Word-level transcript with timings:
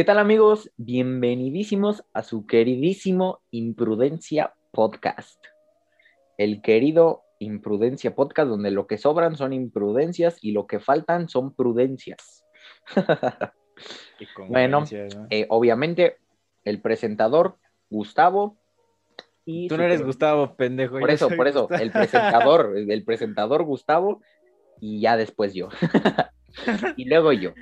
¿Qué 0.00 0.04
tal 0.04 0.18
amigos? 0.18 0.70
Bienvenidísimos 0.78 2.04
a 2.14 2.22
su 2.22 2.46
queridísimo 2.46 3.42
Imprudencia 3.50 4.54
Podcast. 4.70 5.44
El 6.38 6.62
querido 6.62 7.24
Imprudencia 7.38 8.14
Podcast, 8.14 8.48
donde 8.48 8.70
lo 8.70 8.86
que 8.86 8.96
sobran 8.96 9.36
son 9.36 9.52
imprudencias 9.52 10.38
y 10.40 10.52
lo 10.52 10.66
que 10.66 10.80
faltan 10.80 11.28
son 11.28 11.54
prudencias. 11.54 12.46
bueno, 14.48 14.84
eh, 15.28 15.44
obviamente 15.50 16.16
el 16.64 16.80
presentador 16.80 17.58
Gustavo. 17.90 18.56
Y 19.44 19.68
Tú 19.68 19.76
no 19.76 19.82
eres 19.82 20.02
Gustavo, 20.02 20.56
pendejo. 20.56 20.98
Por 20.98 21.10
eso, 21.10 21.28
por 21.28 21.46
eso, 21.46 21.68
el 21.72 21.90
presentador, 21.92 22.72
el 22.74 23.04
presentador 23.04 23.64
Gustavo 23.64 24.22
y 24.80 25.02
ya 25.02 25.18
después 25.18 25.52
yo. 25.52 25.68
y 26.96 27.04
luego 27.04 27.34
yo. 27.34 27.52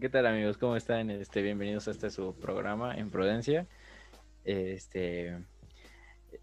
¿Qué 0.00 0.08
tal 0.08 0.26
amigos? 0.26 0.58
¿Cómo 0.58 0.76
están? 0.76 1.08
Este, 1.10 1.40
bienvenidos 1.40 1.86
a 1.86 1.92
este 1.92 2.10
su 2.10 2.34
programa 2.34 2.96
en 2.96 3.10
Prudencia. 3.10 3.66
Este, 4.44 5.28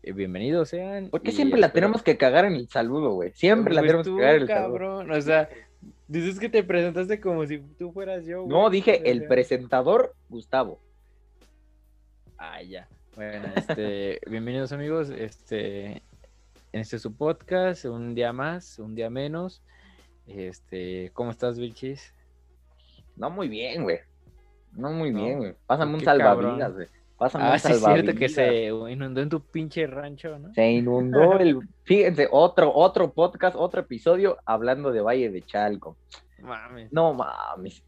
eh, 0.03 0.11
bienvenidos 0.13 0.69
sean. 0.69 1.09
¿Por 1.09 1.21
qué 1.21 1.31
siempre 1.31 1.59
la 1.59 1.73
tenemos 1.73 2.01
que 2.01 2.17
cagar 2.17 2.45
en 2.45 2.53
el 2.53 2.69
saludo, 2.69 3.11
güey? 3.11 3.31
Siempre 3.33 3.73
la 3.73 3.81
tenemos 3.81 4.07
que 4.07 4.15
cagar 4.15 4.35
en 4.35 4.41
el 4.43 4.47
cabrón, 4.47 4.99
saludo. 4.99 5.17
O 5.17 5.21
sea, 5.21 5.49
dices 6.07 6.39
que 6.39 6.47
te 6.47 6.63
presentaste 6.63 7.19
como 7.19 7.45
si 7.45 7.59
tú 7.77 7.91
fueras 7.91 8.25
yo. 8.25 8.45
No, 8.47 8.69
dije 8.69 9.11
el 9.11 9.27
presentador 9.27 10.15
Gustavo. 10.29 10.79
Ah, 12.37 12.61
ya. 12.61 12.87
Bueno, 13.15 13.49
este, 13.55 14.21
bienvenidos 14.29 14.71
amigos. 14.71 15.09
Este, 15.09 16.03
en 16.71 16.81
este 16.81 16.99
su 16.99 17.13
podcast, 17.15 17.83
un 17.83 18.15
día 18.15 18.31
más, 18.31 18.79
un 18.79 18.95
día 18.95 19.09
menos. 19.09 19.61
Este, 20.25 21.09
¿cómo 21.13 21.31
estás, 21.31 21.59
Bichis? 21.59 22.13
No 23.15 23.29
muy 23.29 23.47
bien, 23.47 23.83
güey. 23.83 23.99
No 24.73 24.91
muy 24.91 25.11
bien, 25.11 25.39
güey. 25.39 25.53
Pásame 25.65 25.95
un 25.95 26.01
salvavidas, 26.01 26.73
güey. 26.73 26.87
Pásame 27.17 27.45
ah, 27.45 27.53
un 27.53 27.59
sí 27.59 27.71
es 27.73 27.83
cierto 27.83 28.15
que 28.15 28.29
se 28.29 28.67
inundó 28.67 29.21
en 29.21 29.29
tu 29.29 29.41
pinche 29.41 29.85
rancho, 29.85 30.39
¿no? 30.39 30.53
Se 30.53 30.71
inundó 30.71 31.37
el... 31.37 31.59
Fíjense, 31.83 32.27
otro, 32.31 32.73
otro 32.73 33.11
podcast, 33.13 33.55
otro 33.55 33.81
episodio 33.81 34.37
hablando 34.45 34.91
de 34.91 35.01
Valle 35.01 35.29
de 35.29 35.41
Chalco. 35.43 35.97
Mames. 36.41 36.91
No 36.91 37.13
mames. 37.13 37.83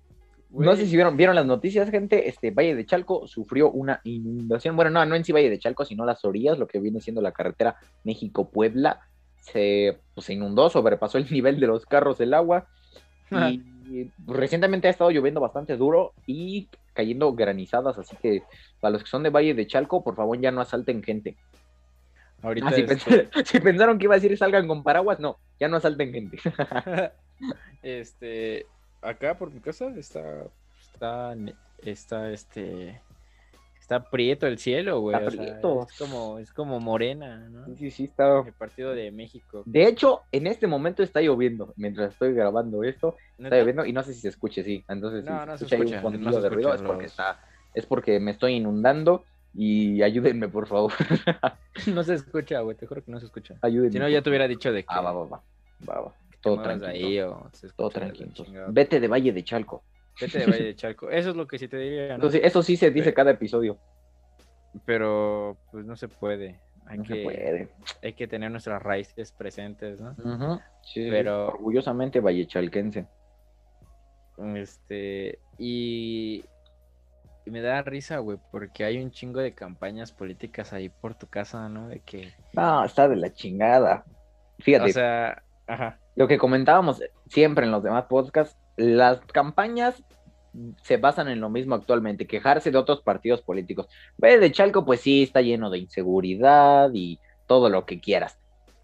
No 0.52 0.76
sé 0.76 0.86
si 0.86 0.96
vieron, 0.96 1.18
vieron 1.18 1.36
las 1.36 1.48
noticias, 1.48 1.90
gente. 1.90 2.30
Este 2.30 2.52
Valle 2.52 2.76
de 2.76 2.86
Chalco 2.86 3.28
sufrió 3.28 3.72
una 3.72 4.02
inundación. 4.04 4.76
Bueno, 4.76 4.92
no, 4.92 5.04
no 5.04 5.16
en 5.16 5.26
sí 5.26 5.32
Valle 5.32 5.50
de 5.50 5.58
Chalco, 5.58 5.84
sino 5.84 6.06
las 6.06 6.24
orillas, 6.26 6.60
lo 6.60 6.68
que 6.68 6.80
viene 6.80 7.02
siendo 7.02 7.22
la 7.22 7.32
carretera 7.32 7.76
México-Puebla. 8.04 9.00
Se, 9.40 9.98
pues, 10.14 10.28
se 10.28 10.34
inundó, 10.34 10.70
sobrepasó 10.70 11.18
el 11.18 11.28
nivel 11.32 11.60
de 11.60 11.68
los 11.68 11.88
carros 11.88 12.20
el 12.20 12.36
agua. 12.36 12.68
Y 13.32 13.64
recientemente 14.28 14.88
ha 14.88 14.92
estado 14.92 15.12
lloviendo 15.12 15.42
bastante 15.42 15.78
duro 15.78 16.14
y 16.26 16.68
cayendo 16.94 17.34
granizadas, 17.34 17.98
así 17.98 18.16
que 18.18 18.44
para 18.80 18.94
los 18.94 19.04
que 19.04 19.10
son 19.10 19.24
de 19.24 19.30
Valle 19.30 19.54
de 19.54 19.68
Chalco, 19.68 20.04
por 20.04 20.16
favor 20.16 20.40
ya 20.40 20.52
no 20.52 20.62
asalten 20.62 21.04
gente. 21.04 21.36
Ahorita 22.42 22.68
ah, 22.68 23.44
si, 23.46 23.60
pensaron 23.62 23.98
que 23.98 24.06
iba 24.06 24.16
a 24.16 24.20
decir 24.20 24.38
salgan 24.38 24.68
con 24.68 24.84
paraguas, 24.84 25.20
no, 25.20 25.38
ya 25.60 25.70
no 25.70 25.78
asalten 25.78 26.12
gente. 26.12 26.40
este, 27.84 28.66
acá 29.02 29.38
por 29.38 29.52
mi 29.52 29.62
casa 29.62 29.88
está, 29.98 30.46
está, 30.82 31.36
está, 31.84 32.32
este, 32.32 33.00
Está 33.84 34.10
prieto 34.10 34.48
el 34.48 34.60
cielo, 34.60 35.02
güey. 35.02 35.14
Está 35.14 35.30
prieto. 35.30 35.86
es, 35.90 35.98
como, 35.98 36.40
es 36.40 36.54
como 36.54 36.80
morena, 36.80 37.50
¿no? 37.50 37.66
Sí, 37.76 37.92
sí, 37.92 38.06
está. 38.06 38.40
El 38.40 38.54
partido 38.54 38.96
de 38.96 39.12
México. 39.12 39.62
De 39.66 39.86
hecho, 39.86 40.22
en 40.32 40.48
este 40.48 40.68
momento 40.68 41.04
está 41.04 41.20
lloviendo. 41.20 41.74
Mientras 41.76 42.14
estoy 42.14 42.34
grabando 42.34 42.86
esto, 42.86 43.18
está 43.38 43.58
lloviendo 43.58 43.86
y 43.86 43.92
no 43.92 44.02
sé 44.02 44.14
si 44.14 44.22
se 44.22 44.30
escuche, 44.30 44.64
sí. 44.64 44.86
Entonces, 44.88 45.26
no, 45.26 45.38
si 45.42 45.46
no 45.48 45.58
se 45.58 45.66
escucha, 45.66 46.02
un 46.02 46.22
no 46.22 46.40
de 46.40 46.50
ruido, 46.50 46.74
es 46.74 46.82
porque 46.82 47.08
está, 47.08 47.42
es 47.74 47.86
porque 47.86 48.22
me 48.22 48.32
estoy 48.32 48.54
inundando 48.54 49.26
y 49.54 50.02
ayúdenme, 50.02 50.48
por 50.48 50.66
favor. 50.66 50.94
no 51.94 52.04
se 52.06 52.14
escucha, 52.14 52.62
güey, 52.62 52.78
te 52.78 52.88
juro 52.88 53.04
que 53.04 53.12
no 53.12 53.20
se 53.20 53.26
escucha. 53.26 53.56
Ayúdenme. 53.62 53.92
Si 53.92 54.00
no, 54.00 54.08
ya 54.08 54.22
te 54.22 54.30
hubiera 54.30 54.48
dicho 54.48 54.72
de 54.72 54.84
que. 54.84 54.88
Ah, 54.88 55.02
va, 55.02 55.12
va, 55.12 55.26
va. 55.26 55.44
va, 55.90 56.02
va. 56.04 56.14
Todo 56.40 56.62
tranquilo. 56.62 57.50
Todo 57.76 57.90
tranquilo. 57.90 58.32
Vete 58.70 59.02
de 59.02 59.10
Valle 59.10 59.34
de 59.34 59.44
Chalco. 59.44 59.84
Vete 60.20 60.40
de 60.40 60.46
Valle 60.46 60.64
de 60.64 60.76
Chalco. 60.76 61.10
Eso 61.10 61.32
es 61.32 61.36
lo 61.36 61.48
que 61.48 61.58
sí 61.58 61.68
te 61.68 61.78
diría. 61.78 62.18
¿no? 62.18 62.28
eso 62.28 62.64
sí 62.64 62.78
se 62.78 62.92
dice 62.92 63.14
cada 63.14 63.32
episodio. 63.32 63.78
Pero 64.86 65.58
pues 65.72 65.86
no 65.86 65.96
se 65.96 66.08
puede. 66.08 66.60
Hay 66.86 67.00
que, 67.02 67.24
puede. 67.24 67.70
Hay 68.02 68.14
que 68.14 68.28
tener 68.28 68.52
nuestras 68.52 68.82
raíces 68.82 69.32
presentes, 69.32 70.02
¿no? 70.02 70.62
sí, 70.82 71.08
Pero 71.10 71.48
orgullosamente 71.48 72.20
vallechalquense. 72.20 73.08
Este, 74.56 75.40
y, 75.58 76.44
y 77.46 77.52
me 77.52 77.62
da 77.62 77.82
risa, 77.84 78.18
güey, 78.18 78.40
porque 78.52 78.84
hay 78.84 79.02
un 79.02 79.12
chingo 79.12 79.40
de 79.40 79.54
campañas 79.54 80.12
políticas 80.12 80.74
ahí 80.74 80.90
por 80.90 81.16
tu 81.16 81.28
casa, 81.28 81.70
¿no? 81.70 81.88
De 81.88 82.00
que 82.00 82.34
No, 82.54 82.84
está 82.84 83.08
de 83.08 83.16
la 83.16 83.32
chingada. 83.32 84.04
Fíjate. 84.60 84.90
O 84.90 84.94
sea, 84.94 85.44
ajá. 85.68 86.00
Lo 86.16 86.28
que 86.28 86.38
comentábamos 86.38 87.02
siempre 87.28 87.66
en 87.66 87.72
los 87.72 87.84
demás 87.84 88.06
podcasts, 88.06 88.58
las 88.76 89.20
campañas 89.22 90.04
se 90.84 90.98
basan 90.98 91.30
en 91.30 91.40
lo 91.40 91.50
mismo 91.50 91.76
actualmente, 91.76 92.28
quejarse 92.28 92.72
de 92.72 92.78
otros 92.78 93.02
partidos 93.02 93.42
políticos. 93.42 93.88
Ve 94.18 94.38
de 94.38 94.52
Chalco, 94.52 94.86
pues 94.86 95.02
sí, 95.02 95.24
está 95.24 95.42
lleno 95.42 95.70
de 95.70 95.80
inseguridad 95.80 96.92
y 96.94 97.20
todo 97.48 97.70
lo 97.70 97.86
que 97.86 98.00
quieras. 98.00 98.38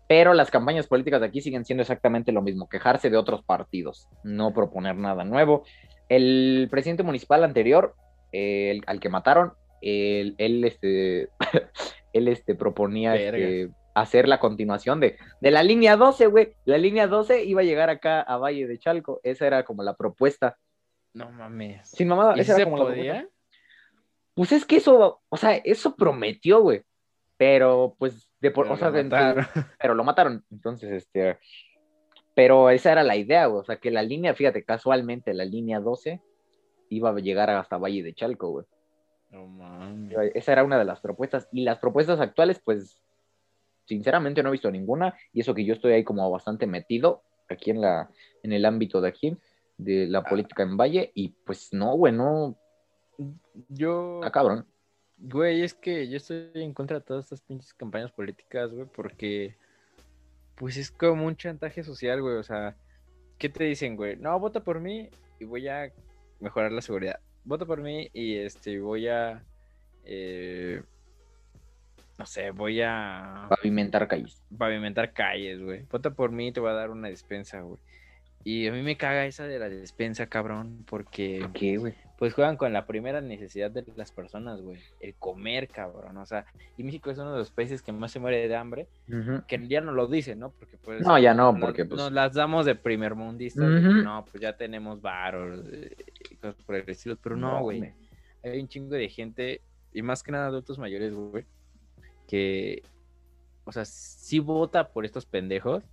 Pero 0.08 0.34
las 0.34 0.50
campañas 0.50 0.88
políticas 0.88 1.22
de 1.22 1.28
aquí 1.28 1.42
siguen 1.42 1.66
siendo 1.66 1.84
exactamente 1.84 2.32
lo 2.32 2.42
mismo, 2.42 2.68
quejarse 2.68 3.12
de 3.12 3.18
otros 3.18 3.44
partidos, 3.44 4.08
no 4.24 4.54
proponer 4.54 4.96
nada 4.96 5.24
nuevo. 5.24 5.64
El 6.10 6.68
presidente 6.72 7.04
municipal 7.04 7.44
anterior, 7.44 7.94
al 8.88 9.00
que 9.00 9.10
mataron, 9.10 9.54
él, 9.82 10.64
este, 10.66 11.30
él 12.14 12.28
este, 12.28 12.56
proponía 12.56 13.16
este, 13.16 13.70
hacer 14.02 14.28
la 14.28 14.40
continuación 14.40 15.00
de, 15.00 15.18
de 15.42 15.52
la 15.52 15.64
línea 15.64 15.96
12, 15.98 16.28
güey. 16.28 16.54
La 16.66 16.78
línea 16.78 17.08
12 17.08 17.44
iba 17.46 17.62
a 17.62 17.66
llegar 17.66 17.90
acá 17.90 18.22
a 18.22 18.38
Valle 18.38 18.68
de 18.68 18.80
Chalco. 18.80 19.20
Esa 19.24 19.48
era 19.48 19.64
como 19.64 19.84
la 19.84 19.96
propuesta 19.96 20.58
no 21.14 21.32
mames. 21.32 21.90
Sin 21.90 22.08
mamada, 22.08 22.38
¿Y 22.38 22.42
esa 22.42 22.56
era 22.56 22.66
como 22.66 22.78
podía? 22.78 23.28
Pues 24.34 24.52
es 24.52 24.66
que 24.66 24.78
eso, 24.78 25.22
o 25.28 25.38
sea, 25.38 25.56
eso 25.56 25.96
prometió, 25.96 26.62
güey. 26.62 26.84
Pero 27.38 27.96
pues 27.98 28.30
de 28.40 28.52
por, 28.52 28.68
o 28.68 28.78
sea, 28.78 28.92
pero 29.80 29.96
lo 29.96 30.04
mataron. 30.04 30.46
Entonces, 30.52 30.92
este, 30.92 31.40
pero 32.36 32.70
esa 32.70 32.92
era 32.92 33.04
la 33.04 33.16
idea, 33.16 33.48
güey. 33.48 33.62
O 33.62 33.64
sea, 33.64 33.78
que 33.78 33.92
la 33.92 34.04
línea, 34.04 34.34
fíjate, 34.34 34.64
casualmente 34.64 35.34
la 35.34 35.46
línea 35.46 35.80
12 35.80 36.22
iba 36.90 37.10
a 37.10 37.20
llegar 37.20 37.50
hasta 37.50 37.78
Valle 37.78 38.04
de 38.04 38.14
Chalco, 38.14 38.50
güey. 38.50 38.66
No 39.30 39.48
mames. 39.48 40.16
Esa 40.36 40.52
era 40.52 40.64
una 40.64 40.78
de 40.78 40.86
las 40.86 41.00
propuestas. 41.00 41.48
Y 41.52 41.64
las 41.64 41.80
propuestas 41.80 42.20
actuales, 42.20 42.62
pues, 42.64 43.02
sinceramente 43.90 44.44
no 44.44 44.50
he 44.50 44.54
visto 44.54 44.72
ninguna. 44.72 45.16
Y 45.34 45.42
eso 45.42 45.54
que 45.54 45.66
yo 45.66 45.74
estoy 45.74 45.94
ahí 45.94 46.04
como 46.04 46.30
bastante 46.30 46.68
metido 46.68 47.24
aquí 47.50 47.72
en 47.72 47.82
la, 47.82 48.10
en 48.44 48.54
el 48.54 48.66
ámbito 48.66 49.02
de 49.02 49.10
aquí 49.10 49.38
de 49.78 50.08
la 50.08 50.20
ah. 50.20 50.24
política 50.24 50.64
en 50.64 50.78
Valle 50.78 51.12
y 51.16 51.30
pues 51.30 51.74
no, 51.74 51.96
güey, 51.96 52.14
no. 52.14 52.58
Yo. 53.70 54.22
Ah, 54.24 54.32
cabrón. 54.32 54.66
Güey, 55.18 55.64
es 55.64 55.74
que 55.74 56.08
yo 56.08 56.18
estoy 56.18 56.52
en 56.54 56.74
contra 56.74 57.00
de 57.00 57.06
todas 57.06 57.26
estas 57.26 57.42
pinches 57.42 57.74
campañas 57.74 58.12
políticas, 58.12 58.72
güey, 58.72 58.86
porque 58.86 59.58
pues 60.56 60.78
es 60.78 60.92
como 60.92 61.26
un 61.26 61.36
chantaje 61.36 61.84
social, 61.84 62.22
güey, 62.22 62.38
o 62.38 62.44
sea, 62.44 62.78
¿qué 63.38 63.50
te 63.50 63.66
dicen, 63.66 63.98
güey? 63.98 64.16
No, 64.16 64.40
vota 64.40 64.64
por 64.64 64.80
mí 64.80 65.10
y 65.40 65.46
voy 65.46 65.68
a 65.68 65.92
mejorar 66.40 66.72
la 66.72 66.82
seguridad. 66.82 67.20
Vota 67.44 67.66
por 67.66 67.82
mí 67.82 68.10
y 68.14 68.38
este 68.38 68.80
voy 68.80 69.10
a 69.10 69.44
eh, 70.06 70.82
no 72.20 72.26
sé, 72.26 72.52
voy 72.52 72.82
a 72.82 73.48
pavimentar 73.50 74.06
calles. 74.10 74.44
Pavimentar 74.56 75.14
calles, 75.14 75.62
güey. 75.62 75.86
Vota 75.90 76.10
por 76.10 76.34
mí 76.34 76.50
y 76.50 76.52
te 76.52 76.60
voy 76.60 76.70
a 76.70 76.74
dar 76.74 76.90
una 76.90 77.08
despensa, 77.08 77.62
güey. 77.62 77.80
Y 78.44 78.68
a 78.68 78.74
mí 78.74 78.82
me 78.82 78.98
caga 78.98 79.26
esa 79.26 79.48
de 79.48 79.58
la 79.58 79.70
despensa, 79.70 80.28
cabrón, 80.28 80.84
porque... 80.86 81.48
qué, 81.54 81.78
güey? 81.78 81.94
Pues 82.18 82.34
juegan 82.34 82.58
con 82.58 82.74
la 82.74 82.86
primera 82.86 83.22
necesidad 83.22 83.72
de 83.72 83.86
las 83.96 84.12
personas, 84.12 84.62
güey. 84.62 84.80
El 85.00 85.16
comer, 85.16 85.70
cabrón. 85.70 86.18
O 86.18 86.26
sea, 86.26 86.46
y 86.78 86.84
México 86.84 87.10
es 87.10 87.18
uno 87.18 87.32
de 87.32 87.40
los 87.40 87.52
países 87.52 87.82
que 87.82 87.94
más 87.94 88.12
se 88.12 88.20
muere 88.20 88.46
de 88.46 88.56
hambre. 88.56 88.88
Que 89.48 89.66
ya 89.70 89.80
no 89.80 89.94
lo 89.94 90.08
dicen, 90.08 90.40
¿no? 90.40 90.52
Porque 90.52 90.76
pues... 90.78 91.02
No, 91.02 91.18
ya 91.18 91.34
no, 91.34 91.58
porque 91.58 91.86
pues... 91.86 92.00
Nos 92.00 92.12
las 92.12 92.34
damos 92.34 92.66
de 92.66 92.76
primer 92.76 93.16
mundista. 93.16 93.64
No, 93.64 94.26
pues 94.26 94.42
ya 94.42 94.58
tenemos 94.58 95.02
varos, 95.02 95.66
eh, 95.72 95.96
cosas 96.42 96.62
por 96.66 96.76
el 96.76 96.90
estilo. 96.90 97.18
Pero 97.22 97.38
no, 97.38 97.62
güey. 97.62 97.94
Hay 98.44 98.60
un 98.60 98.68
chingo 98.68 98.96
de 98.96 99.08
gente, 99.08 99.62
y 99.94 100.02
más 100.02 100.22
que 100.22 100.34
nada 100.34 100.48
adultos 100.48 100.78
mayores, 100.78 101.14
güey, 101.14 101.46
que... 102.30 102.84
O 103.66 103.72
sea, 103.72 103.86
sí 103.86 104.40
vota 104.40 104.90
por 104.90 105.06
estos 105.06 105.26
pendejos 105.26 105.84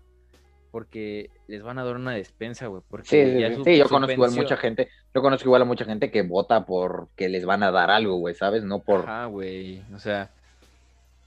porque 0.71 1.31
les 1.47 1.63
van 1.63 1.79
a 1.79 1.85
dar 1.85 1.97
una 1.97 2.13
despensa, 2.13 2.67
güey. 2.67 2.83
Sí, 3.05 3.25
sí, 3.65 3.79
yo 3.79 3.89
conozco 3.89 4.13
igual 4.13 4.33
mucha 4.33 4.57
gente, 4.57 4.89
yo 5.15 5.23
conozco 5.23 5.49
igual 5.49 5.63
a 5.63 5.65
mucha 5.65 5.87
gente 5.87 6.11
que 6.11 6.23
vota 6.23 6.67
porque 6.67 7.31
les 7.31 7.47
van 7.47 7.63
a 7.63 7.71
dar 7.71 7.91
algo, 7.91 8.17
güey, 8.17 8.35
¿sabes? 8.35 8.63
No 8.63 8.81
por... 8.81 9.09
Ah, 9.09 9.27
güey, 9.27 9.83
o 9.95 9.99
sea, 9.99 10.31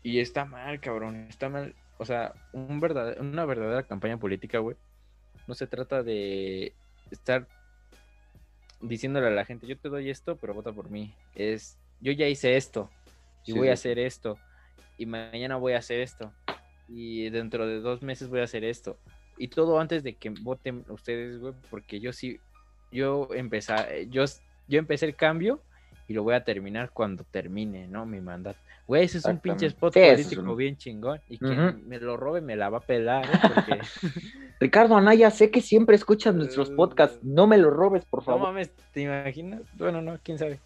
y 0.04 0.20
está 0.20 0.46
mal, 0.46 0.80
cabrón, 0.80 1.26
está 1.30 1.50
mal. 1.50 1.74
O 1.98 2.06
sea, 2.06 2.34
un 2.54 2.80
verdad... 2.80 3.18
una 3.20 3.46
verdadera 3.46 3.84
campaña 3.84 4.18
política, 4.18 4.60
güey, 4.60 4.78
no 5.48 5.56
se 5.56 5.68
trata 5.68 6.04
de 6.04 6.74
estar 7.10 7.48
diciéndole 8.82 9.28
a 9.28 9.32
la 9.32 9.46
gente, 9.46 9.66
yo 9.66 9.78
te 9.78 9.90
doy 9.90 10.10
esto, 10.10 10.38
pero 10.38 10.54
vota 10.54 10.72
por 10.72 10.90
mí. 10.90 11.14
Es, 11.34 11.78
yo 12.02 12.12
ya 12.12 12.28
hice 12.28 12.56
esto 12.56 12.90
y 13.46 13.54
voy 13.54 13.70
a 13.70 13.74
hacer 13.74 13.98
esto 13.98 14.38
y 14.98 15.06
mañana 15.06 15.56
voy 15.56 15.74
a 15.74 15.80
hacer 15.80 16.00
esto 16.00 16.32
y 16.90 17.30
dentro 17.30 17.68
de 17.68 17.80
dos 17.80 18.02
meses 18.02 18.30
voy 18.30 18.42
a 18.42 18.44
hacer 18.44 18.64
esto. 18.64 18.98
Y 19.38 19.48
todo 19.48 19.80
antes 19.80 20.04
de 20.04 20.16
que 20.16 20.32
voten 20.42 20.84
ustedes, 20.90 21.40
güey, 21.40 21.54
porque 21.70 22.00
yo 22.00 22.12
sí, 22.12 22.40
yo 22.92 23.30
empecé, 23.34 24.08
yo, 24.10 24.26
yo 24.68 24.80
empecé 24.80 25.06
el 25.06 25.16
cambio 25.16 25.62
y 26.08 26.14
lo 26.14 26.24
voy 26.24 26.34
a 26.34 26.44
terminar 26.44 26.90
cuando 26.92 27.24
termine, 27.24 27.88
¿no? 27.88 28.06
Mi 28.06 28.20
mandato. 28.20 28.60
Güey, 28.88 29.04
ese 29.04 29.20
es 29.20 29.26
un 29.26 29.38
pinche 29.38 29.68
spot 29.68 29.94
político 29.94 30.56
bien 30.56 30.76
chingón. 30.76 31.22
Y 31.30 31.38
quien 31.38 31.88
me 31.88 32.00
lo 32.00 32.18
robe 32.18 32.42
me 32.42 32.56
la 32.56 32.70
va 32.70 32.80
a 32.80 32.82
pelar, 32.82 33.26
¿eh? 33.26 33.40
Porque... 33.54 33.80
Ricardo 34.60 34.98
Anaya, 34.98 35.30
sé 35.30 35.52
que 35.52 35.62
siempre 35.62 35.96
escuchas 35.96 36.34
nuestros 36.34 36.72
podcasts. 36.72 37.20
No 37.24 37.46
me 37.46 37.60
lo 37.60 37.70
robes, 37.70 38.04
por 38.06 38.24
favor. 38.24 38.42
No 38.42 38.48
mames, 38.48 38.72
¿te 38.92 39.02
imaginas? 39.02 39.62
Bueno, 39.78 40.02
no, 40.02 40.18
quién 40.24 40.40
sabe. 40.40 40.60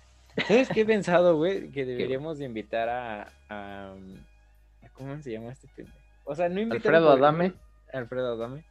¿Sabes 0.48 0.70
qué 0.70 0.82
he 0.82 0.86
pensado, 0.86 1.38
güey? 1.38 1.70
Que 1.70 1.86
deberíamos 1.86 2.38
de 2.38 2.46
invitar 2.46 2.90
a, 2.90 3.32
a, 3.50 3.94
¿Cómo 4.94 5.22
se 5.22 5.32
llama 5.32 5.52
este 5.52 5.68
pendejo? 5.76 5.98
O 6.26 6.36
sea, 6.36 6.50
no 6.50 6.62
invitar 6.62 6.96
Alfredo 6.96 7.12
Adame. 7.12 7.54
Alfredo 7.92 8.34
Adame. 8.34 8.64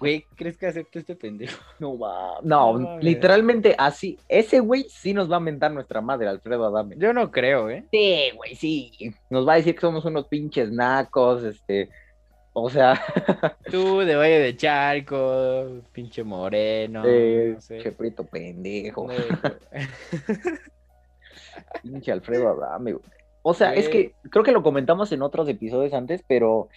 Güey, 0.00 0.24
¿crees 0.36 0.56
que 0.56 0.66
acepte 0.66 0.98
este 0.98 1.14
pendejo? 1.14 1.58
No, 1.78 1.98
va. 1.98 2.38
No, 2.42 2.98
literalmente 3.00 3.74
así. 3.78 4.18
Ese 4.28 4.60
güey 4.60 4.86
sí 4.88 5.12
nos 5.14 5.30
va 5.30 5.36
a 5.36 5.40
mentar 5.40 5.70
nuestra 5.72 6.00
madre, 6.00 6.28
Alfredo 6.28 6.66
Adame. 6.66 6.96
Yo 6.98 7.12
no 7.12 7.30
creo, 7.30 7.70
¿eh? 7.70 7.84
Sí, 7.90 8.30
güey, 8.34 8.54
sí. 8.54 9.14
Nos 9.30 9.46
va 9.46 9.54
a 9.54 9.56
decir 9.56 9.74
que 9.74 9.80
somos 9.80 10.04
unos 10.04 10.26
pinches 10.26 10.70
nacos, 10.70 11.44
este. 11.44 11.90
O 12.52 12.70
sea. 12.70 13.00
Tú 13.70 14.00
de 14.00 14.16
Valle 14.16 14.38
de 14.40 14.56
Chalco, 14.56 15.82
pinche 15.92 16.24
moreno. 16.24 17.02
no 17.02 17.60
sé. 17.60 17.92
prieto 17.92 18.24
pendejo. 18.24 19.08
pinche 21.82 22.12
Alfredo 22.12 22.48
Adame, 22.50 22.92
güey. 22.92 23.04
O 23.42 23.54
sea, 23.54 23.74
es 23.74 23.88
que 23.88 24.12
creo 24.30 24.42
que 24.42 24.52
lo 24.52 24.62
comentamos 24.62 25.12
en 25.12 25.22
otros 25.22 25.48
episodios 25.48 25.92
antes, 25.92 26.24
pero. 26.26 26.68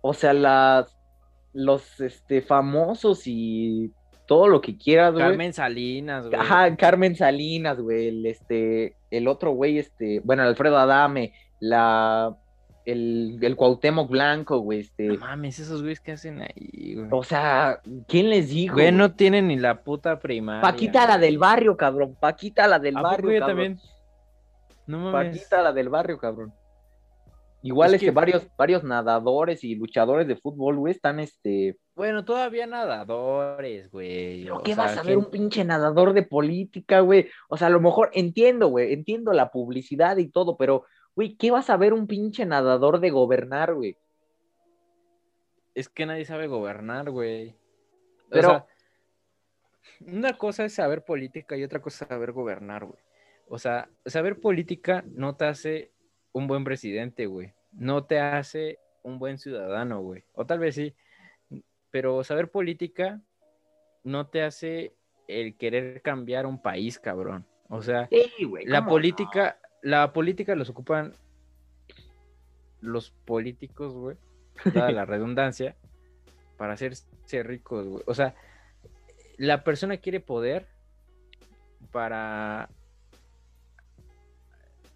O 0.00 0.14
sea, 0.14 0.32
las 0.32 0.96
los 1.52 2.00
este, 2.00 2.40
famosos 2.40 3.22
y 3.26 3.92
todo 4.26 4.46
lo 4.46 4.60
que 4.60 4.76
quieras, 4.76 5.12
güey. 5.12 5.24
Carmen 5.24 5.52
Salinas, 5.52 6.28
güey. 6.28 6.38
Ajá, 6.38 6.76
Carmen 6.76 7.16
Salinas, 7.16 7.80
güey. 7.80 8.08
El, 8.08 8.26
este, 8.26 8.94
el 9.10 9.26
otro 9.26 9.52
güey, 9.52 9.78
este, 9.78 10.20
bueno, 10.20 10.42
Alfredo 10.42 10.78
Adame, 10.78 11.32
la, 11.58 12.36
el, 12.84 13.38
el 13.40 13.56
Cuauhtémoc 13.56 14.10
Blanco, 14.10 14.58
güey, 14.58 14.80
este. 14.80 15.04
No 15.04 15.16
mames, 15.16 15.58
esos 15.58 15.80
güeyes 15.80 16.00
que 16.00 16.12
hacen 16.12 16.42
ahí, 16.42 16.94
güey. 16.94 17.08
O 17.10 17.24
sea, 17.24 17.80
¿quién 18.06 18.30
les 18.30 18.50
dijo? 18.50 18.74
Güey, 18.74 18.92
no 18.92 19.12
tienen 19.12 19.48
ni 19.48 19.56
la 19.56 19.82
puta 19.82 20.18
primaria. 20.20 20.62
Paquita 20.62 21.06
la 21.06 21.18
del 21.18 21.38
barrio, 21.38 21.76
cabrón. 21.76 22.16
Paquita 22.20 22.68
la 22.68 22.78
del 22.78 22.94
barrio, 22.94 23.40
cabrón. 23.40 23.48
también? 23.48 23.80
No 24.88 24.98
mames. 24.98 25.36
Paquita 25.36 25.62
la 25.62 25.72
del 25.72 25.90
barrio, 25.90 26.18
cabrón. 26.18 26.52
Igual 27.62 27.94
es, 27.94 28.00
que, 28.00 28.10
varios, 28.12 28.46
varios 28.56 28.84
nadadores 28.84 29.64
y 29.64 29.74
luchadores 29.74 30.28
de 30.28 30.36
fútbol, 30.36 30.76
güey, 30.76 30.92
están 30.92 31.20
este. 31.20 31.76
Bueno, 31.96 32.24
todavía 32.24 32.66
nadadores, 32.66 33.90
güey. 33.90 34.48
qué 34.64 34.74
vas 34.76 34.96
a 34.96 35.02
ver 35.02 35.18
un 35.18 35.30
pinche 35.30 35.64
nadador 35.64 36.14
de 36.14 36.22
política, 36.22 37.00
güey? 37.00 37.28
O 37.48 37.56
sea, 37.56 37.66
a 37.66 37.70
lo 37.70 37.80
mejor 37.80 38.10
entiendo, 38.14 38.68
güey, 38.68 38.92
entiendo 38.92 39.32
la 39.32 39.50
publicidad 39.50 40.16
y 40.18 40.28
todo, 40.28 40.56
pero, 40.56 40.84
güey, 41.16 41.36
¿qué 41.36 41.50
vas 41.50 41.68
a 41.68 41.76
ver 41.76 41.92
un 41.92 42.06
pinche 42.06 42.46
nadador 42.46 43.00
de 43.00 43.10
gobernar, 43.10 43.74
güey? 43.74 43.96
Es 45.74 45.88
que 45.88 46.06
nadie 46.06 46.24
sabe 46.24 46.46
gobernar, 46.46 47.10
güey. 47.10 47.56
Pero. 48.30 48.48
O 48.48 48.50
sea, 48.52 48.66
una 50.06 50.38
cosa 50.38 50.64
es 50.64 50.74
saber 50.74 51.04
política 51.04 51.56
y 51.56 51.64
otra 51.64 51.82
cosa 51.82 52.04
es 52.04 52.08
saber 52.08 52.30
gobernar, 52.30 52.84
güey. 52.84 53.07
O 53.48 53.58
sea, 53.58 53.88
saber 54.06 54.40
política 54.40 55.04
no 55.06 55.36
te 55.36 55.46
hace 55.46 55.92
un 56.32 56.46
buen 56.46 56.64
presidente, 56.64 57.26
güey. 57.26 57.52
No 57.72 58.04
te 58.04 58.20
hace 58.20 58.78
un 59.02 59.18
buen 59.18 59.38
ciudadano, 59.38 60.00
güey. 60.00 60.24
O 60.34 60.46
tal 60.46 60.58
vez 60.58 60.74
sí. 60.74 60.94
Pero 61.90 62.22
saber 62.24 62.50
política 62.50 63.20
no 64.04 64.26
te 64.26 64.42
hace 64.42 64.94
el 65.26 65.56
querer 65.56 66.02
cambiar 66.02 66.46
un 66.46 66.60
país, 66.60 66.98
cabrón. 66.98 67.46
O 67.68 67.82
sea, 67.82 68.08
la 68.66 68.86
política, 68.86 69.58
la 69.82 70.12
política 70.12 70.54
los 70.54 70.70
ocupan 70.70 71.12
los 72.80 73.10
políticos, 73.10 73.94
güey. 73.94 74.16
Toda 74.72 74.90
la 74.90 75.04
redundancia, 75.06 75.76
para 76.56 76.74
hacerse 76.74 77.42
ricos, 77.42 77.86
güey. 77.86 78.02
O 78.06 78.14
sea, 78.14 78.34
la 79.36 79.64
persona 79.64 79.98
quiere 79.98 80.20
poder 80.20 80.66
para 81.92 82.68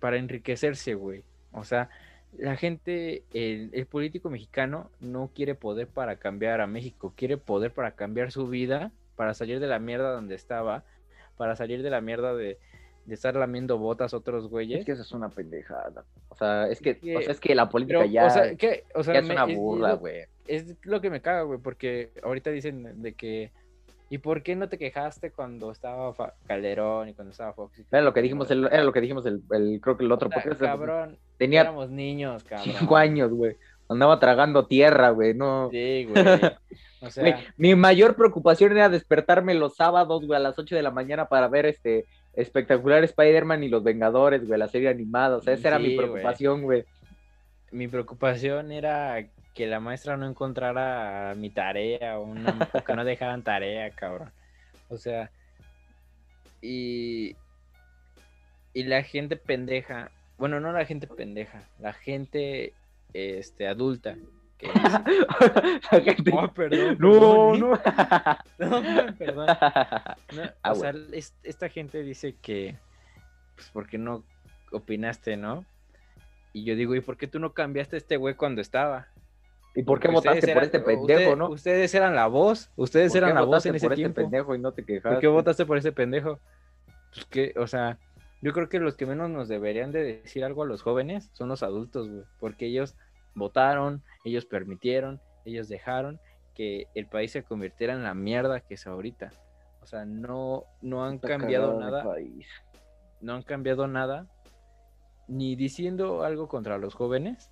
para 0.03 0.17
enriquecerse, 0.17 0.95
güey. 0.95 1.23
O 1.53 1.63
sea, 1.63 1.89
la 2.37 2.57
gente, 2.57 3.23
el, 3.33 3.87
político 3.87 4.31
mexicano 4.31 4.91
no 4.99 5.31
quiere 5.33 5.55
poder 5.55 5.87
para 5.87 6.17
cambiar 6.17 6.61
a 6.61 6.67
México, 6.67 7.13
quiere 7.17 7.37
poder 7.37 7.73
para 7.73 7.93
cambiar 7.93 8.33
su 8.33 8.49
vida, 8.49 8.91
para 9.15 9.33
salir 9.33 9.61
de 9.61 9.69
la 9.69 9.79
mierda 9.79 10.11
donde 10.11 10.35
estaba, 10.35 10.83
para 11.37 11.55
salir 11.55 11.85
de 11.85 11.91
la 11.91 12.01
mierda 12.01 12.35
de, 12.35 12.59
estar 13.09 13.37
lamiendo 13.37 13.79
botas 13.79 14.13
a 14.13 14.17
otros 14.17 14.49
güeyes. 14.49 14.81
Es 14.81 14.87
que 14.87 14.93
eso 14.93 15.03
es 15.03 15.13
una 15.13 15.29
pendejada. 15.29 16.05
O 16.31 16.35
sea, 16.35 16.67
es 16.67 16.81
que, 16.81 16.99
o 17.17 17.23
sea, 17.23 17.31
es 17.31 17.39
que 17.39 17.55
la 17.55 17.69
política 17.69 18.05
ya, 18.05 18.27
o 18.27 18.31
sea, 18.31 18.57
que, 18.57 18.83
o 18.97 19.05
sea, 19.05 19.21
es 19.21 19.31
una 19.31 19.45
burla, 19.45 19.93
güey. 19.93 20.25
es 20.49 20.75
lo 20.83 21.01
que 21.01 21.11
me 21.11 21.21
caga, 21.21 21.43
güey, 21.43 21.61
porque 21.61 22.11
ahorita 22.25 22.51
dicen 22.51 23.03
de 23.03 23.13
que 23.13 23.53
¿Y 24.13 24.19
por 24.19 24.43
qué 24.43 24.55
no 24.55 24.69
te 24.69 24.77
quejaste 24.77 25.31
cuando 25.31 25.73
estaba 25.73 26.15
Calderón 26.47 27.09
y 27.09 27.15
cuando 27.15 27.31
estaba 27.31 27.55
Fox? 27.55 27.83
Era 27.91 28.03
lo 28.03 28.13
que 28.13 28.21
dijimos, 28.21 28.51
el, 28.51 28.67
era 28.67 28.85
lo 28.85 28.93
que 28.93 29.01
dijimos 29.01 29.25
el, 29.25 29.41
creo 29.81 29.97
que 29.97 30.05
el 30.05 30.13
otro. 30.13 30.29
Cabrón, 30.59 31.17
tenía 31.39 31.63
éramos 31.63 31.89
niños, 31.89 32.45
cabrón. 32.45 32.75
Cinco 32.79 32.95
años, 32.99 33.31
güey. 33.31 33.57
Andaba 33.89 34.21
tragando 34.21 34.67
tierra, 34.67 35.09
güey, 35.09 35.33
no. 35.33 35.71
Sí, 35.71 36.05
güey. 36.05 36.25
O 37.01 37.11
sea... 37.11 37.41
mi 37.57 37.75
mayor 37.75 38.15
preocupación 38.15 38.71
era 38.73 38.89
despertarme 38.89 39.55
los 39.55 39.75
sábados, 39.75 40.25
güey, 40.25 40.37
a 40.37 40.41
las 40.41 40.57
8 40.57 40.77
de 40.77 40.83
la 40.83 40.93
mañana 40.93 41.27
para 41.27 41.49
ver 41.49 41.67
este 41.67 42.05
espectacular 42.35 43.03
Spider-Man 43.03 43.65
y 43.65 43.69
los 43.69 43.83
Vengadores, 43.83 44.47
güey, 44.47 44.57
la 44.59 44.69
serie 44.69 44.91
animada. 44.91 45.39
O 45.39 45.41
sea, 45.41 45.55
esa 45.55 45.69
era 45.69 45.79
mi 45.79 45.97
preocupación, 45.97 46.63
güey. 46.63 46.85
Mi 47.73 47.89
preocupación 47.89 48.71
era 48.71 49.27
que 49.55 49.67
la 49.67 49.81
maestra 49.81 50.17
no 50.17 50.27
encontrara 50.27 51.35
mi 51.37 51.51
tarea 51.51 52.19
o, 52.19 52.33
que 52.87 52.95
no 52.95 53.05
dejaran 53.05 53.43
tarea, 53.43 53.91
cabrón. 53.91 54.31
O 54.89 54.97
sea, 54.97 55.31
y, 56.61 57.37
y 58.73 58.85
la 58.85 59.03
gente 59.03 59.37
pendeja, 59.37 60.11
bueno, 60.39 60.61
no 60.61 60.73
la 60.73 60.85
gente 60.85 61.07
pendeja, 61.07 61.63
la 61.81 61.93
gente 61.93 62.73
este, 63.13 63.67
adulta. 63.67 64.17
Que 64.59 64.69
la 65.93 66.01
gente... 66.01 66.31
Oh, 66.33 66.49
perdón, 66.53 66.97
no, 66.99 67.57
no. 67.57 67.71
no, 68.59 69.17
perdón. 69.19 69.47
Ah, 69.49 70.73
o 70.73 70.75
sea, 70.75 70.95
esta 71.43 71.69
gente 71.69 72.03
dice 72.03 72.37
que, 72.41 72.77
pues, 73.57 73.71
porque 73.73 73.99
no 73.99 74.25
opinaste, 74.71 75.37
no? 75.37 75.65
Y 76.53 76.65
yo 76.65 76.77
digo, 76.77 76.95
¿y 76.95 77.01
por 77.01 77.17
qué 77.17 77.27
tú 77.27 77.39
no 77.39 77.53
cambiaste 77.55 77.97
a 77.97 77.99
este 77.99 78.17
güey 78.17 78.35
cuando 78.35 78.61
estaba? 78.61 79.09
¿Y 79.75 79.83
por 79.85 80.01
qué 80.01 80.09
votaste 80.09 80.53
por 80.53 80.65
este 80.65 80.81
pendejo, 80.81 81.37
no? 81.37 81.49
Ustedes 81.49 81.95
eran 81.95 82.15
la 82.15 82.27
voz, 82.27 82.71
ustedes 82.77 83.15
eran 83.15 83.35
la 83.35 83.43
voz 83.43 83.65
en 83.65 83.75
ese 83.75 83.87
por 83.87 83.95
este 83.95 84.11
pendejo 84.11 84.55
y 84.55 84.59
no 84.59 84.73
te 84.73 84.85
quejaste? 84.85 85.09
¿Por 85.09 85.21
qué 85.21 85.29
votaste 85.29 85.65
por 85.65 85.79
ese 85.79 85.93
pendejo? 85.93 86.39
Pues 87.15 87.25
que, 87.27 87.55
o 87.57 87.67
sea, 87.67 87.99
yo 88.43 88.53
creo 88.53 88.69
que 88.69 88.81
los 88.81 88.97
que 88.97 89.07
menos 89.07 89.31
nos 89.31 89.49
deberían 89.49 89.93
de 89.93 90.03
decir 90.03 90.45
algo 90.45 90.63
a 90.63 90.67
los 90.67 90.83
jóvenes 90.83 91.31
son 91.33 91.49
los 91.49 91.63
adultos, 91.63 92.09
güey, 92.09 92.25
porque 92.39 92.67
ellos 92.67 92.97
votaron, 93.35 94.03
ellos 94.25 94.45
permitieron, 94.45 95.21
ellos 95.47 95.69
dejaron 95.69 96.21
que 96.55 96.87
el 96.95 97.07
país 97.07 97.33
se 97.33 97.43
convirtiera 97.43 97.95
en 97.95 98.03
la 98.03 98.15
mierda 98.15 98.61
que 98.61 98.75
es 98.75 98.87
ahorita. 98.87 99.31
O 99.81 99.87
sea, 99.87 100.05
no, 100.05 100.65
no 100.83 101.05
han 101.05 101.19
cambiado 101.19 101.81
nada. 101.81 102.05
No 103.21 103.35
han 103.35 103.43
cambiado 103.43 103.87
nada, 103.87 104.27
ni 105.33 105.57
diciendo 105.57 106.23
algo 106.25 106.49
contra 106.49 106.79
los 106.79 106.95
jóvenes, 106.95 107.51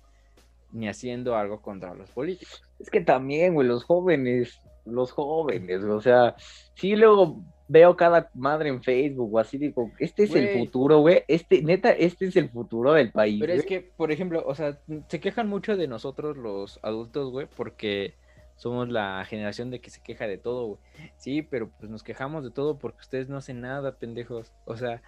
ni 0.71 0.87
haciendo 0.87 1.35
algo 1.35 1.61
contra 1.61 1.93
los 1.95 2.11
políticos. 2.11 2.63
Es 2.79 2.89
que 2.89 3.01
también, 3.01 3.53
güey, 3.53 3.67
los 3.67 3.83
jóvenes, 3.83 4.61
los 4.85 5.11
jóvenes, 5.11 5.83
o 5.83 5.99
sea, 5.99 6.35
sí 6.75 6.95
luego 6.95 7.43
veo 7.67 7.95
cada 7.95 8.29
madre 8.33 8.69
en 8.69 8.83
Facebook 8.83 9.33
o 9.33 9.39
así, 9.39 9.57
digo, 9.57 9.91
este 9.97 10.23
es 10.23 10.35
el 10.35 10.59
futuro, 10.59 10.99
güey, 10.99 11.23
este, 11.27 11.61
neta, 11.63 11.91
este 11.91 12.27
es 12.27 12.35
el 12.35 12.49
futuro 12.49 12.93
del 12.93 13.11
país. 13.11 13.39
Pero 13.39 13.53
es 13.53 13.65
que, 13.65 13.81
por 13.81 14.11
ejemplo, 14.11 14.43
o 14.45 14.53
sea, 14.53 14.77
se 15.07 15.19
quejan 15.19 15.47
mucho 15.47 15.77
de 15.77 15.87
nosotros 15.87 16.37
los 16.37 16.79
adultos, 16.83 17.31
güey, 17.31 17.47
porque 17.55 18.13
somos 18.57 18.89
la 18.89 19.25
generación 19.25 19.71
de 19.71 19.79
que 19.79 19.89
se 19.89 20.03
queja 20.03 20.27
de 20.27 20.37
todo, 20.37 20.67
güey. 20.67 20.79
Sí, 21.17 21.41
pero 21.41 21.71
pues 21.79 21.89
nos 21.89 22.03
quejamos 22.03 22.43
de 22.43 22.51
todo 22.51 22.77
porque 22.77 22.99
ustedes 22.99 23.27
no 23.27 23.37
hacen 23.37 23.61
nada, 23.61 23.97
pendejos. 23.97 24.51
O 24.65 24.77
sea, 24.77 25.01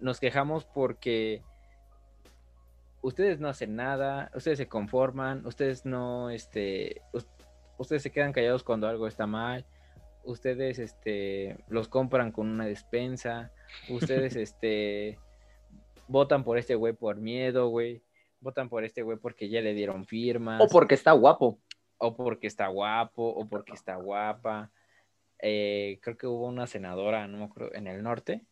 nos 0.00 0.18
quejamos 0.18 0.64
porque 0.64 1.42
ustedes 3.02 3.40
no 3.40 3.48
hacen 3.48 3.76
nada, 3.76 4.30
ustedes 4.34 4.58
se 4.58 4.68
conforman, 4.68 5.46
ustedes 5.46 5.84
no, 5.86 6.30
este, 6.30 7.02
ustedes 7.78 8.02
se 8.02 8.10
quedan 8.10 8.32
callados 8.32 8.62
cuando 8.62 8.88
algo 8.88 9.06
está 9.06 9.26
mal, 9.26 9.64
ustedes 10.24 10.78
este, 10.78 11.56
los 11.68 11.88
compran 11.88 12.32
con 12.32 12.48
una 12.48 12.66
despensa, 12.66 13.52
ustedes 13.88 14.36
este, 14.36 15.18
votan 16.08 16.44
por 16.44 16.58
este 16.58 16.74
güey 16.74 16.92
por 16.92 17.16
miedo, 17.16 17.68
güey, 17.68 18.02
votan 18.40 18.68
por 18.68 18.84
este 18.84 19.02
güey 19.02 19.18
porque 19.18 19.48
ya 19.48 19.60
le 19.60 19.74
dieron 19.74 20.06
firmas. 20.06 20.60
O 20.60 20.68
porque 20.68 20.94
está 20.94 21.12
guapo. 21.12 21.58
O 21.98 22.14
porque 22.14 22.46
está 22.46 22.66
guapo, 22.68 23.26
o 23.26 23.48
porque 23.48 23.72
está 23.72 23.96
guapa. 23.96 24.70
Eh, 25.38 25.98
creo 26.02 26.16
que 26.16 26.26
hubo 26.26 26.46
una 26.46 26.66
senadora, 26.66 27.26
no 27.26 27.38
me 27.38 27.44
acuerdo, 27.44 27.74
en 27.74 27.86
el 27.86 28.02
norte, 28.02 28.42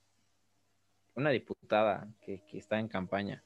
una 1.15 1.31
diputada 1.31 2.09
que, 2.21 2.43
que 2.47 2.59
está 2.59 2.79
en 2.79 2.89
campaña, 2.89 3.43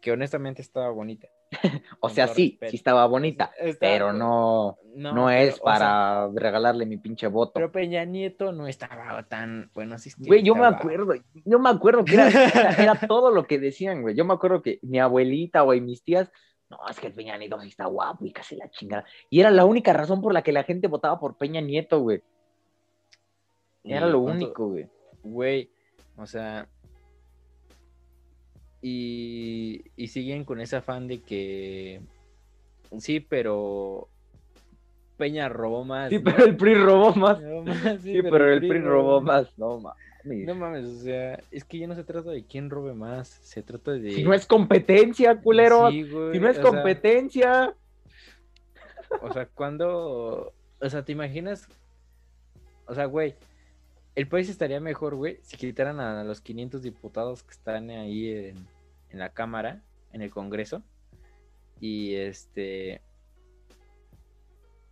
que 0.00 0.12
honestamente 0.12 0.62
estaba 0.62 0.90
bonita. 0.90 1.28
o 2.00 2.08
sea, 2.08 2.28
sí, 2.28 2.58
sí 2.68 2.76
estaba 2.76 3.06
bonita, 3.06 3.50
pero 3.80 4.12
no, 4.12 4.78
no, 4.94 5.30
es 5.30 5.58
para 5.60 6.28
regalarle 6.34 6.84
mi 6.84 6.98
pinche 6.98 7.26
voto. 7.26 7.52
Pero 7.54 7.72
Peña 7.72 8.04
Nieto 8.04 8.52
no 8.52 8.66
estaba 8.66 9.22
tan, 9.24 9.70
bueno, 9.74 9.98
sí. 9.98 10.10
Güey, 10.18 10.42
yo 10.42 10.54
me 10.54 10.66
acuerdo, 10.66 11.14
yo 11.44 11.58
me 11.58 11.70
acuerdo 11.70 12.04
que 12.04 12.16
era, 12.16 12.94
todo 13.08 13.30
lo 13.30 13.46
que 13.46 13.58
decían, 13.58 14.02
güey. 14.02 14.14
Yo 14.14 14.24
me 14.24 14.34
acuerdo 14.34 14.62
que 14.62 14.78
mi 14.82 14.98
abuelita, 14.98 15.62
güey, 15.62 15.80
mis 15.80 16.02
tías, 16.02 16.30
no, 16.68 16.78
es 16.90 17.00
que 17.00 17.06
el 17.06 17.14
Peña 17.14 17.38
Nieto 17.38 17.58
sí 17.60 17.68
está 17.68 17.86
guapo 17.86 18.26
y 18.26 18.32
casi 18.32 18.54
la 18.56 18.68
chingada. 18.70 19.04
Y 19.30 19.40
era 19.40 19.50
la 19.50 19.64
única 19.64 19.94
razón 19.94 20.20
por 20.20 20.34
la 20.34 20.42
que 20.42 20.52
la 20.52 20.64
gente 20.64 20.86
votaba 20.86 21.18
por 21.18 21.38
Peña 21.38 21.62
Nieto, 21.62 22.00
güey. 22.00 22.22
Era 23.84 24.06
lo 24.06 24.20
único, 24.20 24.68
güey. 24.68 24.86
Güey, 25.22 25.70
o 26.16 26.26
sea, 26.26 26.68
y, 28.80 29.84
siguen 30.08 30.44
con 30.44 30.60
ese 30.60 30.76
afán 30.76 31.08
de 31.08 31.20
que 31.20 32.00
sí, 32.98 33.20
pero 33.20 34.08
Peña 35.16 35.48
robó 35.48 35.84
más. 35.84 36.10
Sí, 36.10 36.18
pero 36.20 36.44
el 36.44 36.56
PRI 36.56 36.74
robó 36.76 37.14
más. 37.14 37.38
sí, 38.02 38.22
pero, 38.22 38.52
el 38.52 38.60
PRI, 38.60 38.80
robó 38.80 39.20
más. 39.20 39.58
No 39.58 39.80
mames. 39.80 40.46
No 40.46 40.54
mames, 40.54 40.84
o 40.84 41.00
sea, 41.00 41.40
es 41.50 41.64
que 41.64 41.78
ya 41.78 41.86
no 41.86 41.94
se 41.94 42.04
trata 42.04 42.30
de 42.30 42.44
quién 42.44 42.70
robe 42.70 42.94
más, 42.94 43.28
se 43.28 43.62
trata 43.62 43.92
de. 43.92 44.12
Si 44.12 44.22
no 44.22 44.34
es 44.34 44.46
competencia, 44.46 45.36
culero. 45.40 45.90
si 45.90 46.02
no 46.02 46.48
es 46.48 46.58
competencia. 46.58 47.74
o 49.22 49.32
sea, 49.32 49.46
cuando. 49.46 50.52
O 50.80 50.88
sea, 50.88 51.04
¿te 51.04 51.12
imaginas? 51.12 51.66
O 52.86 52.94
sea, 52.94 53.06
güey, 53.06 53.34
el 54.18 54.26
país 54.26 54.48
estaría 54.48 54.80
mejor, 54.80 55.14
güey, 55.14 55.38
si 55.42 55.56
quitaran 55.56 56.00
a 56.00 56.24
los 56.24 56.40
500 56.40 56.82
diputados 56.82 57.44
que 57.44 57.52
están 57.52 57.88
ahí 57.90 58.34
en, 58.34 58.66
la 59.12 59.32
Cámara, 59.32 59.80
en 60.12 60.22
el 60.22 60.30
Congreso, 60.32 60.82
y 61.78 62.16
este. 62.16 63.00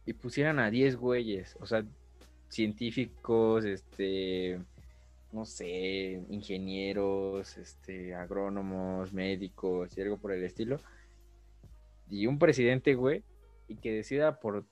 Y 0.04 0.12
pusieran 0.12 0.61
a 0.61 0.71
10 0.71 0.95
güeyes, 0.95 1.56
o 1.59 1.66
sea, 1.66 1.85
científicos, 2.49 3.64
este. 3.64 4.61
No 5.33 5.45
sé, 5.45 6.23
ingenieros, 6.30 7.59
este, 7.59 8.14
agrónomos, 8.14 9.12
médicos 9.12 9.99
y 9.99 10.02
algo 10.02 10.18
por 10.18 10.30
el 10.30 10.45
estilo. 10.45 10.78
Y 12.09 12.28
un 12.28 12.38
presidente, 12.38 12.95
güey, 12.95 13.25
y 13.66 13.75
que 13.75 13.90
decida 13.90 14.38
por 14.38 14.64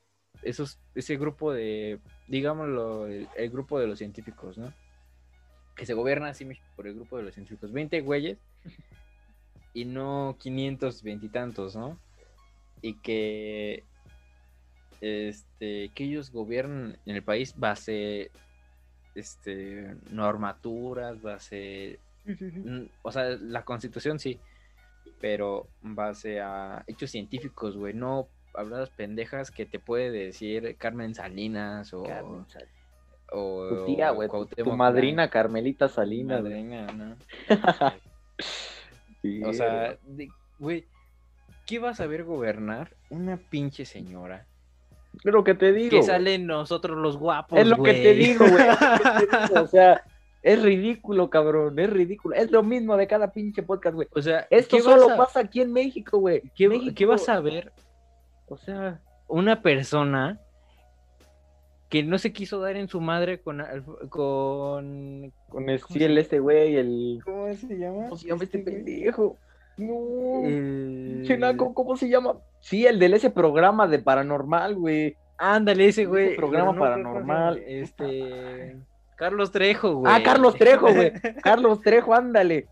esos, 0.45 0.79
ese 0.95 1.17
grupo 1.17 1.53
de, 1.53 1.99
digámoslo, 2.29 3.07
el, 3.07 3.51
grupo 3.51 3.79
de 3.79 3.87
los 3.87 3.99
científicos, 3.99 4.59
¿no? 4.59 4.73
Que 5.75 5.87
se 5.87 5.95
gobierna 5.95 6.29
así 6.29 6.47
por 6.77 6.87
el 6.87 6.95
grupo 6.95 7.17
de 7.17 7.25
los 7.25 7.35
científicos. 7.35 7.73
20 7.73 8.01
güeyes 8.03 8.39
y 9.73 9.85
no 9.85 10.37
500 10.39 11.03
veintitantos, 11.03 11.75
¿no? 11.75 11.99
Y 12.81 12.95
que 13.01 13.83
este 15.01 15.91
que 15.95 16.05
ellos 16.05 16.31
gobiernan 16.31 16.97
en 17.05 17.17
el 17.17 17.23
país 17.23 17.55
base 17.59 18.31
este 19.15 19.97
normaturas, 20.11 21.21
base 21.21 21.99
o 23.03 23.13
sea, 23.13 23.37
la 23.41 23.65
constitución 23.65 24.19
sí, 24.19 24.39
pero 25.21 25.69
base 25.83 26.41
a 26.41 26.85
hechos 26.87 27.11
científicos, 27.11 27.77
güey, 27.77 27.93
no 27.93 28.29
habladas 28.55 28.91
pendejas 28.91 29.51
que 29.51 29.67
te 29.67 29.79
puede 29.79 30.11
decir 30.11 30.77
Carmen 30.79 31.15
Salinas 31.15 31.93
o. 31.95 32.05
O, 33.33 33.69
tu 33.69 33.87
tía, 33.87 34.11
güey. 34.11 34.29
Tu, 34.29 34.77
madrina 34.77 35.29
Carmelita 35.29 35.89
Salinas. 35.89 36.43
Madrina, 36.43 36.87
¿no? 36.93 37.17
o 39.49 39.53
sea, 39.53 39.99
güey, 40.59 40.85
¿qué 41.67 41.79
vas 41.79 42.01
a 42.01 42.07
ver 42.07 42.25
gobernar 42.25 42.95
una 43.11 43.37
pinche 43.37 43.87
señora? 43.87 44.47
Es 45.25 45.33
lo 45.33 45.43
que 45.43 45.55
te 45.55 45.73
digo. 45.73 45.91
Que 45.91 46.03
salen 46.03 46.47
nosotros 46.47 46.99
los 46.99 47.17
guapos. 47.17 47.59
Es 47.59 47.67
lo 47.67 47.83
que 47.83 47.93
te 47.93 48.15
digo, 48.15 48.45
güey. 48.47 48.65
o 49.63 49.67
sea, 49.67 50.03
es 50.43 50.63
ridículo, 50.63 51.31
cabrón. 51.31 51.79
Es 51.79 51.91
ridículo. 51.91 52.35
Es 52.35 52.51
lo 52.51 52.63
mismo 52.63 52.97
de 52.97 53.07
cada 53.07 53.33
pinche 53.33 53.63
podcast, 53.63 53.95
güey. 53.95 54.09
O 54.15 54.21
sea, 54.21 54.47
esto 54.51 54.79
solo 54.81 55.17
pasa 55.17 55.41
aquí 55.41 55.61
en 55.61 55.73
México, 55.73 56.19
güey. 56.19 56.43
¿Qué, 56.55 56.93
¿Qué, 56.95 57.07
vas 57.07 57.29
a 57.29 57.41
ver 57.41 57.73
o 58.49 58.57
sea, 58.57 59.01
una 59.29 59.63
persona 59.63 60.41
que 61.89 62.03
no 62.03 62.19
se 62.19 62.33
quiso 62.33 62.61
dar 62.61 62.77
en 62.77 62.89
su 62.89 63.01
madre 63.01 63.41
con 63.41 63.63
con 64.09 65.33
con 65.49 65.71
el, 65.71 65.81
sí, 65.81 66.03
el 66.03 66.19
este 66.19 66.41
güey, 66.41 66.77
el 66.77 67.21
¿Cómo 67.25 67.55
se 67.55 67.79
llama? 67.79 68.05
¿Cómo 68.05 68.17
se 68.17 68.29
llama 68.29 68.45
este, 68.45 68.59
este 68.59 68.71
pendejo? 68.71 69.37
No. 69.77 70.43
Chenaco, 71.25 71.75
¿cómo 71.75 71.97
se 71.97 72.09
llama? 72.09 72.39
Sí, 72.61 72.87
el 72.87 72.99
del 72.99 73.15
ese 73.15 73.31
programa 73.31 73.87
de 73.87 73.99
paranormal, 73.99 74.75
güey. 74.77 75.17
Ándale, 75.37 75.89
ese 75.89 76.07
güey. 76.07 76.37
programa 76.37 76.79
paranormal. 76.79 77.59
Este. 77.67 78.77
Carlos 79.17 79.51
Trejo, 79.51 79.97
güey. 79.97 80.13
Ah, 80.13 80.23
Carlos 80.23 80.55
Trejo, 80.55 80.93
güey. 80.93 81.13
Carlos 81.43 81.81
Trejo, 81.81 82.15
ándale. 82.15 82.69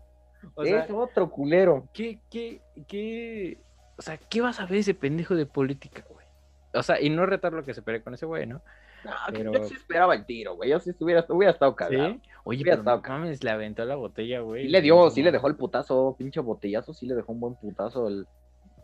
es 0.63 0.89
otro 0.89 1.29
culero. 1.29 1.87
¿Qué, 1.93 2.19
qué, 2.29 2.61
qué, 2.87 3.57
o 3.97 4.01
sea, 4.01 4.17
¿qué 4.17 4.41
vas 4.41 4.59
a 4.59 4.65
ver 4.65 4.79
ese 4.79 4.93
pendejo 4.93 5.35
de 5.35 5.45
política, 5.45 6.03
güey? 6.09 6.25
O 6.73 6.83
sea, 6.83 6.99
y 6.99 7.09
no 7.09 7.25
retar 7.25 7.53
lo 7.53 7.63
que 7.63 7.73
se 7.73 7.81
peleé 7.81 8.01
con 8.01 8.13
ese 8.13 8.25
güey, 8.25 8.47
¿no? 8.47 8.61
No, 9.03 9.11
pero... 9.31 9.53
yo 9.53 9.63
sí 9.65 9.75
esperaba 9.75 10.15
el 10.15 10.25
tiro, 10.25 10.55
güey. 10.55 10.69
Yo 10.69 10.79
sí 10.79 10.89
estuviera, 10.89 11.25
hubiera 11.29 11.51
estado 11.51 11.75
cagado. 11.75 12.09
¿Sí? 12.09 12.21
Oye, 12.45 12.63
pero 12.63 12.77
estado 12.77 13.01
mames, 13.07 13.43
le 13.43 13.51
aventó 13.51 13.85
la 13.85 13.95
botella, 13.95 14.39
güey. 14.39 14.63
Sí 14.63 14.69
le 14.69 14.81
dio, 14.81 15.09
sí 15.09 15.21
le 15.21 15.31
dejó 15.31 15.47
el 15.47 15.55
putazo, 15.55 16.15
pinche 16.17 16.39
botellazo, 16.39 16.93
sí 16.93 17.05
le 17.05 17.15
dejó 17.15 17.33
un 17.33 17.39
buen 17.39 17.55
putazo 17.55 18.07
al, 18.07 18.27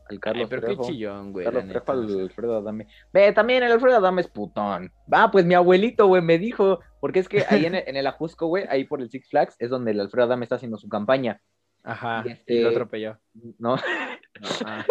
al 0.09 0.19
Carlos 0.19 0.43
Ay, 0.43 0.49
pero 0.49 0.67
qué 0.67 0.77
chillón, 0.77 1.31
güey. 1.31 1.45
Carlos 1.45 1.67
Trejo 1.67 1.91
al 1.91 2.21
Alfredo 2.21 2.57
Adame. 2.57 2.87
Ve, 3.13 3.31
también 3.31 3.63
el 3.63 3.71
Alfredo 3.71 3.97
Adame 3.97 4.21
es 4.21 4.27
putón. 4.27 4.91
Va, 5.11 5.31
pues 5.31 5.45
mi 5.45 5.55
abuelito, 5.55 6.07
güey, 6.07 6.21
me 6.21 6.37
dijo, 6.37 6.79
porque 6.99 7.19
es 7.19 7.29
que 7.29 7.45
ahí 7.49 7.65
en 7.65 7.75
el, 7.75 7.83
en 7.87 7.95
el 7.95 8.07
Ajusco, 8.07 8.47
güey, 8.47 8.65
ahí 8.69 8.83
por 8.83 9.01
el 9.01 9.09
Six 9.09 9.29
Flags, 9.29 9.55
es 9.59 9.69
donde 9.69 9.91
el 9.91 9.99
Alfredo 9.99 10.25
Adame 10.25 10.43
está 10.43 10.55
haciendo 10.55 10.77
su 10.77 10.89
campaña. 10.89 11.41
Ajá, 11.89 12.24
y, 12.25 12.31
este... 12.31 12.62
lo 12.62 12.69
atropelló. 12.69 13.17
No. 13.58 13.75
no 14.41 14.48
ah. 14.65 14.86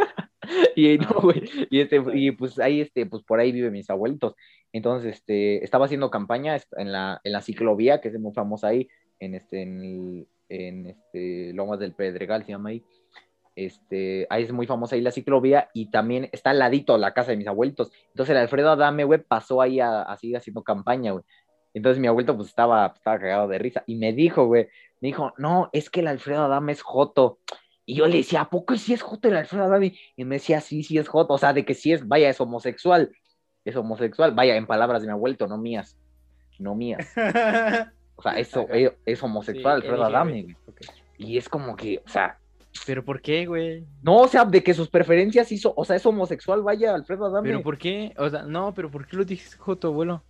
y 0.75 0.99
no, 0.99 1.21
güey, 1.23 1.43
y 1.71 1.81
este, 1.81 2.03
y 2.15 2.31
pues 2.33 2.59
ahí, 2.59 2.81
este, 2.81 3.07
pues 3.07 3.23
por 3.23 3.41
ahí 3.41 3.53
viven 3.53 3.73
mis 3.73 3.91
abuelitos. 3.91 4.35
Entonces, 4.73 5.17
este, 5.17 5.65
estaba 5.65 5.87
haciendo 5.87 6.11
campaña 6.11 6.57
en 6.77 6.93
la, 6.93 7.21
en 7.25 7.33
la 7.33 7.41
ciclovía, 7.41 8.01
que 8.01 8.09
es 8.09 8.19
muy 8.19 8.33
famosa 8.35 8.69
ahí, 8.69 8.89
en 9.21 9.35
este, 9.35 9.63
en, 9.63 10.27
en 10.49 10.87
este, 10.87 11.53
Lomas 11.55 11.79
del 11.79 11.95
Pedregal, 11.95 12.45
se 12.45 12.53
llama 12.53 12.71
ahí. 12.71 12.85
Este, 13.57 14.27
ahí 14.31 14.45
es 14.45 14.53
muy 14.53 14.67
famosa 14.67 14.95
ahí 14.95 15.01
la 15.01 15.11
ciclovía 15.11 15.69
y 15.75 15.91
también 15.91 16.29
está 16.31 16.51
al 16.51 16.61
ladito 16.61 16.97
la 16.97 17.13
casa 17.13 17.33
de 17.33 17.37
mis 17.37 17.49
abuelitos. 17.49 17.91
Entonces 18.11 18.31
el 18.31 18.43
Alfredo 18.43 18.71
Adame, 18.71 19.03
güey, 19.03 19.21
pasó 19.21 19.61
ahí 19.61 19.81
a, 19.81 20.03
así 20.03 20.33
haciendo 20.35 20.63
campaña, 20.63 21.11
güey. 21.11 21.25
Entonces 21.75 22.01
mi 22.01 22.07
abuelito 22.07 22.37
pues 22.37 22.49
estaba, 22.49 22.93
estaba 22.95 23.19
cagado 23.19 23.49
de 23.49 23.59
risa 23.59 23.83
y 23.87 23.97
me 23.97 24.13
dijo, 24.13 24.47
güey, 24.47 24.69
me 25.01 25.09
dijo, 25.09 25.33
no, 25.39 25.71
es 25.73 25.91
que 25.91 26.01
el 26.01 26.09
Alfredo 26.09 26.45
Adame 26.45 26.73
es 26.73 26.83
Joto. 26.83 27.39
Y 27.85 27.95
yo 27.95 28.07
le 28.07 28.19
decía, 28.19 28.43
¿a 28.43 28.51
poco 28.51 28.77
sí 28.77 28.93
es 28.93 29.03
Joto 29.03 29.29
el 29.29 29.37
Alfredo 29.37 29.65
Adame? 29.65 29.99
Y 30.17 30.25
me 30.25 30.37
decía, 30.37 30.61
sí, 30.61 30.83
sí 30.83 30.99
es 30.99 31.09
Joto. 31.09 31.35
O 31.35 31.39
sea, 31.39 31.53
de 31.53 31.65
que 31.65 31.75
sí 31.75 31.93
es, 31.93 32.07
vaya, 32.07 32.29
es 32.29 32.41
homosexual. 32.41 33.11
Es 33.65 33.77
homosexual. 33.77 34.35
Vaya, 34.35 34.57
en 34.57 34.67
palabras 34.67 35.03
de 35.03 35.09
mi 35.09 35.13
abuelito, 35.13 35.47
no 35.47 35.57
mías. 35.57 35.97
No 36.59 36.75
mías. 36.75 37.13
O 38.19 38.23
sea, 38.23 38.33
eso 38.33 38.67
es, 39.07 39.23
homosexual 39.23 39.77
Alfredo 39.77 40.05
Adame. 40.05 40.57
Y 41.19 41.39
es 41.39 41.49
como 41.49 41.77
que, 41.77 42.03
o 42.05 42.09
sea. 42.09 42.37
¿Pero 42.85 43.05
por 43.05 43.23
qué, 43.23 43.47
güey? 43.47 43.87
No, 44.03 44.23
o 44.23 44.29
sea, 44.29 44.45
de 44.45 44.61
que 44.63 44.75
sus 44.75 44.89
preferencias 44.89 45.53
hizo, 45.53 45.73
o 45.77 45.85
sea, 45.85 45.95
es 45.95 46.05
homosexual, 46.05 46.63
vaya, 46.63 46.97
Alfredo 46.97 47.27
Adame. 47.27 47.49
¿Pero 47.49 47.63
por 47.63 47.79
qué? 47.79 48.13
O 48.19 48.29
sea, 48.29 48.43
no, 48.43 48.75
pero 48.75 48.91
¿por 48.91 49.07
qué 49.07 49.17
lo 49.17 49.25
dijiste 49.25 49.57
Joto, 49.57 49.89
abuelo? 49.89 50.25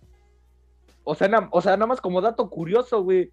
O 1.03 1.15
sea, 1.15 1.49
o 1.51 1.61
sea, 1.61 1.71
nada 1.77 1.87
más 1.87 1.99
como 1.99 2.21
dato 2.21 2.47
curioso, 2.47 3.01
güey. 3.01 3.31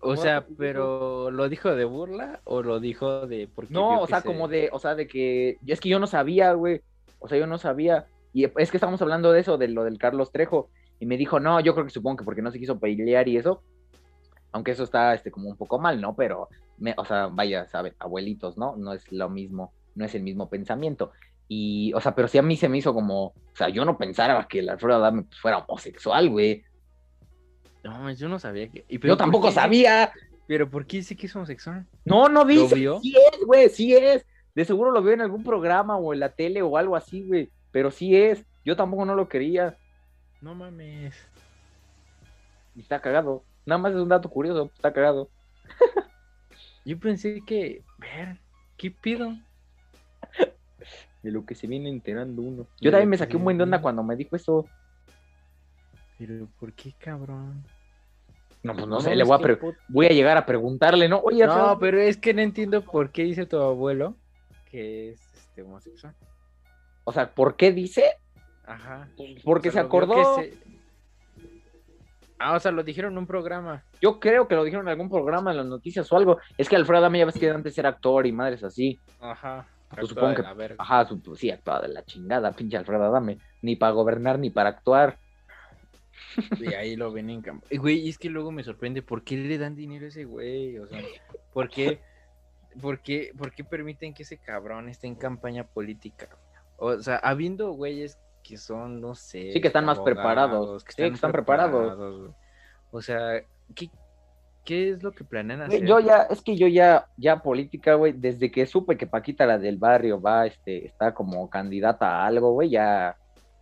O 0.00 0.16
sea, 0.16 0.46
pero 0.56 1.30
¿lo 1.30 1.48
dijo 1.48 1.74
de 1.74 1.84
burla 1.84 2.40
o 2.44 2.62
lo 2.62 2.80
dijo 2.80 3.26
de 3.26 3.48
porque 3.54 3.72
No, 3.72 4.00
o 4.00 4.06
sea, 4.06 4.22
como 4.22 4.48
de, 4.48 4.70
o 4.72 4.78
sea, 4.78 4.94
de 4.94 5.06
que 5.06 5.58
es 5.66 5.80
que 5.80 5.88
yo 5.88 5.98
no 5.98 6.06
sabía, 6.06 6.52
güey. 6.54 6.80
O 7.18 7.28
sea, 7.28 7.38
yo 7.38 7.46
no 7.46 7.58
sabía 7.58 8.06
y 8.32 8.44
es 8.44 8.70
que 8.70 8.76
estamos 8.76 9.02
hablando 9.02 9.32
de 9.32 9.40
eso 9.40 9.58
de 9.58 9.68
lo 9.68 9.84
del 9.84 9.98
Carlos 9.98 10.32
Trejo 10.32 10.70
y 10.98 11.06
me 11.06 11.16
dijo, 11.16 11.40
"No, 11.40 11.60
yo 11.60 11.74
creo 11.74 11.84
que 11.84 11.92
supongo 11.92 12.18
que 12.18 12.24
porque 12.24 12.42
no 12.42 12.50
se 12.50 12.58
quiso 12.58 12.78
pelear 12.78 13.28
y 13.28 13.36
eso." 13.36 13.62
Aunque 14.52 14.72
eso 14.72 14.84
está 14.84 15.14
este 15.14 15.30
como 15.30 15.48
un 15.48 15.56
poco 15.56 15.78
mal, 15.78 16.00
¿no? 16.00 16.16
Pero 16.16 16.48
me, 16.78 16.94
o 16.96 17.04
sea, 17.04 17.26
vaya, 17.26 17.66
sabe, 17.68 17.94
abuelitos, 17.98 18.56
¿no? 18.56 18.76
No 18.76 18.92
es 18.92 19.10
lo 19.12 19.28
mismo, 19.28 19.72
no 19.94 20.04
es 20.04 20.14
el 20.14 20.22
mismo 20.22 20.48
pensamiento. 20.48 21.12
Y, 21.46 21.92
o 21.94 22.00
sea, 22.00 22.14
pero 22.14 22.28
sí 22.28 22.38
a 22.38 22.42
mí 22.42 22.56
se 22.56 22.68
me 22.68 22.78
hizo 22.78 22.94
como, 22.94 23.26
o 23.26 23.34
sea, 23.54 23.68
yo 23.68 23.84
no 23.84 23.98
pensaba 23.98 24.46
que 24.46 24.60
el 24.60 24.68
Alfredo 24.68 24.96
Adame 24.96 25.24
fuera 25.40 25.58
homosexual, 25.58 26.30
güey. 26.30 26.64
No, 27.82 28.10
yo 28.12 28.28
no 28.28 28.38
sabía 28.38 28.68
que. 28.68 28.84
yo 28.88 29.16
tampoco 29.16 29.50
sabía. 29.50 30.12
Pero 30.46 30.68
¿por 30.68 30.84
qué 30.84 30.98
dice 30.98 31.16
que 31.16 31.26
es 31.26 31.36
homosexual? 31.36 31.86
No, 32.04 32.28
no 32.28 32.44
dice. 32.44 32.74
Sí 32.74 33.14
es, 33.14 33.46
güey, 33.46 33.68
sí 33.68 33.94
es. 33.94 34.26
De 34.54 34.64
seguro 34.64 34.90
lo 34.90 35.02
veo 35.02 35.14
en 35.14 35.20
algún 35.20 35.44
programa 35.44 35.96
o 35.96 36.12
en 36.12 36.20
la 36.20 36.30
tele 36.30 36.60
o 36.60 36.76
algo 36.76 36.96
así, 36.96 37.24
güey. 37.24 37.50
Pero 37.70 37.90
sí 37.90 38.16
es. 38.16 38.44
Yo 38.64 38.76
tampoco 38.76 39.04
no 39.04 39.14
lo 39.14 39.28
quería. 39.28 39.76
No 40.40 40.54
mames. 40.54 41.14
Y 42.74 42.80
está 42.80 43.00
cagado. 43.00 43.44
Nada 43.64 43.78
más 43.78 43.92
es 43.92 43.98
un 43.98 44.08
dato 44.08 44.28
curioso, 44.28 44.70
está 44.74 44.92
cagado. 44.92 45.28
Yo 46.84 46.98
pensé 46.98 47.42
que, 47.46 47.82
ver, 47.98 48.38
¿qué 48.76 48.90
pido? 48.90 49.36
De 51.22 51.30
lo 51.30 51.44
que 51.44 51.54
se 51.54 51.66
viene 51.66 51.90
enterando 51.90 52.42
uno. 52.42 52.66
Yo 52.80 52.90
también 52.90 53.10
me 53.10 53.18
saqué 53.18 53.36
un 53.36 53.44
buen 53.44 53.58
de 53.58 53.64
onda 53.64 53.82
cuando 53.82 54.02
me 54.02 54.16
dijo 54.16 54.34
eso. 54.34 54.66
Pero, 56.20 56.48
¿por 56.60 56.74
qué, 56.74 56.92
cabrón? 56.98 57.64
No, 58.62 58.74
pues 58.74 58.86
no, 58.86 59.00
sé, 59.00 59.16
le 59.16 59.24
voy 59.24 59.38
a, 59.42 59.58
voy 59.88 60.06
a 60.06 60.10
llegar 60.10 60.36
a 60.36 60.44
preguntarle, 60.44 61.08
¿no? 61.08 61.18
Oye, 61.20 61.46
no, 61.46 61.78
pero 61.78 61.98
es 61.98 62.18
que 62.18 62.34
no 62.34 62.42
entiendo 62.42 62.84
por 62.84 63.10
qué 63.10 63.22
dice 63.24 63.46
tu 63.46 63.56
abuelo 63.56 64.16
que 64.70 65.12
es 65.12 65.34
este, 65.34 65.62
homosexual. 65.62 66.14
O 67.04 67.12
sea, 67.12 67.30
¿por 67.30 67.56
qué 67.56 67.72
dice? 67.72 68.04
Ajá. 68.66 69.08
Porque 69.44 69.70
se 69.70 69.80
acordó. 69.80 70.36
Ah, 72.38 72.54
o 72.54 72.60
sea, 72.60 72.70
lo 72.70 72.82
dijeron 72.82 73.12
en 73.12 73.18
un 73.18 73.26
programa. 73.26 73.82
Yo 74.02 74.20
creo 74.20 74.46
que 74.46 74.56
lo 74.56 74.64
dijeron 74.64 74.86
en 74.88 74.92
algún 74.92 75.08
programa, 75.08 75.52
en 75.52 75.56
las 75.56 75.66
noticias 75.66 76.12
o 76.12 76.18
algo. 76.18 76.36
Es 76.58 76.68
que 76.68 76.76
Alfredo 76.76 76.98
Adame 76.98 77.20
ya 77.20 77.24
ves 77.24 77.38
que 77.38 77.48
antes 77.48 77.78
era 77.78 77.88
actor 77.88 78.26
y 78.26 78.32
madres 78.32 78.62
así. 78.62 79.00
Ajá. 79.20 79.66
Pues 79.88 80.08
supongo 80.08 80.34
que. 80.34 80.74
Ajá, 80.76 81.08
sí, 81.34 81.50
actuaba 81.50 81.80
de 81.80 81.88
la 81.88 82.04
chingada, 82.04 82.52
pinche 82.52 82.76
Alfredo 82.76 83.04
Adame. 83.04 83.38
Ni 83.62 83.76
para 83.76 83.92
gobernar 83.92 84.38
ni 84.38 84.50
para 84.50 84.68
actuar. 84.68 85.18
Y 86.58 86.74
ahí 86.74 86.96
lo 86.96 87.12
ven 87.12 87.30
en 87.30 87.42
campo. 87.42 87.66
Güey, 87.70 88.00
y 88.00 88.08
es 88.08 88.18
que 88.18 88.30
luego 88.30 88.52
me 88.52 88.62
sorprende, 88.62 89.02
¿por 89.02 89.24
qué 89.24 89.36
le 89.36 89.58
dan 89.58 89.74
dinero 89.74 90.04
a 90.06 90.08
ese 90.08 90.24
güey? 90.24 90.78
O 90.78 90.86
sea, 90.86 91.00
¿por 91.52 91.68
qué, 91.68 92.00
por 92.80 93.00
qué, 93.00 93.32
por 93.36 93.52
qué 93.52 93.64
permiten 93.64 94.14
que 94.14 94.22
ese 94.22 94.38
cabrón 94.38 94.88
esté 94.88 95.06
en 95.06 95.14
campaña 95.14 95.64
política? 95.64 96.28
O 96.76 96.98
sea, 97.00 97.16
habiendo 97.16 97.72
güeyes 97.72 98.18
que 98.42 98.56
son, 98.56 99.00
no 99.00 99.14
sé. 99.14 99.52
Sí, 99.52 99.60
que 99.60 99.68
están 99.68 99.84
más 99.84 100.00
preparados. 100.00 100.84
Que 100.84 101.06
están, 101.06 101.32
preparados. 101.32 102.32
O 102.90 103.02
sea, 103.02 103.42
¿qué, 103.74 103.90
¿qué, 104.64 104.90
es 104.90 105.02
lo 105.02 105.12
que 105.12 105.24
planean 105.24 105.62
hacer? 105.62 105.84
Yo 105.84 106.00
ya, 106.00 106.22
es 106.22 106.42
que 106.42 106.56
yo 106.56 106.66
ya, 106.66 107.06
ya 107.16 107.42
política, 107.42 107.94
güey, 107.94 108.12
desde 108.12 108.50
que 108.50 108.66
supe 108.66 108.96
que 108.96 109.06
Paquita, 109.06 109.46
la 109.46 109.58
del 109.58 109.76
barrio, 109.76 110.20
va, 110.20 110.46
este, 110.46 110.86
está 110.86 111.14
como 111.14 111.48
candidata 111.48 112.08
a 112.08 112.26
algo, 112.26 112.52
güey, 112.52 112.70
ya. 112.70 113.16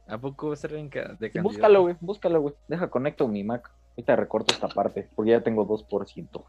¿A 0.09 0.19
poco 0.19 0.49
va 0.49 0.55
a 0.55 0.57
ser 0.57 0.73
de 0.73 0.89
candidata? 0.89 1.43
búscalo, 1.43 1.83
güey, 1.83 1.97
búscalo, 2.01 2.41
güey. 2.41 2.55
Deja, 2.67 2.89
conecto 2.89 3.29
mi 3.29 3.45
Mac. 3.45 3.71
Ahorita 3.91 4.17
recorto 4.17 4.55
esta 4.55 4.69
parte, 4.69 5.09
porque 5.15 5.33
ya 5.33 5.43
tengo 5.43 5.67
2%. 5.67 6.45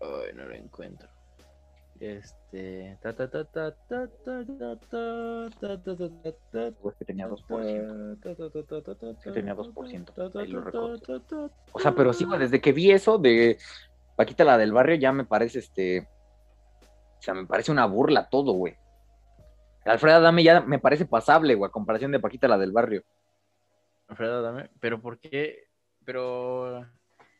Ay, 0.00 0.32
no 0.34 0.44
lo 0.44 0.54
encuentro. 0.54 1.08
Este. 2.00 2.98
Ta, 3.02 3.14
ta, 3.14 3.30
ta, 3.30 3.44
ta, 3.44 3.72
ta, 3.88 4.08
ta, 4.24 4.44
ta, 4.44 4.78
ta, 4.90 5.50
ta, 5.60 5.78
ta, 5.78 6.32
ta, 6.50 6.72
Pues 6.80 6.96
que 6.96 7.04
tenía 7.04 7.28
2%. 7.28 9.20
Que 9.22 9.30
tenía 9.32 9.54
2%. 9.54 10.40
Ahí 10.40 10.48
lo 10.48 11.50
O 11.72 11.78
sea, 11.80 11.94
pero 11.94 12.12
sí, 12.12 12.26
desde 12.38 12.60
que 12.60 12.72
vi 12.72 12.90
eso 12.90 13.18
de 13.18 13.58
Paquita 14.16 14.44
la 14.44 14.58
del 14.58 14.72
barrio, 14.72 14.96
ya 14.96 15.12
me 15.12 15.24
parece 15.24 15.58
este. 15.58 16.08
O 17.18 17.22
sea, 17.22 17.34
me 17.34 17.46
parece 17.46 17.72
una 17.72 17.86
burla 17.86 18.28
todo, 18.28 18.52
güey. 18.52 18.76
Alfredo 19.84 20.16
Adame 20.16 20.42
ya 20.42 20.60
me 20.60 20.78
parece 20.78 21.06
pasable, 21.06 21.54
güey, 21.54 21.68
a 21.68 21.72
comparación 21.72 22.12
de 22.12 22.20
Paquita 22.20 22.48
la 22.48 22.58
del 22.58 22.72
barrio. 22.72 23.02
Alfredo 24.08 24.38
Adame, 24.38 24.70
pero 24.80 25.00
¿por 25.00 25.18
qué? 25.18 25.68
Pero 26.04 26.86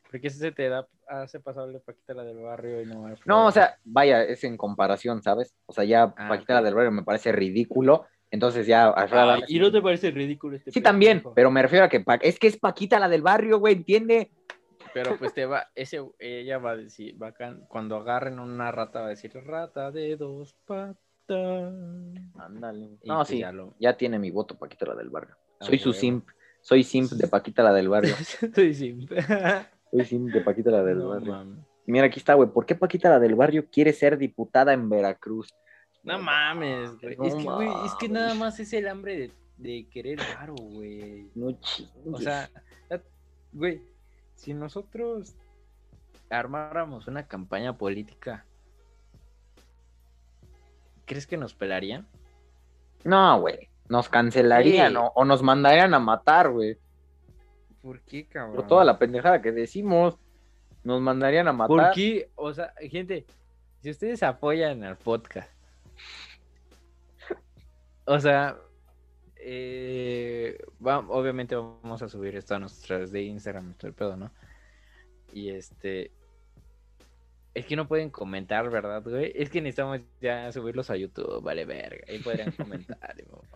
¿por 0.09 0.19
qué 0.21 0.29
se 0.29 0.51
te 0.51 0.69
da 0.69 0.87
hace 1.07 1.39
pasable 1.39 1.79
Paquita 1.79 2.13
la 2.13 2.23
del 2.23 2.39
barrio 2.39 2.81
y 2.81 2.85
no 2.85 3.07
No, 3.25 3.47
o 3.47 3.51
sea, 3.51 3.77
vaya, 3.83 4.23
es 4.23 4.43
en 4.43 4.57
comparación, 4.57 5.21
¿sabes? 5.21 5.55
O 5.65 5.73
sea, 5.73 5.83
ya 5.83 6.03
ah, 6.03 6.27
Paquita 6.29 6.55
la 6.55 6.61
del 6.61 6.75
barrio 6.75 6.91
me 6.91 7.03
parece 7.03 7.31
ridículo. 7.31 8.05
Entonces 8.31 8.67
ya 8.67 8.89
Alfredo 8.89 9.37
¿Y 9.47 9.59
no 9.59 9.71
te 9.71 9.81
parece 9.81 10.11
ridículo 10.11 10.57
este 10.57 10.71
Sí, 10.71 10.81
también, 10.81 11.23
pero 11.35 11.51
me 11.51 11.61
refiero 11.61 11.85
a 11.85 11.89
que 11.89 12.03
es 12.21 12.39
que 12.39 12.47
es 12.47 12.57
Paquita 12.57 12.99
la 12.99 13.07
del 13.07 13.21
barrio, 13.21 13.59
güey, 13.59 13.75
¿entiende? 13.75 14.31
Pero 14.93 15.17
pues 15.17 15.33
te 15.33 15.45
va, 15.45 15.69
ese, 15.75 16.01
ella 16.19 16.57
va 16.57 16.71
a 16.71 16.77
decir, 16.77 17.21
va 17.21 17.33
cuando 17.67 17.97
agarren 17.97 18.39
una 18.39 18.71
rata 18.71 19.01
va 19.01 19.07
a 19.07 19.09
decir, 19.09 19.31
rata 19.45 19.91
de 19.91 20.15
dos 20.15 20.55
patas. 20.65 21.04
Ándale. 21.29 22.97
No, 23.03 23.17
pues 23.17 23.27
sí, 23.27 23.43
ya, 23.79 23.97
tiene 23.97 24.19
mi 24.19 24.31
voto 24.31 24.57
Paquita 24.57 24.85
la 24.85 24.95
del 24.95 25.09
barrio. 25.09 25.35
Ah, 25.59 25.65
soy 25.65 25.79
su 25.79 25.93
simp, 25.93 26.27
soy 26.61 26.83
simp 26.83 27.11
de 27.11 27.27
Paquita 27.27 27.63
la 27.63 27.73
del 27.73 27.89
barrio. 27.89 28.15
soy 28.55 28.73
simp. 28.73 29.11
soy 29.91 30.05
simp 30.05 30.31
de 30.31 30.41
Paquita 30.41 30.71
la 30.71 30.83
del 30.83 31.01
barrio. 31.01 31.65
Mira, 31.87 32.07
aquí 32.07 32.19
está, 32.19 32.33
güey. 32.33 32.49
¿Por 32.49 32.65
qué 32.65 32.75
Paquita 32.75 33.09
la 33.09 33.19
del 33.19 33.35
barrio 33.35 33.65
quiere 33.71 33.93
ser 33.93 34.17
diputada 34.17 34.73
en 34.73 34.89
Veracruz? 34.89 35.53
No 36.03 36.19
mames, 36.19 36.99
güey. 37.01 37.17
es 37.23 37.35
que, 37.35 37.43
güey, 37.43 37.69
es 37.85 37.95
que 37.95 38.09
nada 38.09 38.33
más 38.35 38.59
es 38.59 38.73
el 38.73 38.87
hambre 38.87 39.17
de, 39.17 39.31
de 39.57 39.87
querer 39.89 40.19
varo, 40.37 40.55
güey. 40.55 41.29
No 41.35 41.51
chingues. 41.59 42.13
O 42.13 42.17
sea, 42.17 42.49
güey, 43.51 43.81
si 44.35 44.53
nosotros 44.53 45.35
armáramos 46.29 47.07
una 47.07 47.27
campaña 47.27 47.77
política 47.77 48.45
¿crees 51.05 51.27
que 51.27 51.37
nos 51.37 51.53
pelarían? 51.53 52.07
No, 53.03 53.39
güey. 53.39 53.69
Nos 53.87 54.09
cancelarían 54.09 54.95
o, 54.97 55.25
nos 55.25 55.43
mandarían 55.43 55.93
a 55.93 55.99
matar, 55.99 56.49
güey. 56.49 56.77
¿Por 57.81 58.01
qué, 58.01 58.25
cabrón? 58.25 58.55
Por 58.55 58.67
toda 58.67 58.83
la 58.83 58.97
pendejada 58.97 59.41
que 59.41 59.51
decimos. 59.51 60.17
Nos 60.83 61.01
mandarían 61.01 61.47
a 61.47 61.53
matar. 61.53 61.67
¿Por 61.67 61.91
qué? 61.91 62.29
O 62.35 62.51
sea, 62.51 62.73
gente, 62.79 63.25
si 63.81 63.91
ustedes 63.91 64.23
apoyan 64.23 64.83
al 64.83 64.97
podcast. 64.97 65.51
O 68.05 68.19
sea, 68.19 68.57
eh, 69.37 70.57
obviamente 70.81 71.55
vamos 71.55 72.01
a 72.01 72.09
subir 72.09 72.35
esto 72.35 72.55
a 72.55 72.59
nuestras 72.59 73.11
de 73.11 73.23
Instagram, 73.23 73.73
todo 73.73 73.87
el 73.87 73.93
pedo, 73.93 74.17
¿no? 74.17 74.31
Y 75.33 75.49
este, 75.49 76.11
es 77.55 77.65
que 77.65 77.77
no 77.77 77.87
pueden 77.87 78.09
comentar, 78.09 78.69
¿verdad, 78.69 79.01
güey? 79.01 79.31
Es 79.33 79.49
que 79.49 79.61
necesitamos 79.61 80.01
ya 80.19 80.51
subirlos 80.51 80.89
a 80.89 80.97
YouTube, 80.97 81.41
vale 81.41 81.63
verga. 81.63 82.03
Ahí 82.09 82.19
podrían 82.19 82.51
comentar. 82.51 83.15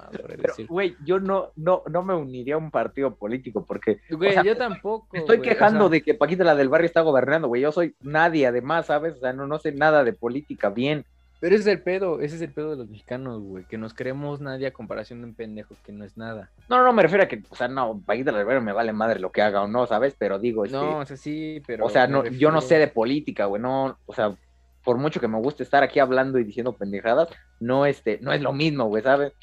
Pero, 0.10 0.54
güey, 0.70 0.96
yo 1.04 1.20
no, 1.20 1.52
no, 1.58 1.84
no 1.92 2.02
me 2.02 2.16
uniría 2.16 2.56
a 2.56 2.58
un 2.58 2.72
partido 2.72 3.14
político 3.14 3.66
porque. 3.66 4.00
Güey, 4.10 4.38
yo 4.46 4.56
tampoco. 4.56 5.06
estoy 5.12 5.42
quejando 5.42 5.90
de 5.90 6.02
que 6.02 6.14
Paquita 6.14 6.46
la 6.46 6.56
del 6.56 6.70
barrio 6.70 6.86
está 6.86 7.02
gobernando, 7.02 7.50
güey. 7.50 7.62
Yo 7.62 7.74
soy 7.74 7.94
nadie, 8.00 8.48
además, 8.48 8.86
¿sabes? 8.86 9.16
O 9.16 9.20
sea, 9.20 9.34
no, 9.34 9.46
no 9.48 9.60
sé 9.60 9.74
nada 9.74 10.06
de 10.06 10.14
política 10.14 10.70
bien. 10.70 11.06
Pero 11.39 11.56
ese 11.56 11.62
es 11.62 11.78
el 11.78 11.82
pedo, 11.82 12.19
ese 12.19 12.36
es 12.36 12.41
el 12.41 12.52
pedo 12.52 12.71
de 12.71 12.78
los 12.78 12.89
mexicanos, 12.89 13.41
güey, 13.41 13.63
que 13.63 13.78
nos 13.78 13.93
creemos 13.93 14.41
nadie 14.41 14.67
a 14.67 14.73
comparación 14.73 15.21
de 15.21 15.28
un 15.28 15.36
pendejo 15.36 15.73
que 15.86 15.93
no 15.93 16.04
es 16.04 16.17
nada. 16.17 16.52
No, 16.67 16.84
no, 16.84 16.91
me 16.91 17.02
refiero 17.02 17.23
a 17.23 17.28
que, 17.28 17.41
o 17.49 17.56
sea, 17.56 17.69
no, 17.69 18.02
Paquita 18.06 18.32
Rivera 18.32 18.60
me 18.60 18.73
vale 18.73 18.91
madre 18.91 19.21
lo 19.21 19.32
que 19.32 19.41
haga 19.41 19.62
o 19.62 19.67
no, 19.67 19.88
¿sabes? 19.88 20.15
Pero 20.19 20.38
digo, 20.38 20.65
este, 20.65 20.78
No, 20.78 20.99
o 20.99 21.06
sea, 21.06 21.15
sí, 21.15 21.62
pero... 21.65 21.86
O 21.86 21.89
sea, 21.89 22.08
no, 22.08 22.25
yo 22.25 22.52
no 22.52 22.60
sé 22.60 22.78
de 22.78 22.89
política, 22.89 23.45
güey, 23.45 23.62
no, 23.62 23.97
o 24.06 24.13
sea, 24.13 24.36
por 24.84 24.97
mucho 24.97 25.21
que 25.21 25.30
me 25.30 25.38
guste 25.38 25.63
estar 25.63 25.82
aquí 25.82 25.99
hablando 25.99 26.39
y 26.39 26.43
diciendo 26.43 26.73
pendejadas, 26.73 27.30
no, 27.62 27.86
este, 27.86 28.19
no 28.21 28.34
es 28.34 28.41
lo 28.41 28.52
mismo, 28.52 28.86
güey, 28.86 29.02
¿sabes? 29.02 29.34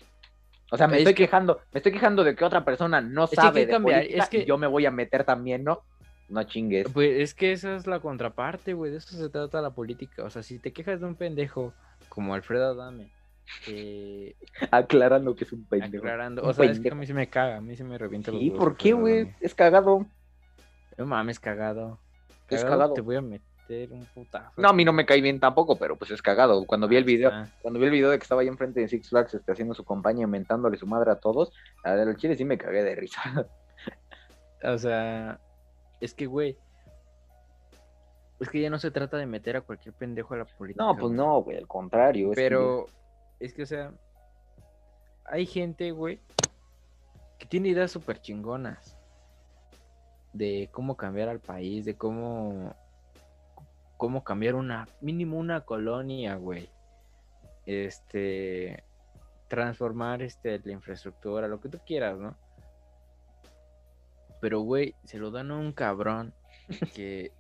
O 0.70 0.76
sea, 0.76 0.88
me 0.88 0.98
estoy 0.98 1.14
quejando, 1.14 1.61
me 1.72 1.78
estoy 1.78 1.92
quejando 1.92 2.24
de 2.24 2.35
que 2.35 2.44
otra 2.44 2.64
persona 2.64 3.00
no 3.00 3.26
sabe 3.26 3.64
de 3.64 3.80
política 3.80 4.24
es 4.24 4.28
que... 4.28 4.44
yo 4.44 4.59
me 4.59 4.66
voy 4.66 4.85
a 4.85 4.90
meter 4.90 5.24
también, 5.24 5.64
¿no? 5.64 5.82
No 6.29 6.43
chingues. 6.43 6.89
Pues 6.93 7.21
es 7.21 7.35
que 7.35 7.53
esa 7.53 7.77
es 7.77 7.87
la 7.87 8.01
contraparte, 8.01 8.75
güey, 8.75 8.91
de 8.91 8.99
eso 8.99 9.17
se 9.17 9.29
trata 9.29 9.62
la 9.62 9.71
política. 9.71 10.25
O 10.25 10.31
sea, 10.31 10.43
si 10.43 10.59
te 10.59 10.73
quejas 10.73 11.01
de 11.01 11.07
un 11.07 11.15
pendejo 11.15 11.73
como 12.09 12.35
Alfredo 12.35 12.71
Adame. 12.71 13.12
Aclarando 14.71 15.37
que 15.37 15.45
es 15.45 15.53
un 15.53 15.65
pendejo. 15.65 16.05
Aclarando. 16.05 16.43
O 16.43 16.53
sea, 16.53 16.65
es 16.67 16.81
que 16.81 16.91
a 16.91 16.95
mí 16.95 17.07
se 17.07 17.15
me 17.15 17.29
caga, 17.29 17.59
a 17.59 17.61
mí 17.61 17.77
se 17.77 17.85
me 17.85 17.97
revienta 17.97 18.33
los 18.33 18.43
¿Y 18.43 18.51
por 18.51 18.77
qué, 18.77 18.93
güey? 18.93 19.35
Es 19.41 19.55
cagado. 19.55 20.07
No 20.97 21.07
mames, 21.07 21.39
cagado. 21.39 22.01
Es 22.49 22.65
cagado. 22.65 22.95
Te 22.95 23.01
voy 23.01 23.17
a 23.17 23.21
meter 23.21 23.93
un 23.93 24.05
putazo. 24.07 24.53
No, 24.57 24.69
a 24.69 24.73
mí 24.73 24.85
no 24.85 24.93
me 24.93 25.07
cae 25.07 25.21
bien 25.21 25.39
tampoco, 25.39 25.77
pero 25.77 25.97
pues 25.97 26.11
es 26.11 26.23
cagado. 26.23 26.65
Cuando 26.65 26.89
vi 26.89 26.97
el 26.97 27.05
video, 27.05 27.31
cuando 27.62 27.79
vi 27.79 27.87
el 27.87 27.93
video 27.93 28.11
de 28.11 28.19
que 28.19 28.23
estaba 28.23 28.41
ahí 28.41 28.49
enfrente 28.49 28.81
de 28.81 28.89
Six 28.89 29.11
Flags 29.11 29.35
este, 29.35 29.53
haciendo 29.53 29.75
su 29.75 29.85
compañía, 29.85 30.27
mentándole 30.27 30.77
su 30.77 30.87
madre 30.87 31.11
a 31.11 31.17
todos, 31.17 31.53
a 31.85 31.93
ver, 31.93 32.09
el 32.09 32.17
chile 32.17 32.37
sí 32.37 32.45
me 32.45 32.59
cagué 32.59 32.83
de 32.83 32.95
risa. 32.95 33.47
o 34.62 34.79
sea, 34.79 35.41
es 36.00 36.14
que, 36.14 36.26
güey, 36.26 36.59
es 38.40 38.48
que 38.48 38.61
ya 38.61 38.70
no 38.70 38.78
se 38.78 38.90
trata 38.90 39.16
de 39.16 39.26
meter 39.26 39.56
a 39.56 39.61
cualquier 39.62 39.94
pendejo 39.94 40.35
a 40.35 40.38
la 40.38 40.44
política. 40.44 40.85
No, 40.85 40.96
pues 40.96 41.12
no, 41.12 41.42
güey, 41.42 41.56
al 41.56 41.66
contrario. 41.66 42.32
Pero 42.35 42.87
es 43.40 43.54
que, 43.54 43.62
o 43.62 43.66
sea, 43.66 43.92
hay 45.24 45.46
gente, 45.46 45.90
güey, 45.90 46.20
que 47.38 47.46
tiene 47.46 47.68
ideas 47.68 47.90
súper 47.90 48.20
chingonas 48.20 48.96
de 50.32 50.68
cómo 50.70 50.96
cambiar 50.96 51.28
al 51.28 51.40
país, 51.40 51.85
de 51.85 51.96
cómo, 51.96 52.74
cómo 53.96 54.22
cambiar 54.22 54.54
una, 54.54 54.87
mínimo 55.00 55.38
una 55.38 55.62
colonia, 55.62 56.37
güey. 56.37 56.68
Este, 57.64 58.85
transformar 59.48 60.22
este, 60.22 60.61
la 60.62 60.72
infraestructura, 60.72 61.48
lo 61.48 61.61
que 61.61 61.68
tú 61.68 61.78
quieras, 61.85 62.18
¿no? 62.18 62.37
Pero, 64.40 64.61
güey, 64.61 64.94
se 65.05 65.18
lo 65.18 65.31
dan 65.31 65.51
a 65.51 65.57
un 65.57 65.72
cabrón 65.72 66.35
que 66.94 67.33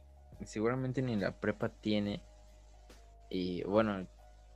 seguramente 0.44 1.02
ni 1.02 1.16
la 1.16 1.32
prepa 1.32 1.68
tiene. 1.68 2.22
Y 3.28 3.62
bueno, 3.64 4.06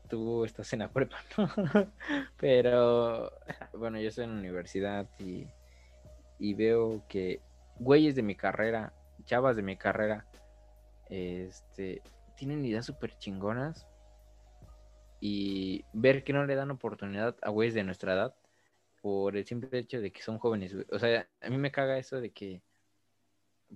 tú 0.08 0.44
estás 0.44 0.72
en 0.72 0.80
la 0.80 0.88
prepa, 0.88 1.16
¿no? 1.36 1.92
Pero, 2.38 3.32
bueno, 3.72 3.98
yo 4.00 4.08
estoy 4.08 4.24
en 4.24 4.34
la 4.34 4.40
universidad 4.40 5.06
y, 5.18 5.46
y 6.38 6.54
veo 6.54 7.02
que 7.08 7.40
güeyes 7.78 8.14
de 8.14 8.22
mi 8.22 8.34
carrera, 8.34 8.92
chavas 9.24 9.56
de 9.56 9.62
mi 9.62 9.76
carrera, 9.76 10.26
este, 11.08 12.02
tienen 12.36 12.64
ideas 12.64 12.86
súper 12.86 13.16
chingonas. 13.18 13.86
Y 15.22 15.84
ver 15.92 16.24
que 16.24 16.32
no 16.32 16.46
le 16.46 16.54
dan 16.54 16.70
oportunidad 16.70 17.36
a 17.42 17.50
güeyes 17.50 17.74
de 17.74 17.84
nuestra 17.84 18.14
edad 18.14 18.34
por 19.00 19.36
el 19.36 19.44
simple 19.46 19.78
hecho 19.78 20.00
de 20.00 20.10
que 20.12 20.22
son 20.22 20.38
jóvenes. 20.38 20.74
O 20.90 20.98
sea, 20.98 21.28
a 21.40 21.50
mí 21.50 21.58
me 21.58 21.70
caga 21.70 21.98
eso 21.98 22.20
de 22.20 22.30
que 22.30 22.62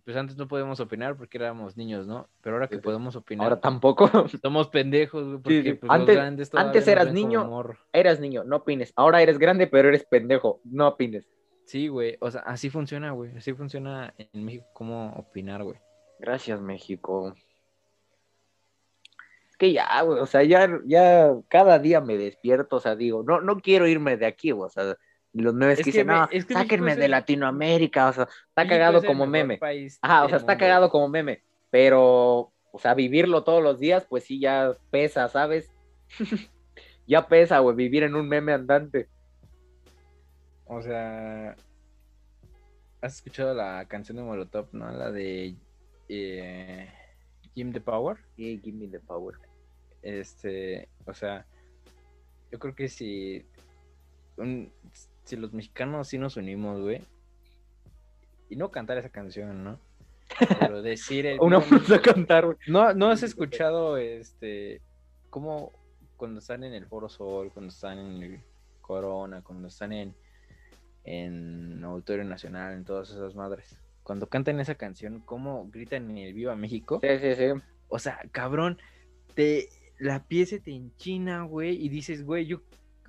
pues 0.04 0.16
antes 0.16 0.36
no 0.36 0.48
podíamos 0.48 0.80
opinar 0.80 1.16
porque 1.16 1.38
éramos 1.38 1.76
niños, 1.76 2.06
¿no? 2.06 2.28
Pero 2.40 2.56
ahora 2.56 2.68
que 2.68 2.78
podemos 2.78 3.14
opinar. 3.14 3.44
Ahora 3.44 3.60
tampoco. 3.60 4.10
Somos 4.42 4.68
pendejos, 4.68 5.24
güey. 5.24 5.38
Porque, 5.38 5.74
pues, 5.76 5.90
antes, 5.90 6.54
antes 6.54 6.88
eras 6.88 7.12
niño, 7.12 7.48
eras 7.92 8.18
niño, 8.18 8.42
no 8.44 8.56
opines. 8.56 8.92
Ahora 8.96 9.22
eres 9.22 9.38
grande, 9.38 9.66
pero 9.66 9.88
eres 9.88 10.04
pendejo, 10.04 10.60
no 10.64 10.88
opines. 10.88 11.28
Sí, 11.64 11.88
güey. 11.88 12.16
O 12.20 12.30
sea, 12.30 12.40
así 12.42 12.70
funciona, 12.70 13.12
güey. 13.12 13.36
Así 13.36 13.52
funciona 13.52 14.12
en 14.18 14.44
México 14.44 14.66
cómo 14.72 15.12
opinar, 15.14 15.62
güey. 15.62 15.78
Gracias, 16.18 16.60
México. 16.60 17.34
Es 19.48 19.56
que 19.56 19.72
ya, 19.72 20.02
güey, 20.02 20.18
o 20.18 20.26
sea, 20.26 20.42
ya, 20.42 20.68
ya 20.84 21.32
cada 21.48 21.78
día 21.78 22.00
me 22.00 22.16
despierto, 22.18 22.76
o 22.76 22.80
sea, 22.80 22.96
digo, 22.96 23.22
no, 23.22 23.40
no 23.40 23.60
quiero 23.60 23.86
irme 23.86 24.16
de 24.16 24.26
aquí, 24.26 24.50
güey, 24.50 24.66
o 24.66 24.68
sea, 24.68 24.96
los 25.42 25.54
memes 25.54 25.78
que, 25.78 25.84
dicen, 25.84 26.06
no, 26.06 26.28
sáquenme 26.48 26.94
de 26.94 27.08
Latinoamérica, 27.08 28.08
o 28.08 28.12
sea, 28.12 28.28
está 28.48 28.68
cagado 28.68 29.02
como 29.02 29.26
meme. 29.26 29.58
Ajá, 30.00 30.24
o 30.24 30.28
sea, 30.28 30.38
está 30.38 30.56
cagado 30.56 30.90
como 30.90 31.08
meme, 31.08 31.42
pero, 31.70 32.52
o 32.70 32.78
sea, 32.78 32.94
vivirlo 32.94 33.42
todos 33.42 33.62
los 33.62 33.80
días, 33.80 34.06
pues 34.08 34.24
sí, 34.24 34.38
ya 34.38 34.72
pesa, 34.90 35.28
¿sabes? 35.28 35.70
ya 37.06 37.26
pesa, 37.26 37.58
güey, 37.58 37.74
vivir 37.74 38.04
en 38.04 38.14
un 38.14 38.28
meme 38.28 38.52
andante. 38.52 39.08
O 40.66 40.80
sea, 40.80 41.56
¿has 43.00 43.16
escuchado 43.16 43.54
la 43.54 43.84
canción 43.86 44.16
de 44.16 44.22
Molotov, 44.22 44.68
no? 44.72 44.90
La 44.92 45.10
de 45.10 45.56
eh, 46.08 46.88
Give 47.54 47.72
the 47.72 47.80
Power. 47.80 48.18
Sí, 48.36 48.60
Give 48.62 48.76
me 48.76 48.88
the 48.88 49.00
Power. 49.00 49.34
Este, 50.00 50.88
o 51.06 51.12
sea, 51.12 51.44
yo 52.52 52.58
creo 52.58 52.74
que 52.74 52.88
si 52.88 53.44
un, 54.36 54.72
si 55.24 55.36
los 55.36 55.52
mexicanos 55.52 56.08
sí 56.08 56.18
nos 56.18 56.36
unimos, 56.36 56.80
güey, 56.80 57.02
y 58.48 58.56
no 58.56 58.70
cantar 58.70 58.98
esa 58.98 59.08
canción, 59.08 59.64
¿no? 59.64 59.78
Pero 60.60 60.82
decir 60.82 61.26
el... 61.26 61.38
A 61.94 62.02
cantar, 62.02 62.46
güey. 62.46 62.58
No, 62.66 62.92
¿No 62.94 63.10
has 63.10 63.22
escuchado, 63.22 63.96
este, 63.96 64.80
cómo 65.30 65.72
cuando 66.16 66.40
están 66.40 66.64
en 66.64 66.74
el 66.74 66.86
Foro 66.86 67.08
Sol, 67.08 67.50
cuando 67.52 67.70
están 67.70 67.98
en 67.98 68.22
el 68.22 68.40
Corona, 68.80 69.42
cuando 69.42 69.68
están 69.68 69.92
en, 69.92 70.14
en 71.04 71.82
Auditorio 71.84 72.24
Nacional, 72.24 72.74
en 72.74 72.84
todas 72.84 73.10
esas 73.10 73.34
madres? 73.34 73.76
Cuando 74.02 74.28
cantan 74.28 74.60
esa 74.60 74.74
canción, 74.74 75.20
¿cómo 75.24 75.68
gritan 75.70 76.10
en 76.10 76.18
el 76.18 76.34
Viva 76.34 76.54
México? 76.56 77.00
Sí, 77.02 77.18
sí, 77.20 77.34
sí. 77.34 77.62
O 77.88 77.98
sea, 77.98 78.20
cabrón, 78.32 78.78
te, 79.34 79.68
la 79.98 80.24
pieza 80.24 80.56
te 80.58 80.72
enchina, 80.72 81.42
güey, 81.42 81.82
y 81.82 81.88
dices, 81.88 82.24
güey, 82.24 82.46
yo, 82.46 82.60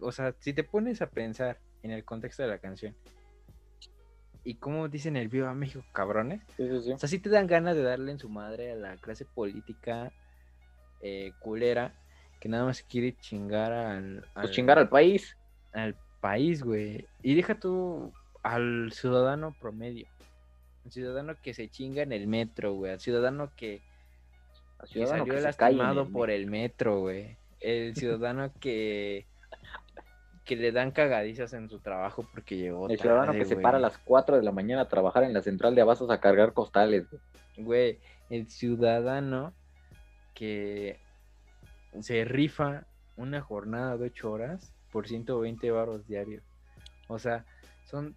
o 0.02 0.12
sea, 0.12 0.34
si 0.40 0.54
te 0.54 0.64
pones 0.64 1.02
a 1.02 1.10
pensar 1.10 1.60
en 1.84 1.92
el 1.92 2.04
contexto 2.04 2.44
de 2.44 2.50
la 2.50 2.60
canción. 2.60 2.96
Y 4.44 4.56
como 4.56 4.88
dicen 4.90 5.18
el 5.18 5.28
Viva 5.28 5.54
México, 5.54 5.84
cabrones. 5.92 6.42
O 6.60 6.98
sea, 6.98 7.10
sí 7.10 7.20
te 7.20 7.30
dan 7.30 7.48
ganas 7.48 7.76
de 7.76 7.82
darle 7.82 8.12
en 8.12 8.20
su 8.20 8.30
madre 8.30 8.74
a 8.74 8.76
la 8.76 8.98
clase 8.98 9.26
política 9.26 10.12
eh, 11.02 11.32
culera 11.40 11.94
que 12.40 12.50
nada 12.50 12.66
más 12.66 12.84
quiere 12.84 13.16
chingar 13.18 13.72
al, 13.72 14.26
pues 14.36 14.52
chingar 14.52 14.78
al 14.78 14.90
país. 14.90 15.36
Al 15.74 15.96
país, 16.22 16.64
güey. 16.64 17.08
Y 17.24 17.34
deja 17.34 17.60
tú 17.60 18.14
al 18.44 18.92
ciudadano 18.92 19.56
promedio. 19.60 20.08
Al 20.86 20.92
ciudadano 20.92 21.36
que 21.42 21.56
se 21.56 21.70
chinga 21.70 22.04
en 22.04 22.12
el 22.12 22.28
metro, 22.28 22.74
güey. 22.74 22.92
Al 22.92 23.00
ciudadano 23.00 23.52
que, 23.56 23.82
ciudadano 24.86 25.26
salió 25.26 25.42
lastimado 25.42 26.08
por 26.08 26.30
el 26.30 26.46
metro, 26.46 27.00
güey. 27.00 27.36
El 27.62 27.96
ciudadano 27.96 28.52
que 28.60 29.26
que 30.46 30.56
le 30.56 30.72
dan 30.72 30.92
cagadizas 30.92 31.54
en 31.54 31.70
su 31.70 31.80
trabajo 31.80 32.26
porque 32.32 32.56
llegó. 32.56 32.88
El 32.88 33.00
ciudadano 33.00 33.34
que 33.34 33.46
se 33.46 33.56
para 33.56 33.78
a 33.78 33.82
las 33.82 33.98
4 33.98 34.38
de 34.38 34.44
la 34.44 34.52
mañana 34.52 34.84
a 34.84 34.88
trabajar 34.88 35.24
en 35.24 35.34
la 35.34 35.42
central 35.42 35.74
de 35.76 35.82
abastos 35.82 36.10
a 36.12 36.20
cargar 36.20 36.54
costales. 36.54 37.08
Güey, 37.58 38.00
el 38.30 38.48
ciudadano 38.50 39.54
que 40.36 41.00
se 42.00 42.26
rifa 42.26 42.86
una 43.18 43.42
jornada 43.42 43.98
de 43.98 44.06
8 44.06 44.32
horas 44.32 44.74
por 44.92 45.08
120 45.08 45.72
baros 45.72 46.06
diarios. 46.08 46.44
O 47.08 47.18
sea, 47.18 47.46
son 47.86 48.16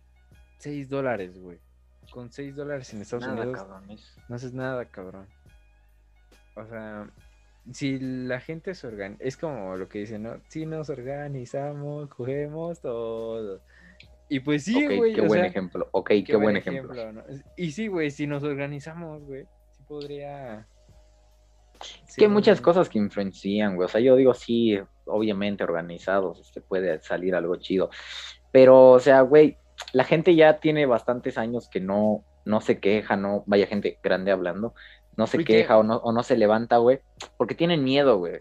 6 0.59 0.89
dólares, 0.89 1.39
güey. 1.39 1.59
Con 2.11 2.31
6 2.31 2.57
dólares 2.57 2.93
en 2.93 3.03
Estados 3.03 3.27
Unidos 3.27 3.67
no 4.29 4.37
haces 4.37 4.53
nada, 4.53 4.85
cabrón. 4.87 5.27
O 6.57 6.67
sea, 6.67 7.09
si 7.73 7.99
la 7.99 8.41
gente 8.41 8.75
se 8.75 8.87
organiza, 8.87 9.23
es 9.23 9.37
como 9.37 9.77
lo 9.77 9.89
que 9.89 10.01
dicen, 10.01 10.23
¿no? 10.23 10.41
Si 10.49 10.67
nos 10.67 10.91
organizamos, 10.91 12.09
cogemos 12.09 12.81
todo. 12.81 13.61
Y 14.29 14.41
pues 14.41 14.65
sí, 14.65 14.85
güey. 14.97 15.15
qué 15.15 15.23
buen 15.23 15.45
ejemplo. 15.45 15.89
Ok, 15.93 16.11
qué, 16.27 16.37
buen, 16.37 16.57
ejemplo. 16.57 16.95
Y 17.57 17.73
sí, 17.73 17.89
güey, 17.89 18.11
si 18.11 18.27
nos 18.27 18.43
organizamos, 18.43 19.23
güey, 19.23 19.45
sí 19.73 19.83
podría. 19.89 20.67
Es 22.07 22.17
que 22.17 22.25
hay 22.25 22.31
muchas 22.31 22.61
cosas 22.61 22.89
que 22.89 22.99
influencian, 22.99 23.77
güey. 23.77 23.87
O 23.87 23.89
sea, 23.89 24.01
yo 24.01 24.17
digo, 24.17 24.35
sí, 24.35 24.79
obviamente 25.07 25.65
organizados, 25.65 26.39
se 26.39 26.43
este, 26.43 26.61
puede 26.61 27.01
salir 27.01 27.35
algo 27.35 27.57
chido. 27.57 27.91
Pero, 28.51 28.91
o 28.91 29.01
sea, 29.01 29.23
güey, 29.23 29.57
la 29.93 30.05
gente 30.05 30.35
ya 30.35 30.61
tiene 30.61 30.87
bastantes 30.87 31.39
años 31.39 31.69
que 31.69 31.81
no, 31.81 32.25
no 32.45 32.61
se 32.61 32.81
queja, 32.81 33.17
no, 33.17 33.45
vaya 33.47 33.67
gente 33.67 33.99
grande 34.03 34.33
hablando, 34.33 34.75
no 35.19 35.27
se 35.27 35.45
queja 35.45 35.77
o 35.77 35.83
no, 35.83 35.97
o 35.97 36.13
no 36.13 36.23
se 36.23 36.37
levanta, 36.37 36.77
güey, 36.77 37.01
porque 37.37 37.57
tienen 37.57 37.83
miedo, 37.83 38.19
güey. 38.19 38.41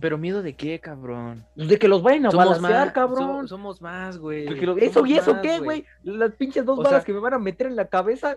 Pero 0.00 0.18
miedo 0.18 0.42
de 0.42 0.56
qué, 0.56 0.80
cabrón? 0.80 1.46
Pues 1.54 1.68
de 1.68 1.78
que 1.78 1.86
los 1.86 2.02
vayan 2.02 2.26
a 2.26 2.30
somos 2.32 2.60
más, 2.60 2.90
cabrón. 2.90 3.46
somos 3.46 3.80
más, 3.80 4.18
güey. 4.18 4.48
Eso 4.80 5.06
y 5.06 5.16
eso 5.16 5.40
qué, 5.40 5.60
güey. 5.60 5.84
Las 6.02 6.32
pinches 6.32 6.64
dos 6.64 6.82
balas 6.82 7.04
que 7.04 7.12
me 7.12 7.20
van 7.20 7.34
a 7.34 7.38
meter 7.38 7.68
en 7.68 7.76
la 7.76 7.86
cabeza. 7.86 8.36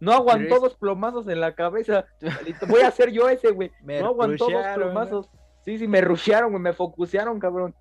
No 0.00 0.12
aguantó 0.12 0.58
dos 0.58 0.74
plomazos 0.74 1.28
en 1.28 1.40
la 1.40 1.54
cabeza. 1.54 2.06
Voy 2.68 2.80
a 2.80 2.88
hacer 2.88 3.12
yo 3.12 3.28
ese, 3.28 3.52
güey. 3.52 3.70
No 3.84 4.06
aguantó 4.06 4.50
dos 4.50 4.66
plomazos. 4.74 5.30
Sí, 5.64 5.78
sí, 5.78 5.86
me 5.86 6.00
rushearon, 6.00 6.50
güey. 6.50 6.62
Me 6.62 6.72
focusearon, 6.72 7.38
cabrón. 7.38 7.72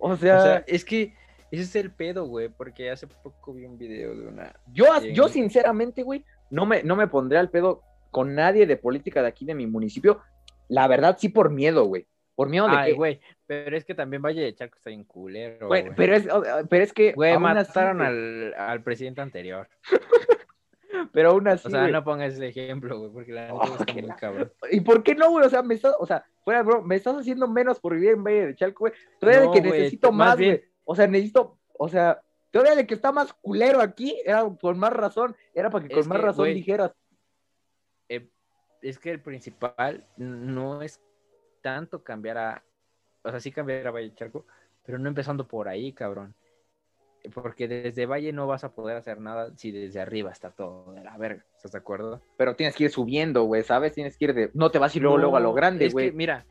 O 0.00 0.16
sea, 0.16 0.38
o 0.38 0.42
sea, 0.42 0.64
es 0.66 0.84
que 0.84 1.14
ese 1.52 1.62
es 1.62 1.76
el 1.76 1.92
pedo, 1.92 2.26
güey. 2.26 2.48
Porque 2.48 2.90
hace 2.90 3.06
poco 3.06 3.54
vi 3.54 3.64
un 3.64 3.78
video 3.78 4.12
de 4.16 4.26
una. 4.26 4.52
Yo, 4.72 4.86
yo 5.12 5.28
sinceramente, 5.28 6.02
güey, 6.02 6.24
no 6.50 6.66
me, 6.66 6.82
no 6.82 6.96
me 6.96 7.06
pondré 7.06 7.38
al 7.38 7.48
pedo 7.48 7.84
con 8.12 8.36
nadie 8.36 8.66
de 8.66 8.76
política 8.76 9.22
de 9.22 9.28
aquí 9.28 9.44
de 9.44 9.54
mi 9.56 9.66
municipio. 9.66 10.20
La 10.68 10.86
verdad, 10.86 11.16
sí, 11.18 11.28
por 11.28 11.50
miedo, 11.50 11.84
güey. 11.86 12.06
Por 12.34 12.48
miedo 12.48 12.68
de 12.68 12.76
Ay, 12.76 12.92
güey, 12.92 13.20
pero 13.46 13.76
es 13.76 13.84
que 13.84 13.94
también 13.94 14.22
Valle 14.22 14.42
de 14.42 14.54
Chaco 14.54 14.76
está 14.76 14.90
en 14.90 15.04
culero. 15.04 15.66
Güey, 15.66 15.94
pero 15.94 16.14
es, 16.14 16.26
pero 16.68 16.84
es 16.84 16.92
que. 16.92 17.12
Güey, 17.12 17.36
mataron 17.38 18.00
al, 18.00 18.54
al, 18.54 18.82
presidente 18.82 19.20
anterior. 19.20 19.68
pero 21.12 21.30
aún 21.30 21.48
así. 21.48 21.68
O 21.68 21.70
sea, 21.70 21.88
no 21.88 22.04
pongas 22.04 22.34
ese 22.34 22.48
ejemplo, 22.48 22.98
güey, 22.98 23.12
porque 23.12 23.32
la 23.32 23.52
oh, 23.52 23.62
está 23.64 23.92
muy 23.92 24.10
cabrón. 24.18 24.52
¿Y 24.70 24.80
por 24.80 25.02
qué 25.02 25.14
no, 25.14 25.30
güey? 25.30 25.46
O 25.46 25.50
sea, 25.50 25.62
me 25.62 25.74
estás, 25.74 25.94
o 25.98 26.06
sea, 26.06 26.24
fuera, 26.42 26.62
bro, 26.62 26.82
me 26.82 26.96
estás 26.96 27.16
haciendo 27.16 27.48
menos 27.48 27.80
por 27.80 27.94
vivir 27.94 28.10
en 28.10 28.24
Valle 28.24 28.46
de 28.46 28.54
Chalco, 28.54 28.84
güey. 28.84 28.92
Todavía 29.20 29.42
de 29.42 29.50
que 29.50 29.60
necesito 29.60 30.12
más, 30.12 30.36
güey. 30.36 30.62
O 30.84 30.94
sea, 30.94 31.06
necesito, 31.06 31.58
o 31.78 31.88
sea, 31.88 32.22
todavía 32.50 32.76
de 32.76 32.86
que 32.86 32.94
está 32.94 33.12
más 33.12 33.32
culero 33.34 33.80
aquí, 33.80 34.16
era 34.24 34.48
por 34.48 34.74
más 34.74 34.92
razón, 34.92 35.36
era 35.54 35.70
para 35.70 35.86
que 35.86 35.94
con 35.94 36.08
más 36.08 36.20
razón 36.20 36.46
dijeras 36.54 36.92
es 38.82 38.98
que 38.98 39.10
el 39.10 39.20
principal 39.20 40.06
no 40.16 40.82
es 40.82 41.00
tanto 41.60 42.02
cambiar 42.02 42.38
a, 42.38 42.64
o 43.22 43.30
sea, 43.30 43.40
sí 43.40 43.52
cambiar 43.52 43.86
a 43.86 43.92
Valle 43.92 44.14
Charco, 44.14 44.44
pero 44.84 44.98
no 44.98 45.08
empezando 45.08 45.46
por 45.46 45.68
ahí, 45.68 45.92
cabrón. 45.92 46.34
Porque 47.32 47.68
desde 47.68 48.04
Valle 48.04 48.32
no 48.32 48.48
vas 48.48 48.64
a 48.64 48.72
poder 48.74 48.96
hacer 48.96 49.20
nada 49.20 49.52
si 49.56 49.70
desde 49.70 50.00
arriba 50.00 50.32
está 50.32 50.50
todo 50.50 50.92
de 50.92 51.04
la 51.04 51.16
verga, 51.16 51.44
¿estás 51.54 51.70
de 51.70 51.78
acuerdo? 51.78 52.20
Pero 52.36 52.56
tienes 52.56 52.74
que 52.74 52.84
ir 52.84 52.90
subiendo, 52.90 53.44
güey, 53.44 53.62
¿sabes? 53.62 53.94
Tienes 53.94 54.16
que 54.16 54.24
ir 54.24 54.34
de, 54.34 54.50
no 54.54 54.72
te 54.72 54.80
vas 54.80 54.96
y 54.96 55.00
luego, 55.00 55.18
luego 55.18 55.36
a 55.36 55.40
lo 55.40 55.52
grande, 55.52 55.88
güey. 55.88 56.10
Mira, 56.10 56.44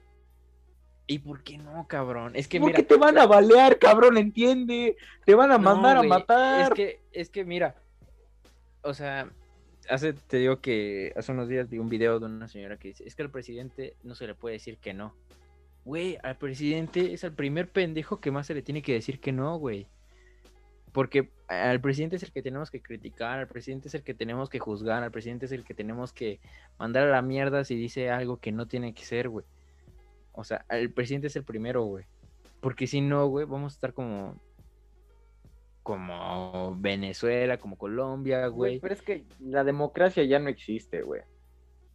¿y 1.07 1.19
por 1.19 1.43
qué 1.43 1.57
no, 1.57 1.85
cabrón? 1.89 2.31
Es 2.37 2.47
que, 2.47 2.61
Porque 2.61 2.83
te 2.83 2.95
van 2.95 3.17
a 3.17 3.27
balear, 3.27 3.79
cabrón, 3.79 4.17
entiende. 4.17 4.95
Te 5.25 5.35
van 5.35 5.51
a 5.51 5.57
mandar 5.57 5.97
a 5.97 6.03
matar. 6.03 6.61
Es 6.61 6.69
que, 6.69 7.01
es 7.11 7.29
que, 7.29 7.43
mira, 7.43 7.75
o 8.81 8.93
sea, 8.93 9.29
hace, 9.89 10.13
te 10.13 10.37
digo 10.37 10.59
que 10.61 11.13
hace 11.15 11.31
unos 11.31 11.47
días 11.47 11.69
vi 11.69 11.79
un 11.79 11.89
video 11.89 12.19
de 12.19 12.25
una 12.25 12.47
señora 12.47 12.77
que 12.77 12.89
dice, 12.89 13.03
es 13.05 13.15
que 13.15 13.23
al 13.23 13.31
presidente 13.31 13.95
no 14.03 14.15
se 14.15 14.27
le 14.27 14.35
puede 14.35 14.53
decir 14.53 14.77
que 14.77 14.93
no. 14.93 15.13
Güey, 15.83 16.17
al 16.21 16.37
presidente 16.37 17.13
es 17.13 17.23
el 17.23 17.33
primer 17.33 17.69
pendejo 17.69 18.19
que 18.19 18.31
más 18.31 18.47
se 18.47 18.53
le 18.53 18.61
tiene 18.61 18.81
que 18.81 18.93
decir 18.93 19.19
que 19.19 19.31
no, 19.31 19.57
güey. 19.57 19.87
Porque 20.91 21.29
al 21.47 21.79
presidente 21.79 22.17
es 22.17 22.23
el 22.23 22.31
que 22.31 22.41
tenemos 22.41 22.69
que 22.69 22.81
criticar, 22.81 23.39
al 23.39 23.47
presidente 23.47 23.87
es 23.87 23.93
el 23.93 24.03
que 24.03 24.13
tenemos 24.13 24.49
que 24.49 24.59
juzgar, 24.59 25.03
al 25.03 25.11
presidente 25.11 25.45
es 25.45 25.51
el 25.53 25.63
que 25.63 25.73
tenemos 25.73 26.11
que 26.11 26.39
mandar 26.77 27.07
a 27.07 27.11
la 27.11 27.21
mierda 27.21 27.63
si 27.63 27.75
dice 27.75 28.09
algo 28.09 28.37
que 28.37 28.51
no 28.51 28.67
tiene 28.67 28.93
que 28.93 29.05
ser, 29.05 29.29
güey. 29.29 29.45
O 30.33 30.43
sea, 30.43 30.65
el 30.69 30.91
presidente 30.91 31.27
es 31.27 31.35
el 31.35 31.43
primero, 31.43 31.83
güey. 31.83 32.05
Porque 32.59 32.87
si 32.87 33.01
no, 33.01 33.27
güey, 33.27 33.45
vamos 33.45 33.73
a 33.73 33.75
estar 33.75 33.93
como. 33.93 34.35
Como 35.83 36.75
Venezuela, 36.79 37.57
como 37.57 37.77
Colombia, 37.77 38.47
güey. 38.47 38.79
Pero 38.79 38.93
es 38.93 39.01
que 39.01 39.25
la 39.39 39.63
democracia 39.63 40.23
ya 40.23 40.39
no 40.39 40.49
existe, 40.49 41.01
güey. 41.01 41.21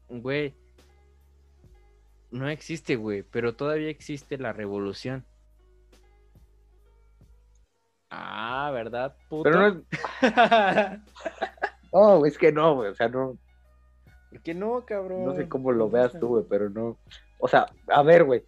Güey. 0.09 0.55
No 2.31 2.49
existe, 2.49 2.97
güey. 2.97 3.23
Pero 3.23 3.55
todavía 3.55 3.89
existe 3.89 4.39
la 4.39 4.53
revolución. 4.53 5.25
Ah, 8.11 8.71
¿verdad, 8.73 9.17
puto? 9.29 9.45
Pero 9.45 9.59
no 9.59 9.67
es... 9.69 9.83
no, 11.93 12.27
es 12.27 12.39
que 12.39 12.53
no, 12.53 12.77
güey. 12.77 12.91
O 12.91 12.95
sea, 12.95 13.09
no. 13.09 13.39
¿Por 14.31 14.43
qué 14.43 14.55
no, 14.55 14.85
cabrón? 14.85 15.25
No 15.25 15.35
sé 15.35 15.49
cómo 15.49 15.73
lo 15.73 15.89
veas 15.89 16.19
tú, 16.19 16.29
güey, 16.29 16.45
pero 16.49 16.71
no. 16.71 16.99
O 17.39 17.49
sea, 17.49 17.67
a 17.89 18.03
ver, 18.03 18.25
güey. 18.25 18.45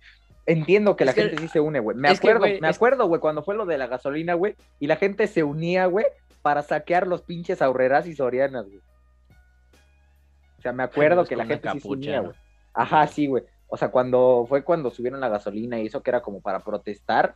Entiendo 0.49 0.97
que 0.97 1.05
la 1.05 1.13
gente 1.13 1.37
sí 1.37 1.47
se 1.47 1.61
une, 1.61 1.79
güey. 1.79 1.95
Me 1.95 2.09
acuerdo, 2.09 2.47
me 2.59 2.69
acuerdo, 2.69 3.07
güey, 3.07 3.21
cuando 3.21 3.43
fue 3.43 3.55
lo 3.55 3.67
de 3.67 3.77
la 3.77 3.87
gasolina, 3.87 4.33
güey, 4.33 4.57
y 4.81 4.87
la 4.87 4.97
gente 4.97 5.27
se 5.27 5.43
unía, 5.43 5.85
güey, 5.85 6.07
para 6.41 6.63
saquear 6.63 7.07
los 7.07 7.21
pinches 7.21 7.61
ahorreras 7.61 8.07
y 8.07 8.15
sorianas, 8.15 8.65
güey. 8.65 8.81
O 10.59 10.63
sea, 10.63 10.73
me 10.73 10.85
acuerdo 10.85 11.27
que 11.27 11.37
la 11.37 11.45
gente 11.45 11.71
sí 11.71 11.81
se 11.81 11.89
unía, 11.89 12.21
güey. 12.21 12.33
Ajá, 12.73 13.07
sí, 13.09 13.27
güey. 13.27 13.45
O 13.67 13.77
sea, 13.77 13.91
cuando 13.91 14.47
fue 14.49 14.65
cuando 14.65 14.91
subieron 14.91 15.21
la 15.21 15.29
gasolina 15.29 15.79
y 15.79 15.87
eso 15.87 16.03
que 16.03 16.09
era 16.09 16.23
como 16.23 16.41
para 16.41 16.61
protestar. 16.61 17.35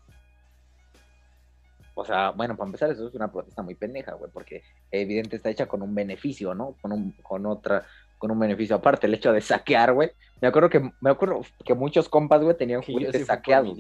O 1.95 2.07
sea, 2.07 2.31
bueno, 2.31 2.57
para 2.57 2.69
empezar, 2.69 2.91
eso 2.91 3.07
es 3.07 3.15
una 3.15 3.31
protesta 3.31 3.61
muy 3.61 3.75
pendeja, 3.75 4.15
güey, 4.15 4.31
porque 4.33 4.63
evidente 4.91 5.37
está 5.37 5.51
hecha 5.51 5.67
con 5.67 5.83
un 5.83 5.95
beneficio, 5.95 6.55
¿no? 6.55 6.77
Con, 6.81 6.93
un, 6.93 7.13
con 7.23 7.45
otra, 7.45 7.85
con 8.23 8.31
un 8.31 8.39
beneficio 8.39 8.77
aparte, 8.77 9.09
el 9.09 9.15
hecho 9.15 9.33
de 9.33 9.41
saquear, 9.41 9.95
güey. 9.95 10.13
Me 10.41 10.47
acuerdo 10.47 10.71
que, 10.71 10.93
me 11.01 11.11
acuerdo 11.11 11.43
que 11.65 11.75
muchos 11.75 12.09
compas, 12.09 12.41
güey, 12.41 12.57
tenían 12.57 12.81
juguetes 12.81 13.27
saqueados. 13.27 13.77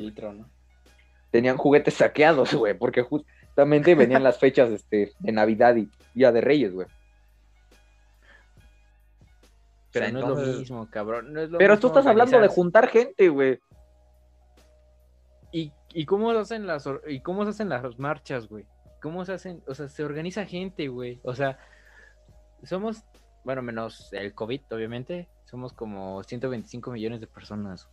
Tenían 1.31 1.57
juguetes 1.57 1.95
saqueados, 1.95 2.53
güey, 2.53 2.75
porque 2.75 3.03
justamente 3.03 3.95
venían 3.95 4.25
las 4.25 4.41
fechas 4.41 4.71
este, 4.71 5.13
de 5.21 5.31
Navidad 5.31 5.77
y 5.77 5.89
Día 6.13 6.33
de 6.33 6.41
Reyes, 6.41 6.73
güey. 6.73 6.89
Pero 9.93 10.11
no 10.11 10.19
es 10.19 10.49
lo 10.49 10.59
mismo, 10.59 10.91
cabrón. 10.91 11.33
pero 11.57 11.79
tú 11.79 11.87
estás 11.87 12.05
hablando 12.09 12.41
de 12.41 12.49
juntar 12.49 12.89
gente, 12.89 13.29
güey. 13.29 13.61
¿Y, 15.53 15.73
¿Y, 15.95 16.05
cómo 16.05 16.33
se 16.33 16.39
hacen 16.41 16.67
las 16.67 16.89
y 17.07 17.21
cómo 17.21 17.45
se 17.45 17.51
hacen 17.51 17.69
las 17.69 17.97
marchas, 17.97 18.49
güey? 18.49 18.67
¿Cómo 19.01 19.25
se 19.25 19.35
hacen? 19.35 19.63
O 19.69 19.75
sea, 19.77 19.87
se 19.87 20.03
organiza 20.03 20.45
gente, 20.47 20.89
güey. 20.89 21.21
O 21.23 21.33
sea, 21.37 21.61
somos 22.65 23.05
bueno, 23.45 23.63
menos 23.63 24.13
el 24.13 24.35
COVID, 24.35 24.61
obviamente, 24.71 25.29
somos 25.45 25.73
como 25.73 26.23
125 26.23 26.91
millones 26.91 27.21
de 27.21 27.27
personas. 27.27 27.89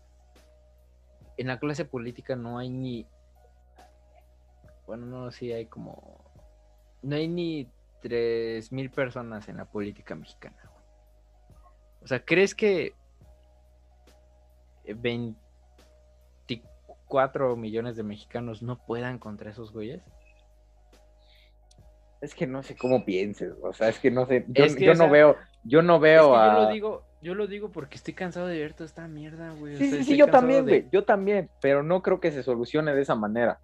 En 1.37 1.47
la 1.47 1.59
clase 1.59 1.85
política 1.85 2.35
no 2.35 2.59
hay 2.59 2.69
ni, 2.69 3.07
bueno, 4.85 5.05
no, 5.05 5.31
sí 5.31 5.51
hay 5.51 5.65
como, 5.65 6.23
no 7.01 7.15
hay 7.15 7.27
ni 7.27 7.69
3 8.01 8.71
mil 8.71 8.89
personas 8.89 9.49
en 9.49 9.57
la 9.57 9.65
política 9.65 10.15
mexicana. 10.15 10.57
O 12.01 12.07
sea, 12.07 12.23
¿crees 12.23 12.55
que 12.55 12.93
24 14.85 17.55
millones 17.55 17.97
de 17.97 18.03
mexicanos 18.03 18.61
no 18.61 18.77
puedan 18.85 19.19
contra 19.19 19.51
esos 19.51 19.73
güeyes? 19.73 20.01
Es 22.21 22.35
que 22.35 22.47
no 22.47 22.63
sé 22.63 22.75
cómo 22.75 23.05
pienses, 23.05 23.53
o 23.61 23.71
sea, 23.71 23.87
es 23.87 23.99
que 23.99 24.11
no 24.11 24.25
sé, 24.25 24.45
yo, 24.49 24.93
no 24.93 25.09
veo, 25.09 25.37
yo 25.63 25.81
no 25.81 25.99
veo 25.99 26.35
a... 26.35 26.53
Yo 26.53 26.61
lo 26.63 26.69
digo, 26.71 27.05
yo 27.21 27.35
lo 27.35 27.47
digo 27.47 27.71
porque 27.71 27.95
estoy 27.95 28.13
cansado 28.13 28.47
de 28.47 28.59
ver 28.59 28.73
toda 28.73 28.85
esta 28.85 29.07
mierda, 29.07 29.53
güey. 29.53 29.77
Sí, 29.77 29.89
sí, 29.89 30.03
sí, 30.03 30.17
yo 30.17 30.27
también, 30.27 30.65
güey, 30.65 30.89
yo 30.91 31.05
también, 31.05 31.49
pero 31.61 31.81
no 31.81 32.01
creo 32.01 32.19
que 32.19 32.31
se 32.31 32.43
solucione 32.43 32.93
de 32.93 33.01
esa 33.01 33.15
manera. 33.15 33.61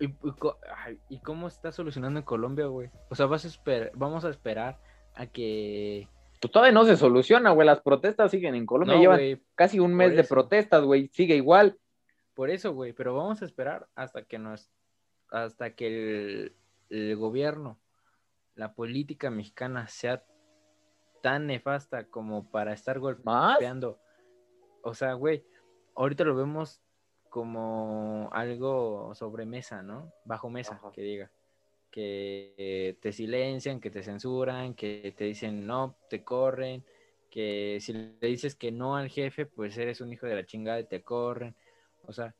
¿Y, 0.00 1.18
cómo 1.20 1.48
está 1.48 1.70
solucionando 1.70 2.18
en 2.18 2.24
Colombia, 2.24 2.66
güey? 2.66 2.90
O 3.10 3.14
sea, 3.14 3.26
vas 3.26 3.44
a 3.44 3.48
esperar, 3.48 3.92
vamos 3.94 4.24
a 4.24 4.30
esperar 4.30 4.78
a 5.14 5.26
que... 5.26 6.08
Pues 6.40 6.50
todavía 6.50 6.72
no 6.72 6.84
se 6.84 6.96
soluciona, 6.96 7.50
güey, 7.50 7.66
las 7.66 7.82
protestas 7.82 8.30
siguen 8.30 8.54
en 8.54 8.66
Colombia, 8.66 8.98
llevan 8.98 9.42
casi 9.54 9.80
un 9.80 9.94
mes 9.94 10.16
de 10.16 10.24
protestas, 10.24 10.82
güey, 10.82 11.08
sigue 11.08 11.36
igual. 11.36 11.78
Por 12.34 12.48
eso, 12.48 12.72
güey, 12.72 12.94
pero 12.94 13.14
vamos 13.14 13.42
a 13.42 13.44
esperar 13.44 13.86
hasta 13.94 14.24
que 14.24 14.38
nos, 14.38 14.70
hasta 15.30 15.74
que 15.74 15.86
el, 15.86 16.56
el 16.88 17.16
gobierno 17.16 17.78
la 18.54 18.74
política 18.74 19.30
mexicana 19.30 19.88
sea 19.88 20.24
tan 21.22 21.46
nefasta 21.46 22.04
como 22.08 22.50
para 22.50 22.72
estar 22.72 22.98
golpeando. 22.98 23.98
O 24.82 24.94
sea, 24.94 25.14
güey, 25.14 25.44
ahorita 25.94 26.24
lo 26.24 26.34
vemos 26.34 26.82
como 27.30 28.28
algo 28.32 29.14
sobre 29.14 29.46
mesa, 29.46 29.82
¿no? 29.82 30.12
Bajo 30.24 30.50
mesa, 30.50 30.80
que 30.92 31.02
diga. 31.02 31.30
Que 31.90 32.98
te 33.00 33.12
silencian, 33.12 33.80
que 33.80 33.90
te 33.90 34.02
censuran, 34.02 34.74
que 34.74 35.14
te 35.16 35.24
dicen 35.24 35.66
no, 35.66 35.96
te 36.08 36.24
corren, 36.24 36.84
que 37.30 37.78
si 37.80 37.92
le 37.92 38.26
dices 38.26 38.54
que 38.54 38.72
no 38.72 38.96
al 38.96 39.08
jefe, 39.08 39.46
pues 39.46 39.76
eres 39.78 40.00
un 40.00 40.12
hijo 40.12 40.26
de 40.26 40.34
la 40.34 40.44
chingada 40.44 40.80
y 40.80 40.84
te 40.84 41.02
corren. 41.02 41.54
O 42.04 42.12
sea, 42.12 42.34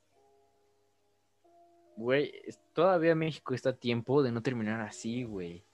güey, 1.96 2.32
todavía 2.72 3.14
México 3.14 3.54
está 3.54 3.70
a 3.70 3.76
tiempo 3.76 4.22
de 4.22 4.32
no 4.32 4.42
terminar 4.42 4.80
así, 4.80 5.24
güey. 5.24 5.64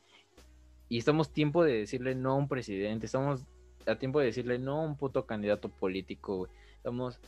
Y 0.88 0.98
estamos 0.98 1.32
tiempo 1.32 1.64
de 1.64 1.78
decirle 1.78 2.14
no 2.14 2.32
a 2.32 2.36
un 2.36 2.48
presidente, 2.48 3.06
estamos 3.06 3.44
a 3.86 3.96
tiempo 3.96 4.20
de 4.20 4.26
decirle 4.26 4.58
no 4.58 4.80
a 4.80 4.84
un 4.84 4.96
puto 4.96 5.26
candidato 5.26 5.68
político, 5.68 6.48
Estamos 6.76 7.18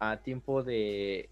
a 0.00 0.16
tiempo 0.16 0.62
de, 0.62 1.28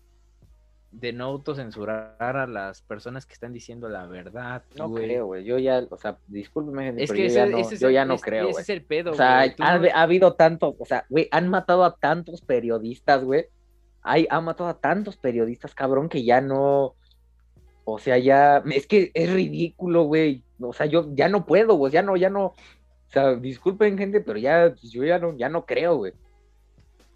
de 0.92 1.12
no 1.12 1.24
autocensurar 1.24 2.14
a 2.18 2.46
las 2.46 2.82
personas 2.82 3.26
que 3.26 3.34
están 3.34 3.52
diciendo 3.52 3.88
la 3.88 4.06
verdad. 4.06 4.62
No 4.76 4.92
creo, 4.92 5.26
güey. 5.26 5.44
Yo 5.44 5.58
ya, 5.58 5.84
o 5.88 5.96
sea, 5.96 6.18
discúlpeme, 6.26 6.92
pero 6.92 7.14
yo, 7.14 7.26
ya 7.26 7.46
no, 7.46 7.70
yo 7.70 7.90
ya 7.90 8.04
no 8.04 8.18
creo, 8.18 8.44
güey. 8.44 8.52
Ese 8.52 8.60
es 8.60 8.68
el 8.70 8.82
pedo, 8.82 9.12
O 9.12 9.14
sea, 9.14 9.44
ha, 9.58 10.02
habido 10.02 10.34
tanto, 10.34 10.76
o 10.78 10.84
sea, 10.84 11.06
güey, 11.08 11.28
han 11.30 11.48
matado 11.48 11.84
a 11.84 11.96
tantos 11.96 12.40
periodistas, 12.42 13.24
güey. 13.24 13.46
Hay, 14.02 14.26
han 14.30 14.44
matado 14.44 14.68
a 14.68 14.80
tantos 14.80 15.16
periodistas, 15.16 15.74
cabrón, 15.74 16.08
que 16.08 16.24
ya 16.24 16.40
no. 16.40 16.94
O 17.84 17.98
sea, 17.98 18.18
ya. 18.18 18.62
Es 18.72 18.86
que 18.86 19.10
es 19.14 19.32
ridículo, 19.32 20.04
güey 20.04 20.44
o 20.62 20.72
sea, 20.72 20.86
yo 20.86 21.08
ya 21.14 21.28
no 21.28 21.46
puedo, 21.46 21.74
güey, 21.74 21.92
ya 21.92 22.02
no, 22.02 22.16
ya 22.16 22.30
no, 22.30 22.46
o 22.46 22.54
sea, 23.08 23.34
disculpen 23.34 23.98
gente, 23.98 24.20
pero 24.20 24.38
ya, 24.38 24.74
pues, 24.78 24.92
yo 24.92 25.04
ya 25.04 25.18
no, 25.18 25.36
ya 25.36 25.48
no 25.48 25.64
creo, 25.64 25.96
güey. 25.96 26.12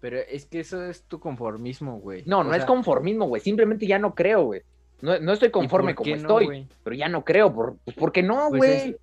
Pero 0.01 0.17
es 0.17 0.45
que 0.45 0.59
eso 0.59 0.83
es 0.83 1.03
tu 1.03 1.19
conformismo, 1.19 1.99
güey. 1.99 2.23
No, 2.25 2.43
no 2.43 2.53
es 2.53 2.65
conformismo, 2.65 3.27
güey, 3.27 3.41
simplemente 3.41 3.87
ya 3.87 3.99
no 3.99 4.13
creo, 4.13 4.45
güey. 4.45 4.61
No, 5.01 5.19
no 5.19 5.33
estoy 5.33 5.51
conforme 5.51 5.95
como 5.95 6.15
estoy, 6.15 6.67
pero 6.83 6.95
ya 6.95 7.09
no 7.09 7.23
creo, 7.23 7.53
por, 7.53 7.77
pues 7.83 7.95
porque 7.97 8.23
no, 8.23 8.47
pues 8.49 8.59
güey. 8.59 8.97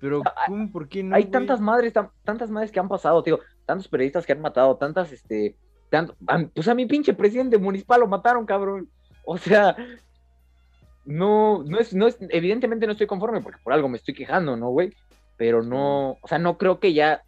Pero, 0.00 0.22
¿cómo? 0.46 0.72
¿Por 0.72 0.88
qué 0.88 1.02
no? 1.02 1.14
Hay 1.14 1.26
tantas 1.26 1.60
madres, 1.60 1.92
tantas 2.24 2.50
madres 2.50 2.72
que 2.72 2.80
han 2.80 2.88
pasado, 2.88 3.22
tío, 3.22 3.38
tantos 3.66 3.86
periodistas 3.86 4.24
que 4.24 4.32
han 4.32 4.40
matado, 4.40 4.76
tantas, 4.76 5.12
este, 5.12 5.56
tanto, 5.90 6.16
pues 6.54 6.68
a 6.68 6.74
mi 6.74 6.86
pinche 6.86 7.12
presidente 7.12 7.58
municipal 7.58 8.00
lo 8.00 8.06
mataron, 8.06 8.46
cabrón. 8.46 8.88
O 9.26 9.36
sea, 9.36 9.76
no, 11.10 11.64
no 11.64 11.78
es, 11.78 11.92
no 11.92 12.06
es, 12.06 12.16
evidentemente 12.20 12.86
no 12.86 12.92
estoy 12.92 13.06
conforme 13.06 13.40
porque 13.40 13.60
por 13.62 13.72
algo 13.72 13.88
me 13.88 13.98
estoy 13.98 14.14
quejando, 14.14 14.56
¿no, 14.56 14.70
güey? 14.70 14.94
Pero 15.36 15.62
no, 15.62 16.12
o 16.22 16.28
sea, 16.28 16.38
no 16.38 16.56
creo 16.56 16.78
que 16.78 16.92
ya, 16.92 17.22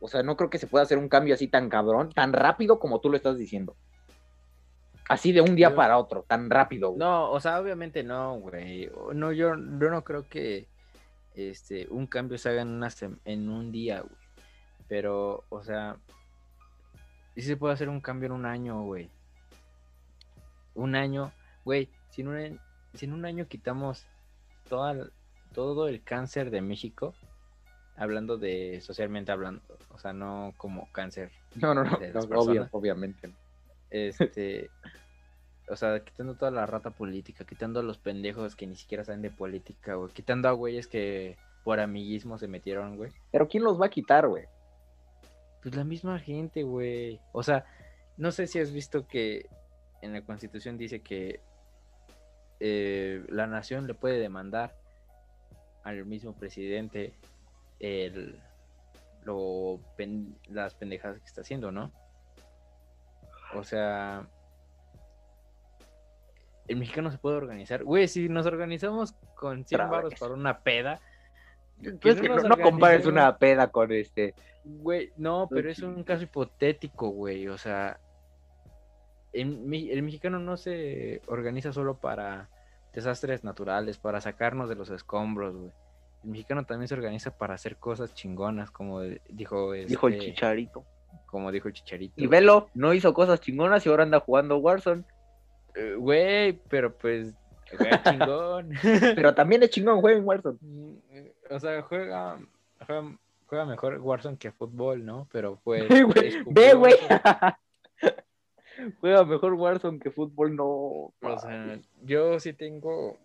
o 0.00 0.08
sea, 0.08 0.22
no 0.22 0.36
creo 0.36 0.50
que 0.50 0.58
se 0.58 0.66
pueda 0.66 0.82
hacer 0.82 0.98
un 0.98 1.08
cambio 1.08 1.34
así 1.34 1.46
tan 1.46 1.68
cabrón, 1.68 2.10
tan 2.10 2.32
rápido 2.32 2.80
como 2.80 3.00
tú 3.00 3.10
lo 3.10 3.16
estás 3.16 3.38
diciendo. 3.38 3.76
Así 5.08 5.32
de 5.32 5.40
un 5.40 5.54
día 5.54 5.74
para 5.74 5.98
otro, 5.98 6.24
tan 6.26 6.50
rápido. 6.50 6.88
Güey. 6.88 6.98
No, 6.98 7.30
o 7.30 7.38
sea, 7.38 7.60
obviamente 7.60 8.02
no, 8.02 8.40
güey. 8.40 8.90
No, 9.14 9.30
yo, 9.30 9.50
yo 9.50 9.90
no 9.90 10.02
creo 10.02 10.26
que 10.28 10.66
este, 11.34 11.86
un 11.90 12.06
cambio 12.06 12.38
se 12.38 12.48
haga 12.48 12.62
en, 12.62 12.68
una 12.68 12.88
en 13.24 13.48
un 13.48 13.70
día, 13.70 14.00
güey. 14.00 14.16
Pero, 14.88 15.44
o 15.48 15.62
sea, 15.62 15.96
sí 17.34 17.42
se 17.42 17.56
puede 17.56 17.74
hacer 17.74 17.88
un 17.88 18.00
cambio 18.00 18.26
en 18.26 18.32
un 18.32 18.46
año, 18.46 18.82
güey. 18.82 19.10
Un 20.74 20.94
año, 20.96 21.32
güey, 21.64 21.88
sin 22.10 22.28
un, 22.28 22.58
si 22.94 23.06
en 23.06 23.12
un 23.12 23.24
año 23.24 23.46
quitamos 23.48 24.06
todo 24.68 25.88
el 25.88 26.02
cáncer 26.02 26.50
de 26.50 26.60
México, 26.60 27.14
hablando 27.96 28.38
de 28.38 28.80
socialmente 28.80 29.32
hablando, 29.32 29.62
o 29.90 29.98
sea, 29.98 30.12
no 30.12 30.54
como 30.56 30.90
cáncer. 30.92 31.30
No, 31.56 31.74
no, 31.74 31.84
no, 31.84 32.68
obviamente. 32.72 33.32
Este, 33.90 34.70
o 35.68 35.76
sea, 35.76 36.00
quitando 36.00 36.34
toda 36.34 36.50
la 36.50 36.66
rata 36.66 36.90
política, 36.90 37.44
quitando 37.44 37.80
a 37.80 37.82
los 37.82 37.98
pendejos 37.98 38.56
que 38.56 38.66
ni 38.66 38.76
siquiera 38.76 39.04
saben 39.04 39.22
de 39.22 39.30
política, 39.30 39.94
güey, 39.94 40.12
quitando 40.12 40.48
a 40.48 40.52
güeyes 40.52 40.86
que 40.86 41.36
por 41.64 41.80
amiguismo 41.80 42.38
se 42.38 42.48
metieron, 42.48 42.96
güey. 42.96 43.12
Pero 43.30 43.48
¿quién 43.48 43.62
los 43.62 43.80
va 43.80 43.86
a 43.86 43.90
quitar, 43.90 44.26
güey? 44.26 44.46
Pues 45.62 45.76
la 45.76 45.84
misma 45.84 46.18
gente, 46.18 46.64
güey. 46.64 47.20
O 47.32 47.42
sea, 47.42 47.64
no 48.16 48.32
sé 48.32 48.46
si 48.46 48.58
has 48.58 48.72
visto 48.72 49.06
que 49.06 49.46
en 50.00 50.12
la 50.12 50.22
Constitución 50.22 50.76
dice 50.76 51.00
que 51.00 51.40
eh, 52.64 53.24
la 53.28 53.48
nación 53.48 53.88
le 53.88 53.94
puede 53.94 54.20
demandar 54.20 54.76
al 55.82 56.04
mismo 56.06 56.32
presidente 56.32 57.12
el, 57.80 58.38
lo, 59.24 59.80
las 60.48 60.74
pendejadas 60.74 61.18
que 61.18 61.26
está 61.26 61.40
haciendo, 61.40 61.72
¿no? 61.72 61.90
O 63.56 63.64
sea, 63.64 64.28
el 66.68 66.76
mexicano 66.76 67.10
se 67.10 67.18
puede 67.18 67.36
organizar. 67.36 67.82
Güey, 67.82 68.06
si 68.06 68.28
nos 68.28 68.46
organizamos 68.46 69.12
con 69.34 69.64
100 69.64 69.90
baros 69.90 70.14
para 70.14 70.34
una 70.34 70.60
peda. 70.60 71.00
Pues 72.00 72.20
que 72.20 72.28
no, 72.28 72.56
compares 72.58 73.06
una 73.06 73.38
peda 73.38 73.72
con 73.72 73.90
este. 73.90 74.36
Güey, 74.62 75.10
no, 75.16 75.48
pero 75.50 75.68
es 75.68 75.80
un 75.80 76.04
caso 76.04 76.22
hipotético, 76.22 77.08
güey. 77.08 77.48
O 77.48 77.58
sea, 77.58 77.98
el, 79.32 79.90
el 79.90 80.02
mexicano 80.02 80.38
no 80.38 80.56
se 80.56 81.22
organiza 81.26 81.72
solo 81.72 81.98
para 81.98 82.48
desastres 82.92 83.44
naturales, 83.44 83.98
para 83.98 84.20
sacarnos 84.20 84.68
de 84.68 84.74
los 84.74 84.90
escombros, 84.90 85.56
güey. 85.56 85.72
El 86.24 86.30
mexicano 86.30 86.64
también 86.64 86.86
se 86.86 86.94
organiza 86.94 87.36
para 87.36 87.54
hacer 87.54 87.76
cosas 87.76 88.14
chingonas, 88.14 88.70
como 88.70 89.00
dijo... 89.00 89.72
dijo 89.72 90.08
el 90.08 90.14
este, 90.14 90.26
Chicharito. 90.26 90.84
Como 91.26 91.50
dijo 91.50 91.68
el 91.68 91.74
Chicharito. 91.74 92.14
Y 92.16 92.26
Velo 92.28 92.68
no 92.74 92.94
hizo 92.94 93.12
cosas 93.12 93.40
chingonas 93.40 93.84
y 93.84 93.88
ahora 93.88 94.04
anda 94.04 94.20
jugando 94.20 94.58
Warzone. 94.58 95.02
Eh, 95.74 95.94
güey, 95.98 96.52
pero 96.68 96.96
pues... 96.96 97.34
Juega 97.76 98.02
chingón. 98.04 98.70
pero 99.16 99.34
también 99.34 99.62
es 99.62 99.70
chingón, 99.70 100.00
juega 100.00 100.18
en 100.18 100.24
Warzone. 100.24 100.58
Mm, 100.60 100.94
o 101.50 101.58
sea, 101.58 101.82
juega, 101.82 102.38
juega, 103.48 103.64
mejor 103.64 103.98
Warzone 103.98 104.36
que 104.36 104.52
fútbol, 104.52 105.04
¿no? 105.04 105.26
Pero 105.32 105.58
pues... 105.64 105.88
Ve, 106.46 106.74
güey. 106.74 106.94
Juega 109.00 109.24
mejor 109.24 109.54
Warzone 109.54 109.98
que 109.98 110.10
fútbol, 110.10 110.56
no. 110.56 110.66
O 110.66 111.38
sea, 111.38 111.80
yo 112.02 112.38
sí 112.40 112.52
tengo... 112.52 113.18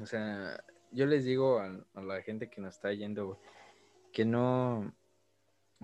O 0.00 0.06
sea, 0.06 0.62
yo 0.92 1.06
les 1.06 1.24
digo 1.24 1.60
a, 1.60 2.00
la 2.00 2.22
gente 2.22 2.48
que 2.48 2.60
nos 2.60 2.74
está 2.74 2.92
yendo, 2.92 3.38
que 4.12 4.24
no, 4.24 4.92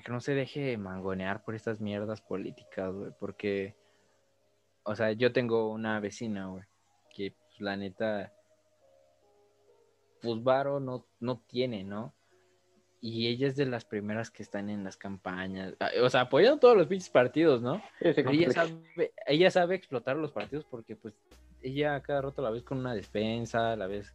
que 0.05 0.13
no 0.13 0.21
se 0.21 0.35
deje 0.35 0.77
mangonear 0.77 1.45
por 1.45 1.55
estas 1.55 1.81
mierdas 1.81 2.21
políticas, 2.21 2.93
güey, 2.93 3.13
porque, 3.19 3.77
o 4.83 4.95
sea, 4.95 5.13
yo 5.13 5.33
tengo 5.33 5.71
una 5.71 6.01
vecina, 6.01 6.47
güey, 6.47 6.65
que 7.15 7.33
pues, 7.33 7.61
la 7.61 7.77
neta, 7.77 8.33
pues 10.23 10.43
varo 10.43 10.81
no, 10.81 11.07
no 11.21 11.41
tiene, 11.47 11.85
¿no? 11.85 12.16
Y 13.01 13.29
ella 13.29 13.47
es 13.47 13.57
de 13.57 13.67
las 13.67 13.85
primeras 13.85 14.31
que 14.31 14.43
están 14.43 14.71
en 14.71 14.83
las 14.83 14.97
campañas, 14.97 15.75
ah, 15.81 15.91
o 16.03 16.09
sea, 16.09 16.23
apoyando 16.23 16.59
todos 16.59 16.77
los 16.77 16.87
pinches 16.87 17.11
partidos, 17.11 17.63
¿no? 17.63 17.83
ella 18.01 18.51
sabe, 18.51 19.13
ella 19.27 19.51
sabe 19.51 19.75
explotar 19.75 20.17
los 20.17 20.33
partidos 20.33 20.65
porque, 20.65 20.97
pues, 20.97 21.15
ella 21.63 22.01
cada 22.01 22.23
rato 22.23 22.43
la 22.43 22.51
ves 22.51 22.63
con 22.63 22.79
una 22.79 22.95
despensa, 22.95 23.77
la 23.77 23.87
ves 23.87 24.15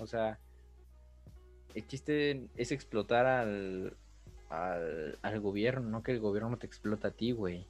o 0.00 0.06
sea, 0.06 0.38
el 1.74 1.86
chiste 1.86 2.48
es 2.56 2.72
explotar 2.72 3.26
al, 3.26 3.94
al, 4.48 5.40
gobierno, 5.40 5.88
no 5.88 6.02
que 6.02 6.12
el 6.12 6.20
gobierno 6.20 6.56
te 6.56 6.66
explota 6.66 7.08
a 7.08 7.10
ti, 7.10 7.32
güey. 7.32 7.66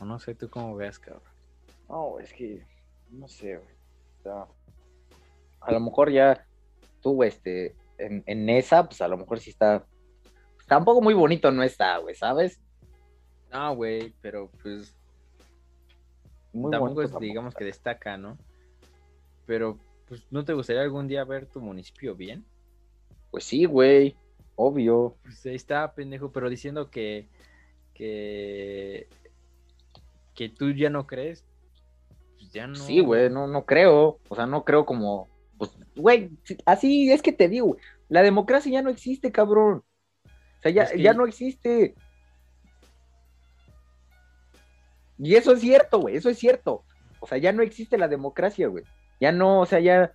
O 0.00 0.04
no 0.04 0.18
sé 0.18 0.34
tú 0.34 0.50
cómo 0.50 0.74
veas, 0.74 0.98
cabrón. 0.98 1.22
No, 1.88 2.18
es 2.18 2.32
que, 2.32 2.66
no 3.10 3.28
sé, 3.28 3.58
güey. 3.58 3.74
O 4.18 4.22
sea, 4.22 4.46
a 5.60 5.72
lo 5.72 5.80
mejor 5.80 6.10
ya 6.10 6.44
tú, 7.00 7.22
este, 7.22 7.74
en, 7.98 8.22
en 8.26 8.48
esa, 8.48 8.86
pues 8.86 9.00
a 9.00 9.08
lo 9.08 9.16
mejor 9.16 9.40
sí 9.40 9.50
está. 9.50 9.84
Tampoco 10.66 11.00
muy 11.00 11.14
bonito 11.14 11.50
no 11.50 11.62
está, 11.62 11.98
güey, 11.98 12.14
¿sabes? 12.14 12.60
No, 13.52 13.74
güey, 13.74 14.14
pero 14.20 14.50
pues. 14.62 14.94
Muy 16.52 16.70
tampoco 16.70 17.02
es, 17.02 17.16
digamos, 17.20 17.54
que 17.54 17.64
destaca, 17.64 18.16
¿no? 18.16 18.36
pero 19.50 19.76
pues 20.06 20.24
¿no 20.30 20.44
te 20.44 20.52
gustaría 20.52 20.82
algún 20.82 21.08
día 21.08 21.24
ver 21.24 21.44
tu 21.44 21.60
municipio 21.60 22.14
bien? 22.14 22.44
Pues 23.32 23.42
sí, 23.42 23.64
güey, 23.64 24.14
obvio. 24.54 25.16
Pues 25.24 25.44
ahí 25.44 25.56
está, 25.56 25.92
pendejo, 25.92 26.30
pero 26.30 26.48
diciendo 26.48 26.88
que 26.88 27.26
que 27.92 29.08
que 30.36 30.48
tú 30.50 30.70
ya 30.70 30.88
no 30.88 31.08
crees, 31.08 31.44
pues 32.38 32.52
ya 32.52 32.68
no. 32.68 32.76
Sí, 32.76 33.00
güey, 33.00 33.28
no, 33.28 33.48
no 33.48 33.66
creo, 33.66 34.20
o 34.28 34.36
sea, 34.36 34.46
no 34.46 34.64
creo 34.64 34.86
como, 34.86 35.28
pues, 35.60 35.72
güey, 35.94 36.30
así 36.64 37.12
es 37.12 37.20
que 37.20 37.32
te 37.32 37.46
digo, 37.46 37.76
la 38.08 38.22
democracia 38.22 38.72
ya 38.72 38.80
no 38.80 38.88
existe, 38.88 39.30
cabrón. 39.30 39.84
O 40.24 40.62
sea, 40.62 40.72
ya, 40.72 40.88
ya 40.96 41.12
no 41.12 41.26
existe. 41.26 41.94
Y 45.18 45.34
eso 45.34 45.52
es 45.52 45.60
cierto, 45.60 45.98
güey, 45.98 46.16
eso 46.16 46.30
es 46.30 46.38
cierto. 46.38 46.82
O 47.20 47.26
sea, 47.26 47.36
ya 47.36 47.52
no 47.52 47.62
existe 47.62 47.98
la 47.98 48.08
democracia, 48.08 48.68
güey. 48.68 48.84
Ya 49.20 49.32
no, 49.32 49.60
o 49.60 49.66
sea, 49.66 49.80
ya. 49.80 50.14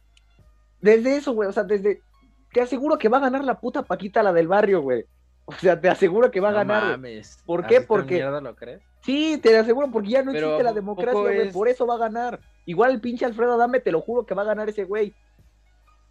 Desde 0.81 1.15
eso, 1.15 1.33
güey, 1.33 1.47
o 1.47 1.53
sea, 1.53 1.63
desde. 1.63 2.01
Te 2.51 2.61
aseguro 2.61 2.97
que 2.97 3.07
va 3.07 3.17
a 3.17 3.21
ganar 3.21 3.43
la 3.43 3.59
puta 3.59 3.83
Paquita, 3.83 4.23
la 4.23 4.33
del 4.33 4.47
barrio, 4.47 4.81
güey. 4.81 5.05
O 5.45 5.53
sea, 5.53 5.79
te 5.79 5.89
aseguro 5.89 6.31
que 6.31 6.39
va 6.39 6.49
a 6.49 6.53
ganar. 6.53 6.83
Mames. 6.83 7.37
¿Por 7.45 7.67
qué? 7.67 7.81
Porque. 7.81 8.19
lo 8.19 8.55
crees? 8.55 8.81
Sí, 9.01 9.39
te 9.43 9.55
aseguro, 9.55 9.91
porque 9.91 10.09
ya 10.09 10.23
no 10.23 10.31
existe 10.31 10.63
la 10.63 10.73
democracia, 10.73 11.21
güey. 11.21 11.51
Por 11.51 11.67
eso 11.67 11.85
va 11.85 11.93
a 11.93 11.99
ganar. 11.99 12.39
Igual 12.65 12.93
el 12.93 13.01
pinche 13.01 13.25
Alfredo 13.25 13.53
Adame, 13.53 13.79
te 13.79 13.91
lo 13.91 14.01
juro 14.01 14.25
que 14.25 14.33
va 14.33 14.41
a 14.41 14.45
ganar 14.45 14.69
ese 14.69 14.85
güey. 14.85 15.13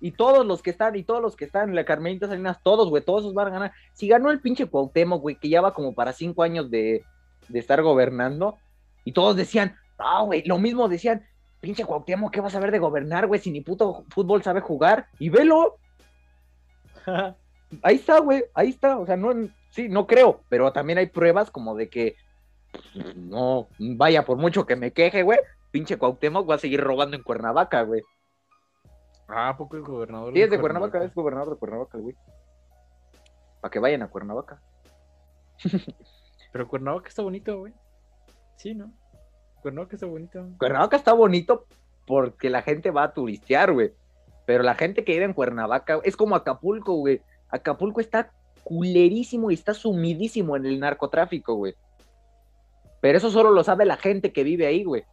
Y 0.04 0.12
todos 0.12 0.44
los 0.44 0.60
que 0.60 0.68
están, 0.68 0.96
y 0.96 1.02
todos 1.02 1.22
los 1.22 1.34
que 1.34 1.46
están 1.46 1.74
la 1.74 1.86
Carmelita 1.86 2.28
Salinas, 2.28 2.58
todos, 2.62 2.90
güey, 2.90 3.02
todos 3.02 3.22
esos 3.22 3.32
van 3.32 3.46
a 3.46 3.50
ganar. 3.50 3.72
Si 3.94 4.06
ganó 4.06 4.30
el 4.30 4.42
pinche 4.42 4.66
Cuauhtémoc, 4.66 5.22
güey, 5.22 5.36
que 5.36 5.48
ya 5.48 5.62
va 5.62 5.72
como 5.72 5.94
para 5.94 6.12
cinco 6.12 6.42
años 6.42 6.70
de, 6.70 7.02
de 7.48 7.58
estar 7.58 7.80
gobernando, 7.80 8.58
y 9.02 9.12
todos 9.12 9.34
decían, 9.34 9.76
no, 9.98 10.26
güey, 10.26 10.42
lo 10.44 10.58
mismo 10.58 10.90
decían, 10.90 11.24
pinche 11.62 11.86
Cuauhtémoc, 11.86 12.30
¿qué 12.30 12.42
vas 12.42 12.54
a 12.54 12.60
ver 12.60 12.70
de 12.70 12.80
gobernar, 12.80 13.26
güey? 13.26 13.40
Si 13.40 13.50
ni 13.50 13.62
puto 13.62 14.04
fútbol 14.10 14.42
sabe 14.42 14.60
jugar. 14.60 15.08
Y 15.18 15.30
velo. 15.30 15.78
ahí 17.82 17.96
está, 17.96 18.18
güey, 18.18 18.44
ahí 18.52 18.68
está. 18.68 18.98
O 18.98 19.06
sea, 19.06 19.16
no, 19.16 19.32
sí, 19.70 19.88
no 19.88 20.06
creo, 20.06 20.42
pero 20.50 20.70
también 20.70 20.98
hay 20.98 21.06
pruebas 21.06 21.50
como 21.50 21.74
de 21.74 21.88
que 21.88 22.16
no, 23.14 23.68
vaya, 23.78 24.26
por 24.26 24.36
mucho 24.36 24.66
que 24.66 24.76
me 24.76 24.92
queje, 24.92 25.22
güey, 25.22 25.38
pinche 25.70 25.96
Cuauhtémoc 25.96 26.50
va 26.50 26.56
a 26.56 26.58
seguir 26.58 26.82
robando 26.82 27.16
en 27.16 27.22
Cuernavaca, 27.22 27.80
güey. 27.84 28.02
Ah, 29.28 29.54
poco 29.56 29.76
es 29.76 29.82
gobernador. 29.82 30.32
Sí, 30.32 30.42
es 30.42 30.50
de 30.50 30.60
Cuernavaca, 30.60 31.02
es 31.02 31.14
gobernador 31.14 31.54
de 31.54 31.58
Cuernavaca, 31.58 31.98
güey. 31.98 32.14
Para 33.60 33.70
que 33.70 33.78
vayan 33.78 34.02
a 34.02 34.08
Cuernavaca. 34.08 34.60
Pero 36.52 36.68
Cuernavaca 36.68 37.08
está 37.08 37.22
bonito, 37.22 37.58
güey. 37.58 37.72
Sí, 38.56 38.74
¿no? 38.74 38.92
Cuernavaca 39.62 39.96
está 39.96 40.06
bonito. 40.06 40.46
Cuernavaca 40.58 40.96
está 40.96 41.12
bonito 41.12 41.66
porque 42.06 42.50
la 42.50 42.62
gente 42.62 42.90
va 42.90 43.04
a 43.04 43.14
turistear, 43.14 43.72
güey. 43.72 43.92
Pero 44.46 44.62
la 44.62 44.74
gente 44.74 45.04
que 45.04 45.12
vive 45.12 45.24
en 45.24 45.32
Cuernavaca 45.32 46.00
es 46.04 46.16
como 46.16 46.36
Acapulco, 46.36 46.94
güey. 46.96 47.22
Acapulco 47.48 48.00
está 48.00 48.30
culerísimo 48.62 49.50
y 49.50 49.54
está 49.54 49.74
sumidísimo 49.74 50.56
en 50.56 50.66
el 50.66 50.80
narcotráfico, 50.80 51.54
güey. 51.54 51.74
Pero 53.00 53.18
eso 53.18 53.30
solo 53.30 53.50
lo 53.50 53.64
sabe 53.64 53.84
la 53.84 53.96
gente 53.96 54.32
que 54.32 54.44
vive 54.44 54.66
ahí, 54.66 54.84
güey. 54.84 55.04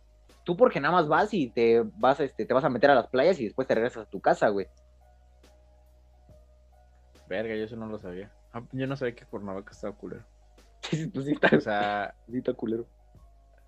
Tú 0.44 0.58
porque 0.58 0.80
nada 0.80 0.94
más 0.94 1.08
vas 1.08 1.34
y 1.34 1.50
te 1.50 1.84
vas, 1.98 2.20
este, 2.20 2.46
te 2.46 2.54
vas 2.54 2.64
a 2.64 2.70
meter 2.70 2.90
a 2.90 2.96
las 2.96 3.08
playas 3.08 3.40
y 3.40 3.46
después 3.46 3.68
te 3.68 3.76
regresas 3.76 4.08
a 4.08 4.10
tu 4.10 4.20
casa, 4.20 4.50
güey. 4.50 4.68
Verga, 7.28 7.56
yo 7.56 7.64
eso 7.64 7.76
no 7.76 7.88
lo 7.88 8.00
sabía. 8.00 8.32
Ah, 8.54 8.62
yo 8.72 8.88
no 8.88 8.96
sabía 8.96 9.16
que 9.16 9.26
Cuernavaca 9.26 9.72
estaba 9.72 9.96
culero. 9.96 10.24
Sí, 10.82 11.06
pues 11.08 11.26
sí 11.26 11.34
está, 11.34 11.56
o 11.56 11.62
sea, 11.62 12.16
sí 12.32 12.40
está 12.40 12.54
culero 12.54 12.88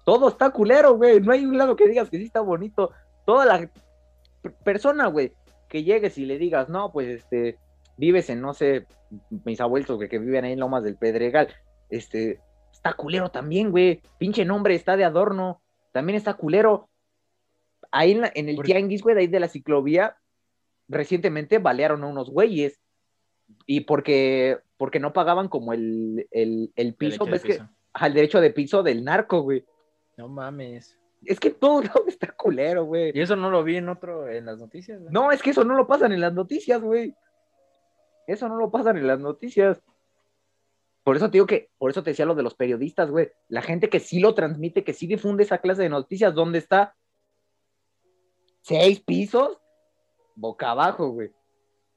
todo 0.04 0.28
está 0.28 0.50
culero, 0.50 0.96
güey. 0.96 1.22
No 1.22 1.32
hay 1.32 1.46
un 1.46 1.58
lado 1.58 1.76
que 1.76 1.88
digas 1.88 2.10
que 2.10 2.18
sí 2.18 2.26
está 2.26 2.42
bonito. 2.42 2.92
Toda 3.26 3.46
la 3.46 3.70
persona, 4.64 5.08
güey, 5.08 5.34
que 5.70 5.84
llegues 5.84 6.18
y 6.18 6.26
le 6.26 6.38
digas, 6.38 6.70
no, 6.70 6.92
pues 6.92 7.08
este, 7.08 7.58
vives 7.98 8.30
en, 8.30 8.42
no 8.42 8.54
sé, 8.54 8.86
mis 9.46 9.62
abuelos 9.62 10.00
que, 10.00 10.10
que 10.10 10.20
viven 10.20 10.46
ahí 10.46 10.54
en 10.54 10.60
Lomas 10.60 10.84
del 10.84 10.98
Pedregal, 10.98 11.48
este, 11.90 12.40
está 12.72 12.94
culero 12.94 13.30
también, 13.30 13.72
güey. 13.72 14.02
Pinche 14.18 14.44
nombre 14.46 14.76
está 14.76 14.98
de 14.98 15.06
adorno. 15.06 15.62
También 15.94 16.18
está 16.18 16.34
culero. 16.34 16.90
Ahí 17.92 18.12
en, 18.12 18.26
en 18.34 18.50
el 18.50 18.62
tianguis, 18.62 19.02
güey, 19.02 19.16
de 19.16 19.22
ahí 19.22 19.28
de 19.28 19.39
la 19.39 19.48
ciclovía, 19.48 20.18
recientemente 20.89 21.60
balearon 21.60 22.04
a 22.04 22.08
unos 22.08 22.30
güeyes. 22.30 22.82
Y 23.66 23.82
porque, 23.82 24.60
porque 24.78 25.00
no 25.00 25.14
pagaban 25.14 25.48
como 25.48 25.74
el, 25.74 26.28
el, 26.32 26.96
piso, 26.96 27.26
ves 27.26 27.44
que, 27.44 27.60
al 27.94 28.14
derecho 28.14 28.41
de 28.41 28.50
piso 28.50 28.84
del 28.84 29.04
narco, 29.04 29.41
güey. 29.41 29.64
No 30.18 30.28
mames. 30.28 30.98
Es 31.24 31.39
que 31.39 31.52
todo 31.52 31.84
está 32.08 32.28
culero, 32.32 32.86
güey. 32.86 33.12
Y 33.14 33.22
eso 33.22 33.36
no 33.36 33.52
lo 33.52 33.64
vi 33.64 33.78
en 33.78 33.89
otro, 33.89 34.28
en 34.28 34.46
las 34.46 34.58
noticias. 34.58 35.00
No, 35.12 35.32
es 35.32 35.41
que 35.41 35.52
eso 35.52 35.64
no 35.64 35.76
lo 35.76 35.88
pasan 35.88 36.12
en 36.12 36.22
las 36.22 36.34
noticias, 36.34 36.82
güey. 36.82 37.16
Eso 38.26 38.50
no 38.50 38.56
lo 38.56 38.72
pasan 38.72 38.98
en 38.98 39.08
las 39.08 39.20
noticias. 39.20 39.82
Por 41.04 41.18
eso 41.18 41.28
te 41.28 41.34
digo 41.34 41.45
que, 41.45 41.70
por 41.78 41.91
eso 41.91 42.01
te 42.01 42.12
decía 42.12 42.26
lo 42.26 42.36
de 42.36 42.43
los 42.43 42.56
periodistas, 42.56 43.12
güey. 43.12 43.32
La 43.49 43.62
gente 43.62 43.89
que 43.89 43.99
sí 43.99 44.20
lo 44.20 44.34
transmite, 44.34 44.86
que 44.86 44.93
sí 44.93 45.06
difunde 45.06 45.43
esa 45.43 45.58
clase 45.58 45.84
de 45.84 45.89
noticias, 45.89 46.34
¿dónde 46.34 46.60
está? 46.60 46.95
Seis 48.62 49.01
pisos, 49.01 49.60
boca 50.36 50.72
abajo, 50.72 51.10
güey. 51.10 51.32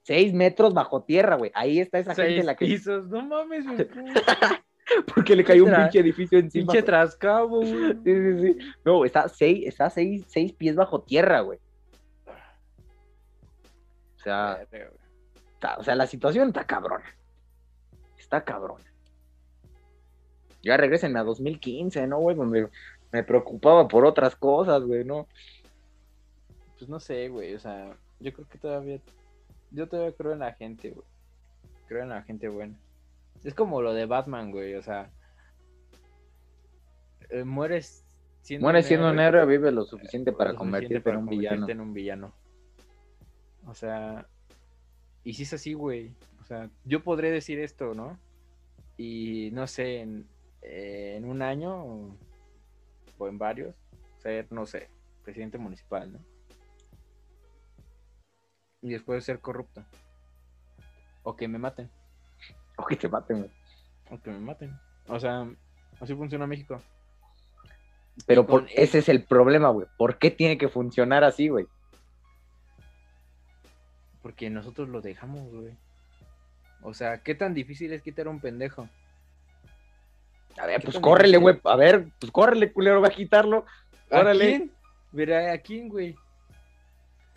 Seis 0.03 0.33
metros 0.33 0.75
bajo 0.75 1.05
tierra, 1.05 1.37
güey. 1.37 1.53
Ahí 1.55 1.79
está 1.79 2.01
esa 2.01 2.15
gente 2.15 2.43
la 2.43 2.57
que. 2.57 2.67
pisos, 2.67 3.07
no 3.07 3.23
mames, 3.23 3.65
Porque 5.15 5.35
le 5.35 5.45
cayó 5.45 5.65
un 5.65 5.75
pinche 5.75 6.01
edificio 6.01 6.39
encima. 6.39 6.73
Pinche 6.73 6.83
trascabo, 6.83 7.59
güey. 7.59 7.93
Sí, 7.93 8.01
sí, 8.05 8.41
sí. 8.41 8.59
No, 8.85 9.05
está 9.05 9.29
seis, 9.29 9.67
está 9.67 9.91
seis, 9.91 10.25
seis 10.29 10.53
pies 10.53 10.75
bajo 10.77 11.03
tierra, 11.03 11.41
güey. 11.41 11.59
O 14.17 14.19
sea, 14.19 14.67
o 15.79 15.85
sea, 15.85 15.95
la 15.95 16.07
situación 16.07 16.49
está 16.49 16.65
cabrona. 16.65 17.05
Está 18.17 18.45
cabrona. 18.45 18.85
Ya 20.67 20.77
regresen 20.77 21.17
a 21.17 21.23
2015, 21.23 22.07
¿no, 22.09 22.19
güey? 22.19 22.37
Donde 22.37 22.69
me 23.13 23.23
preocupaba 23.23 23.87
por 23.87 24.05
otras 24.05 24.35
cosas, 24.35 24.83
güey, 24.83 25.05
¿no? 25.05 25.29
Pues 26.77 26.89
no 26.89 26.99
sé, 26.99 27.29
güey, 27.29 27.55
o 27.55 27.61
sea, 27.61 27.97
yo 28.19 28.33
creo 28.33 28.49
que 28.49 28.59
todavía, 28.59 29.01
yo 29.71 29.89
todavía 29.89 30.13
creo 30.13 30.33
en 30.33 30.41
la 30.41 30.53
gente, 30.53 30.91
güey. 30.91 31.07
Creo 31.87 32.03
en 32.03 32.09
la 32.09 32.23
gente 32.23 32.49
buena. 32.49 32.75
Es 33.45 33.55
como 33.55 33.81
lo 33.81 33.95
de 33.95 34.07
Batman, 34.07 34.51
güey, 34.51 34.75
o 34.75 34.83
sea, 34.83 35.09
eh, 37.31 37.45
mueres 37.45 38.05
siendo 38.43 38.65
Mueres 38.65 38.87
siendo 38.87 39.11
un 39.11 39.19
héroe, 39.21 39.47
vive 39.47 39.71
lo 39.71 39.85
suficiente 39.85 40.33
para 40.33 40.55
convertirte 40.55 41.11
en 41.11 41.17
un 41.17 41.27
villano. 41.27 41.69
en 41.69 41.81
un 41.81 41.95
villano. 41.95 42.33
O 43.67 43.75
sea, 43.75 44.27
y 45.23 45.35
si 45.35 45.45
es 45.45 45.53
así, 45.53 45.75
güey, 45.75 46.13
o 46.41 46.45
sea, 46.45 46.71
yo 46.85 47.03
podré 47.03 47.31
decir 47.31 47.59
esto, 47.61 47.95
¿no? 47.95 48.19
Y 48.97 49.51
no 49.53 49.67
sé, 49.67 50.01
en, 50.01 50.27
en 50.63 51.25
un 51.25 51.43
año 51.43 52.17
o 53.19 53.29
en 53.29 53.39
varios, 53.39 53.75
ser, 54.19 54.47
no 54.51 54.67
sé, 54.67 54.89
presidente 55.23 55.59
municipal, 55.59 56.13
¿no? 56.13 56.19
Y 58.83 58.91
después 58.91 59.25
ser 59.25 59.41
corrupto. 59.41 59.85
O 61.23 61.35
que 61.35 61.49
me 61.49 61.59
maten. 61.59 61.91
O 62.77 62.87
que 62.87 62.97
te 62.97 63.09
maten. 63.09 63.51
O 64.11 64.21
que 64.21 64.31
me 64.31 64.39
maten. 64.39 64.79
O 65.09 65.19
sea, 65.19 65.49
así 66.01 66.15
funciona 66.15 66.47
México. 66.47 66.81
Pero 68.27 68.47
por, 68.47 68.67
ese 68.75 68.99
es 68.99 69.09
el 69.09 69.25
problema, 69.25 69.71
güey. 69.71 69.87
¿Por 69.99 70.19
qué 70.19 70.31
tiene 70.31 70.57
que 70.57 70.69
funcionar 70.69 71.25
así, 71.25 71.49
güey? 71.49 71.67
Porque 74.23 74.49
nosotros 74.51 74.89
lo 74.89 75.01
dejamos, 75.01 75.51
güey. 75.53 75.77
O 76.83 76.95
sea, 76.95 77.23
¿qué 77.23 77.35
tan 77.35 77.55
difícil 77.55 77.93
es 77.93 78.03
quitar 78.03 78.29
un 78.29 78.41
pendejo? 78.41 78.89
A 80.59 80.67
ver, 80.67 80.83
pues 80.83 80.99
córrele, 80.99 81.37
güey. 81.39 81.59
A 81.65 81.77
ver, 81.77 82.09
pues 82.19 82.33
córrele, 82.33 82.73
culero, 82.73 83.01
va 83.01 83.09
a 83.09 83.13
quitarlo. 83.13 83.65
Órale. 84.11 84.45
¿A 84.45 84.49
quién? 84.49 84.71
Verá, 85.13 85.53
¿a 85.53 85.59
quién, 85.59 85.89
güey? 85.89 86.17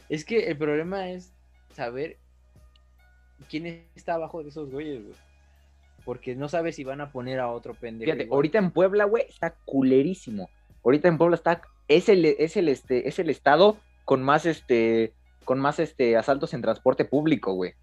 Es 0.08 0.26
que 0.26 0.48
el 0.48 0.58
problema 0.58 1.10
es 1.10 1.32
saber 1.74 2.18
quién 3.50 3.86
está 3.96 4.16
abajo 4.16 4.44
de 4.44 4.50
esos 4.50 4.72
güeyes, 4.72 5.04
güey. 5.04 5.16
Porque 6.06 6.36
no 6.36 6.50
sabes 6.50 6.76
si 6.76 6.84
van 6.84 7.02
a 7.02 7.12
poner 7.12 7.40
a 7.40 7.50
otro 7.50 7.74
pendejo. 7.74 8.12
Fíjate, 8.12 8.30
ahorita 8.32 8.58
en 8.58 8.72
Puebla, 8.72 9.06
güey, 9.06 9.26
está 9.28 9.56
culerísimo. 9.66 10.50
Ahorita 10.84 11.08
en 11.08 11.18
Puebla 11.18 11.36
está, 11.36 11.62
es 11.88 12.10
el, 12.10 12.26
es 12.26 12.58
el, 12.58 12.70
este, 12.70 13.08
es 13.08 13.20
el 13.20 13.30
estado 13.30 13.78
con 14.06 14.24
más, 14.24 14.46
este, 14.46 15.14
con 15.46 15.60
más, 15.60 15.80
este, 15.80 16.18
asaltos 16.18 16.54
en 16.54 16.62
transporte 16.62 17.06
público, 17.06 17.54
güey. 17.54 17.74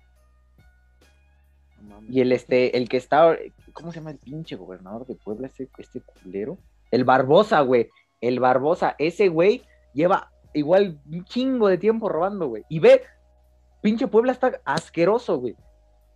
Y 2.08 2.20
el, 2.20 2.32
este, 2.32 2.76
el 2.76 2.88
que 2.88 2.96
está, 2.96 3.36
¿cómo 3.72 3.92
se 3.92 3.98
llama 3.98 4.10
el 4.10 4.18
pinche 4.18 4.56
gobernador 4.56 5.06
de 5.06 5.14
Puebla, 5.14 5.46
este, 5.46 5.68
este 5.78 6.00
culero? 6.00 6.58
El 6.90 7.04
Barbosa, 7.04 7.60
güey. 7.60 7.90
El 8.20 8.40
Barbosa, 8.40 8.94
ese 8.98 9.28
güey 9.28 9.62
lleva 9.92 10.30
igual 10.52 10.98
un 11.10 11.24
chingo 11.24 11.68
de 11.68 11.78
tiempo 11.78 12.08
robando, 12.08 12.48
güey. 12.48 12.64
Y 12.68 12.78
ve, 12.78 13.02
pinche 13.82 14.06
Puebla 14.06 14.32
está 14.32 14.60
asqueroso, 14.64 15.38
güey. 15.38 15.56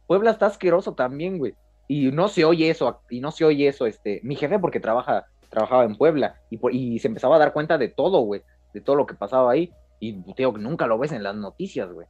Puebla 0.07 0.31
está 0.31 0.47
asqueroso 0.47 0.95
también, 0.95 1.39
güey. 1.39 1.55
Y 1.89 2.11
no 2.13 2.29
se 2.29 2.45
oye 2.45 2.71
eso, 2.71 3.01
y 3.11 3.21
no 3.21 3.33
se 3.33 3.45
oye 3.45 3.67
eso, 3.67 3.87
este, 3.87 4.21
mi 4.23 4.37
jefe 4.37 4.59
porque 4.61 4.79
trabaja, 4.79 5.27
trabajaba 5.49 5.85
en 5.85 5.97
Puebla 5.97 6.41
y, 6.49 6.61
y 6.71 6.99
se 7.01 7.09
empezaba 7.09 7.37
a 7.37 7.41
dar 7.41 7.53
cuenta 7.53 7.79
de 7.79 7.89
todo, 7.89 8.21
güey, 8.21 8.43
de 8.73 8.81
todo 8.81 8.97
lo 8.97 9.07
que 9.07 9.15
pasaba 9.15 9.51
ahí. 9.51 9.73
Y 9.99 10.13
digo, 10.35 10.57
nunca 10.57 10.87
lo 10.87 10.99
ves 10.99 11.13
en 11.13 11.23
las 11.23 11.35
noticias, 11.35 11.93
güey. 11.93 12.07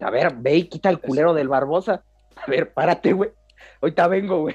A 0.00 0.10
ver, 0.10 0.34
ve 0.36 0.56
y 0.56 0.68
quita 0.68 0.90
el 0.90 1.00
culero 1.00 1.34
del 1.34 1.48
Barbosa. 1.48 2.02
A 2.36 2.50
ver, 2.50 2.72
párate, 2.72 3.12
güey. 3.12 3.30
Ahorita 3.82 4.08
vengo, 4.08 4.40
güey. 4.42 4.54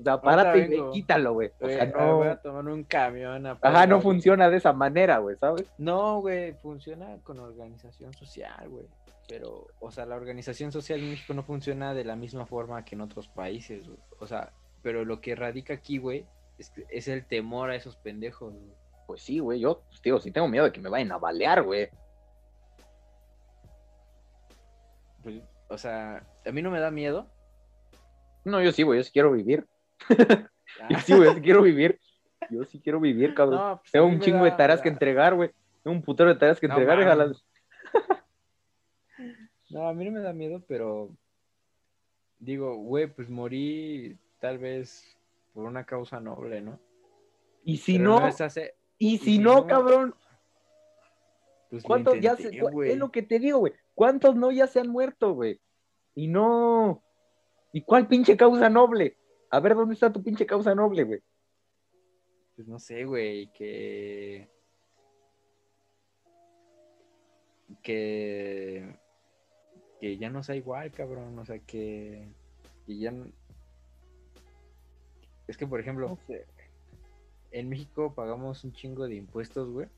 O 0.00 0.02
sea, 0.02 0.20
párate 0.20 0.74
y 0.74 0.90
quítalo, 0.92 1.34
güey. 1.34 1.52
O 1.60 1.68
sea, 1.68 1.86
no. 1.86 2.16
Voy 2.16 2.28
a 2.28 2.36
tomar 2.36 2.64
un 2.66 2.84
camión. 2.84 3.46
Ajá, 3.46 3.86
no 3.86 4.00
funciona 4.00 4.48
de 4.48 4.56
esa 4.56 4.72
manera, 4.72 5.18
güey, 5.18 5.36
¿sabes? 5.36 5.70
No, 5.78 6.20
güey, 6.20 6.54
funciona 6.54 7.18
con 7.22 7.38
organización 7.38 8.14
social, 8.14 8.68
güey. 8.68 8.86
Pero, 9.28 9.66
o 9.80 9.90
sea, 9.90 10.06
la 10.06 10.16
organización 10.16 10.72
social 10.72 11.00
en 11.00 11.10
México 11.10 11.34
no 11.34 11.42
funciona 11.42 11.94
de 11.94 12.04
la 12.04 12.16
misma 12.16 12.46
forma 12.46 12.84
que 12.84 12.94
en 12.94 13.00
otros 13.02 13.28
países, 13.28 13.86
güey. 13.86 13.98
O 14.20 14.26
sea, 14.26 14.52
pero 14.82 15.04
lo 15.04 15.20
que 15.20 15.34
radica 15.34 15.74
aquí, 15.74 15.98
güey, 15.98 16.24
es, 16.58 16.72
es 16.88 17.08
el 17.08 17.26
temor 17.26 17.70
a 17.70 17.74
esos 17.74 17.96
pendejos, 17.96 18.54
güey. 18.54 18.72
Pues 19.06 19.22
sí, 19.22 19.38
güey, 19.38 19.60
yo, 19.60 19.82
pues, 19.88 20.00
digo, 20.02 20.20
sí 20.20 20.30
tengo 20.30 20.48
miedo 20.48 20.64
de 20.64 20.72
que 20.72 20.80
me 20.80 20.88
vayan 20.88 21.12
a 21.12 21.18
balear, 21.18 21.62
güey. 21.62 21.88
Pues, 25.22 25.42
o 25.68 25.78
sea, 25.78 26.26
a 26.44 26.52
mí 26.52 26.62
no 26.62 26.70
me 26.70 26.80
da 26.80 26.90
miedo, 26.90 27.30
no, 28.46 28.62
yo 28.62 28.70
sí, 28.70 28.84
güey, 28.84 29.00
yo 29.00 29.04
sí 29.04 29.10
quiero 29.10 29.32
vivir. 29.32 29.66
yo 30.88 30.98
sí, 31.00 31.14
güey, 31.14 31.28
yo 31.28 31.34
sí 31.34 31.40
quiero 31.40 31.62
vivir. 31.62 32.00
Yo 32.48 32.64
sí 32.64 32.80
quiero 32.80 33.00
vivir, 33.00 33.34
cabrón. 33.34 33.78
Pues, 33.80 33.90
Tengo 33.90 34.06
un 34.06 34.20
chingo 34.20 34.44
de 34.44 34.52
tareas 34.52 34.80
que 34.80 34.88
entregar, 34.88 35.34
güey. 35.34 35.50
Tengo 35.82 35.96
un 35.96 36.02
putero 36.02 36.32
de 36.32 36.36
tareas 36.36 36.60
que 36.60 36.66
entregar, 36.66 36.96
déjalas. 36.96 37.44
no, 39.70 39.88
a 39.88 39.94
mí 39.94 40.04
no 40.04 40.12
me 40.12 40.20
da 40.20 40.32
miedo, 40.32 40.62
pero 40.68 41.10
digo, 42.38 42.76
güey, 42.76 43.08
pues 43.08 43.28
morí 43.28 44.16
tal 44.38 44.58
vez 44.58 45.18
por 45.52 45.64
una 45.64 45.84
causa 45.84 46.20
noble, 46.20 46.60
¿no? 46.60 46.78
Y 47.64 47.78
si 47.78 47.98
no, 47.98 48.28
y, 48.96 49.18
si, 49.18 49.40
no, 49.40 49.66
cabrón. 49.66 50.14
Pues 51.68 51.82
¿Cuántos 51.82 52.20
ya 52.20 52.36
se, 52.36 52.56
es 52.56 52.96
lo 52.96 53.10
que 53.10 53.22
te 53.22 53.40
digo, 53.40 53.58
güey. 53.58 53.72
¿Cuántos 53.96 54.36
no 54.36 54.52
ya 54.52 54.68
se 54.68 54.78
han 54.78 54.88
muerto, 54.88 55.32
güey? 55.32 55.60
Y 56.14 56.28
no, 56.28 57.02
¿Y 57.76 57.82
cuál 57.82 58.08
pinche 58.08 58.38
causa 58.38 58.70
noble? 58.70 59.18
A 59.50 59.60
ver, 59.60 59.74
¿dónde 59.74 59.92
está 59.92 60.10
tu 60.10 60.22
pinche 60.22 60.46
causa 60.46 60.74
noble, 60.74 61.04
güey? 61.04 61.20
Pues 62.54 62.66
no 62.66 62.78
sé, 62.78 63.04
güey, 63.04 63.52
que... 63.52 64.48
Que... 67.82 68.98
Que 70.00 70.16
ya 70.16 70.30
no 70.30 70.42
sea 70.42 70.56
igual, 70.56 70.90
cabrón, 70.90 71.38
o 71.38 71.44
sea, 71.44 71.58
que... 71.58 72.32
Que 72.86 72.96
ya... 72.96 73.12
Es 75.46 75.58
que, 75.58 75.66
por 75.66 75.78
ejemplo, 75.78 76.18
en 77.50 77.68
México 77.68 78.14
pagamos 78.14 78.64
un 78.64 78.72
chingo 78.72 79.06
de 79.06 79.16
impuestos, 79.16 79.68
güey. 79.68 79.88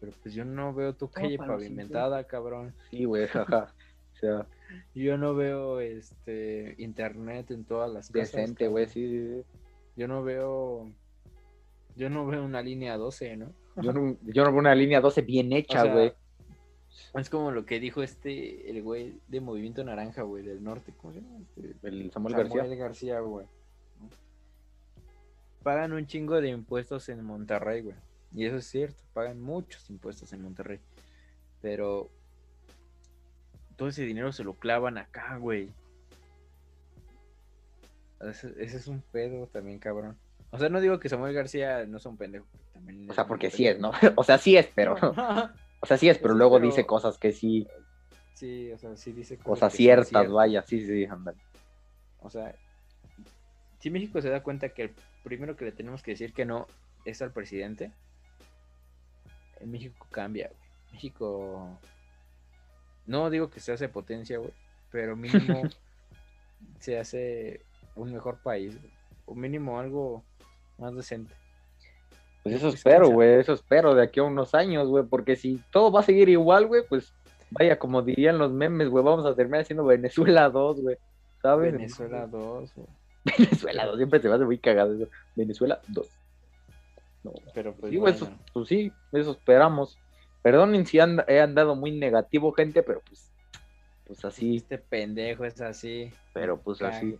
Pero 0.00 0.12
pues 0.22 0.34
yo 0.34 0.44
no 0.44 0.74
veo 0.74 0.94
tu 0.94 1.08
calle 1.08 1.38
pavimentada, 1.38 2.24
cabrón. 2.24 2.74
Sí, 2.90 3.04
güey, 3.04 3.26
jaja. 3.28 3.74
O 4.14 4.18
sea, 4.18 4.46
yo 4.94 5.18
no 5.18 5.34
veo 5.34 5.80
este 5.80 6.74
internet 6.78 7.50
en 7.50 7.64
todas 7.64 7.90
las 7.90 8.10
casas. 8.10 8.32
Decente, 8.32 8.68
güey, 8.68 8.86
sí, 8.86 9.42
Yo 9.96 10.08
no 10.08 10.22
veo. 10.22 10.90
Yo 11.96 12.10
no 12.10 12.26
veo 12.26 12.44
una 12.44 12.62
línea 12.62 12.96
12, 12.96 13.36
¿no? 13.36 13.52
Yo 13.76 13.92
no, 13.92 14.16
yo 14.22 14.44
no 14.44 14.50
veo 14.50 14.60
una 14.60 14.74
línea 14.74 15.00
12 15.00 15.22
bien 15.22 15.52
hecha, 15.52 15.84
güey. 15.84 16.12
es 17.14 17.30
como 17.30 17.50
lo 17.50 17.64
que 17.64 17.80
dijo 17.80 18.02
este, 18.02 18.70
el 18.70 18.82
güey 18.82 19.20
de 19.28 19.40
Movimiento 19.40 19.84
Naranja, 19.84 20.22
güey, 20.22 20.42
del 20.42 20.62
norte. 20.62 20.92
¿Cómo 20.96 21.12
se 21.12 21.20
llama? 21.20 21.38
Este, 21.40 21.74
el 21.86 22.10
Samuel, 22.10 22.36
García. 22.36 22.62
Samuel 22.62 22.78
García, 22.78 23.20
güey. 23.20 23.46
Pagan 25.62 25.92
un 25.92 26.06
chingo 26.06 26.40
de 26.40 26.50
impuestos 26.50 27.08
en 27.08 27.24
Monterrey, 27.24 27.82
güey. 27.82 27.96
Y 28.36 28.44
eso 28.44 28.58
es 28.58 28.66
cierto, 28.66 29.02
pagan 29.14 29.40
muchos 29.40 29.88
impuestos 29.88 30.30
en 30.34 30.42
Monterrey. 30.42 30.78
Pero 31.62 32.10
todo 33.76 33.88
ese 33.88 34.02
dinero 34.02 34.30
se 34.30 34.44
lo 34.44 34.52
clavan 34.52 34.98
acá, 34.98 35.38
güey. 35.38 35.70
Ese, 38.20 38.52
es 38.58 38.88
un 38.88 39.00
pedo 39.00 39.46
también, 39.46 39.78
cabrón. 39.78 40.18
O 40.50 40.58
sea, 40.58 40.68
no 40.68 40.82
digo 40.82 41.00
que 41.00 41.08
Samuel 41.08 41.32
García 41.32 41.86
no 41.86 41.98
sea 41.98 42.10
un 42.10 42.18
pendejo. 42.18 42.46
o 43.08 43.14
sea, 43.14 43.26
porque 43.26 43.50
sí 43.50 43.66
es, 43.66 43.80
¿no? 43.80 43.92
o 44.16 44.22
sea, 44.22 44.36
sí 44.36 44.58
es, 44.58 44.68
pero. 44.74 44.96
o 45.80 45.86
sea, 45.86 45.96
sí 45.96 46.10
es, 46.10 46.18
pero 46.18 46.34
luego 46.34 46.60
dice 46.60 46.84
cosas 46.84 47.16
que 47.16 47.32
sí. 47.32 47.66
Sí, 48.34 48.70
o 48.70 48.76
sea, 48.76 48.98
sí 48.98 49.12
dice 49.12 49.38
cosas. 49.38 49.48
Cosas 49.48 49.72
ciertas, 49.72 50.30
vaya, 50.30 50.62
sí, 50.62 50.86
sí, 50.86 51.06
ándale. 51.06 51.38
O 52.20 52.28
sea, 52.28 52.54
si 53.78 53.88
México 53.88 54.20
se 54.20 54.28
da 54.28 54.42
cuenta 54.42 54.68
que 54.68 54.82
el 54.82 54.90
primero 55.24 55.56
que 55.56 55.64
le 55.64 55.72
tenemos 55.72 56.02
que 56.02 56.10
decir 56.10 56.34
que 56.34 56.44
no 56.44 56.66
es 57.06 57.22
al 57.22 57.32
presidente, 57.32 57.92
en 59.60 59.70
México 59.70 60.06
cambia, 60.10 60.48
güey. 60.48 60.70
México 60.92 61.78
no 63.06 63.30
digo 63.30 63.50
que 63.50 63.60
se 63.60 63.72
hace 63.72 63.88
potencia, 63.88 64.38
güey, 64.38 64.52
pero 64.90 65.16
mínimo 65.16 65.62
se 66.80 66.98
hace 66.98 67.60
un 67.94 68.12
mejor 68.12 68.38
país, 68.42 68.76
o 69.24 69.34
mínimo 69.34 69.78
algo 69.78 70.22
más 70.78 70.94
decente. 70.94 71.34
Pues 72.42 72.56
eso 72.56 72.68
espero, 72.68 73.08
güey, 73.08 73.40
eso 73.40 73.54
espero 73.54 73.94
de 73.94 74.02
aquí 74.02 74.20
a 74.20 74.24
unos 74.24 74.54
años, 74.54 74.88
güey, 74.88 75.04
porque 75.04 75.36
si 75.36 75.60
todo 75.72 75.90
va 75.90 76.00
a 76.00 76.04
seguir 76.04 76.28
igual, 76.28 76.66
güey, 76.66 76.82
pues 76.88 77.12
vaya, 77.50 77.78
como 77.78 78.02
dirían 78.02 78.38
los 78.38 78.52
memes, 78.52 78.88
güey, 78.88 79.04
vamos 79.04 79.26
a 79.26 79.34
terminar 79.34 79.62
haciendo 79.62 79.84
Venezuela 79.84 80.48
2, 80.48 80.80
güey, 80.80 80.96
¿sabes? 81.42 81.72
Venezuela 81.72 82.26
2, 82.26 82.74
güey. 82.74 82.88
Venezuela 83.38 83.86
2, 83.86 83.96
siempre 83.96 84.20
se 84.20 84.28
me 84.28 84.34
hace 84.34 84.44
muy 84.44 84.58
cagado 84.58 84.94
eso. 84.94 85.08
Venezuela 85.34 85.80
2. 85.88 86.08
No, 87.26 87.32
pero 87.52 87.74
pues, 87.74 87.90
sí, 87.90 88.00
eso, 88.06 88.30
pues 88.52 88.68
sí, 88.68 88.92
eso 89.12 89.32
esperamos. 89.32 89.98
Perdonen 90.42 90.86
si 90.86 90.98
he 90.98 91.40
andado 91.40 91.74
muy 91.74 91.90
negativo, 91.90 92.52
gente, 92.52 92.84
pero 92.84 93.02
pues, 93.04 93.32
pues 94.06 94.24
así. 94.24 94.56
Este 94.56 94.78
pendejo 94.78 95.44
es 95.44 95.60
así. 95.60 96.12
Pero 96.32 96.60
pues 96.60 96.80
así, 96.82 97.18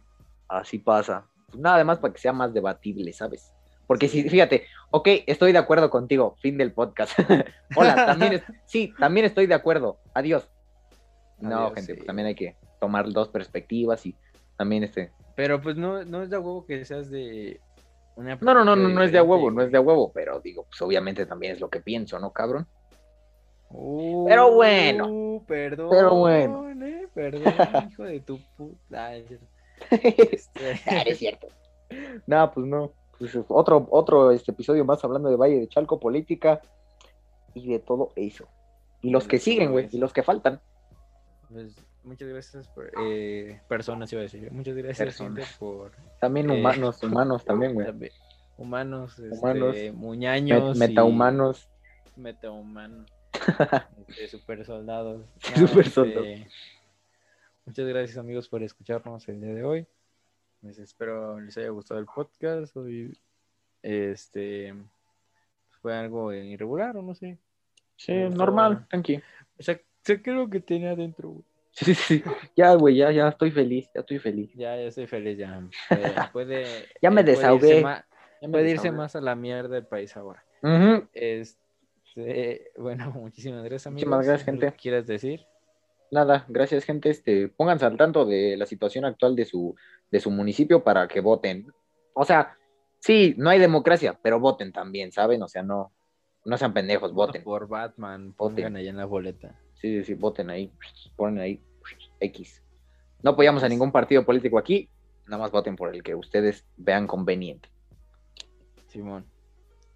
así 0.48 0.78
pasa. 0.78 1.26
Pues 1.46 1.58
nada 1.58 1.82
más 1.82 1.98
para 1.98 2.14
que 2.14 2.20
sea 2.20 2.32
más 2.32 2.54
debatible, 2.54 3.12
¿sabes? 3.12 3.52
Porque 3.88 4.06
si, 4.06 4.28
fíjate, 4.28 4.66
ok, 4.92 5.08
estoy 5.26 5.50
de 5.50 5.58
acuerdo 5.58 5.90
contigo, 5.90 6.36
fin 6.40 6.56
del 6.56 6.72
podcast. 6.72 7.18
Hola, 7.76 8.06
también, 8.06 8.42
sí, 8.66 8.92
también 9.00 9.26
estoy 9.26 9.48
de 9.48 9.54
acuerdo. 9.54 9.98
Adiós. 10.14 10.48
no, 11.40 11.72
gente, 11.72 11.96
pues 11.96 12.06
también 12.06 12.28
hay 12.28 12.36
que 12.36 12.54
tomar 12.80 13.10
dos 13.10 13.28
perspectivas 13.28 14.06
y 14.06 14.14
también 14.56 14.84
este. 14.84 15.10
Pero 15.34 15.60
pues 15.60 15.76
no, 15.76 16.04
no 16.04 16.22
es 16.22 16.30
de 16.30 16.38
huevo 16.38 16.64
que 16.64 16.84
seas 16.84 17.10
de 17.10 17.60
una 18.16 18.36
No, 18.40 18.54
no, 18.54 18.64
no, 18.64 18.76
no, 18.76 18.88
no 18.88 19.02
es 19.02 19.12
de 19.12 19.20
huevo, 19.20 19.50
no 19.50 19.62
es 19.62 19.70
de 19.70 19.78
huevo, 19.78 20.10
pero 20.12 20.40
digo, 20.40 20.64
pues 20.64 20.80
obviamente 20.82 21.26
también 21.26 21.52
es 21.52 21.60
lo 21.60 21.70
que 21.70 21.80
pienso, 21.80 22.18
¿no, 22.18 22.32
cabrón? 22.32 22.66
pero 24.26 24.52
bueno. 24.52 25.06
Uh, 25.08 25.44
perdón. 25.44 25.88
Pero 25.90 26.14
bueno. 26.14 26.70
Eh, 26.70 27.08
perdón, 27.12 27.54
hijo 27.90 28.04
de 28.04 28.20
tu 28.20 28.40
puta. 28.56 29.14
Este... 29.14 29.40
Ah, 30.86 31.02
es 31.04 31.18
cierto. 31.18 31.48
No, 32.26 32.50
pues 32.52 32.66
no. 32.66 32.92
Pues, 33.18 33.36
otro, 33.48 33.86
otro 33.90 34.30
este 34.30 34.52
episodio 34.52 34.84
más 34.84 35.02
hablando 35.04 35.28
de 35.28 35.36
Valle 35.36 35.60
de 35.60 35.68
Chalco, 35.68 36.00
política 36.00 36.60
y 37.54 37.68
de 37.68 37.78
todo 37.78 38.10
eso. 38.16 38.46
Y 39.02 39.10
los 39.10 39.28
que 39.28 39.38
siguen, 39.38 39.72
güey, 39.72 39.88
y 39.90 39.98
los 39.98 40.12
que 40.12 40.22
faltan. 40.22 40.60
Pues 41.50 41.76
muchas 42.06 42.28
gracias 42.28 42.68
por 42.68 42.90
eh, 43.02 43.60
personas, 43.68 44.12
iba 44.12 44.20
a 44.20 44.22
decir. 44.22 44.50
Muchas 44.50 44.76
gracias 44.76 45.20
por. 45.58 45.92
También 46.20 46.50
eh, 46.50 46.58
humanos, 46.58 47.02
humanos 47.02 47.44
también, 47.44 47.74
güey. 47.74 47.86
Humanos, 48.56 49.18
este, 49.18 49.92
muñaños. 49.92 50.78
metahumanos. 50.78 51.68
Metahumanos. 52.16 53.12
Este, 54.08 54.28
super 54.28 54.64
soldados. 54.64 55.26
super 55.56 55.88
soldados. 55.90 56.26
Este, 56.26 56.48
muchas 57.66 57.86
gracias, 57.86 58.16
amigos, 58.16 58.48
por 58.48 58.62
escucharnos 58.62 59.28
el 59.28 59.40
día 59.40 59.52
de 59.52 59.64
hoy. 59.64 59.86
Les 60.62 60.78
espero 60.78 61.38
les 61.40 61.56
haya 61.58 61.68
gustado 61.68 62.00
el 62.00 62.06
podcast. 62.06 62.74
Hoy, 62.76 63.18
este, 63.82 64.74
fue 65.82 65.94
algo 65.94 66.32
irregular 66.32 66.96
o 66.96 67.02
no 67.02 67.14
sé. 67.14 67.38
Sí, 67.96 68.14
normal, 68.14 68.86
tranqui. 68.88 69.22
O 69.58 69.62
sea, 69.62 69.78
lo 70.26 70.48
que 70.48 70.60
tenía 70.60 70.92
adentro, 70.92 71.42
Sí, 71.76 71.94
sí, 71.94 72.24
ya, 72.56 72.74
güey, 72.74 72.96
ya, 72.96 73.12
ya 73.12 73.28
estoy 73.28 73.50
feliz, 73.50 73.90
ya 73.94 74.00
estoy 74.00 74.18
feliz. 74.18 74.50
Ya, 74.54 74.76
ya 74.76 74.84
estoy 74.84 75.06
feliz, 75.06 75.36
ya. 75.36 75.60
puede, 76.32 76.64
ya 77.02 77.10
me 77.10 77.22
desahogué. 77.22 77.84
Puede 78.50 78.70
irse, 78.70 78.90
más, 78.90 79.14
a 79.14 79.20
la 79.20 79.34
mierda 79.34 79.74
del 79.74 79.86
país 79.86 80.16
ahora. 80.16 80.42
este, 81.12 82.72
bueno, 82.78 83.10
muchísimas 83.14 83.62
gracias, 83.62 83.88
amigos. 83.88 84.08
Muchísimas 84.08 84.26
gracias, 84.26 84.46
gente. 84.46 84.70
¿Qué 84.72 84.76
quieres 84.76 85.06
decir? 85.06 85.44
Nada, 86.10 86.46
gracias, 86.48 86.84
gente. 86.84 87.10
Este, 87.10 87.48
pónganse 87.48 87.84
al 87.84 87.98
tanto 87.98 88.24
de 88.24 88.56
la 88.56 88.64
situación 88.64 89.04
actual 89.04 89.36
de 89.36 89.44
su, 89.44 89.74
de 90.10 90.20
su 90.20 90.30
municipio 90.30 90.82
para 90.82 91.06
que 91.06 91.20
voten. 91.20 91.66
O 92.14 92.24
sea, 92.24 92.56
sí, 93.00 93.34
no 93.36 93.50
hay 93.50 93.58
democracia, 93.58 94.18
pero 94.22 94.40
voten 94.40 94.72
también, 94.72 95.12
¿saben? 95.12 95.42
O 95.42 95.48
sea, 95.48 95.62
no, 95.62 95.92
no 96.46 96.56
sean 96.56 96.72
pendejos, 96.72 97.12
voten. 97.12 97.44
Por 97.44 97.68
Batman, 97.68 98.32
pongan 98.32 98.76
allá 98.76 98.88
en 98.88 98.96
la 98.96 99.04
boleta. 99.04 99.60
Sí, 99.74 99.98
sí, 99.98 100.04
sí, 100.04 100.14
voten 100.14 100.48
ahí, 100.48 100.72
ponen 101.16 101.40
ahí 101.40 101.60
X. 102.20 102.62
No 103.22 103.30
apoyamos 103.30 103.62
a 103.62 103.68
ningún 103.68 103.92
partido 103.92 104.24
político 104.24 104.58
aquí, 104.58 104.88
nada 105.26 105.42
más 105.42 105.50
voten 105.50 105.76
por 105.76 105.94
el 105.94 106.02
que 106.02 106.14
ustedes 106.14 106.64
vean 106.76 107.06
conveniente. 107.06 107.68
Simón. 108.88 109.26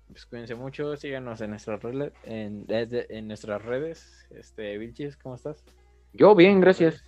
Pues 0.08 0.26
cuídense 0.26 0.56
mucho, 0.56 0.96
síganos 0.96 1.40
en 1.40 1.50
nuestras 1.50 1.80
redes, 1.82 2.12
en, 2.24 2.64
en 2.68 3.28
nuestras 3.28 3.64
redes. 3.64 4.26
Este, 4.30 4.76
Vilchis, 4.76 5.16
¿cómo 5.16 5.36
estás? 5.36 5.64
Yo 6.12 6.34
bien, 6.34 6.60
gracias. 6.60 7.04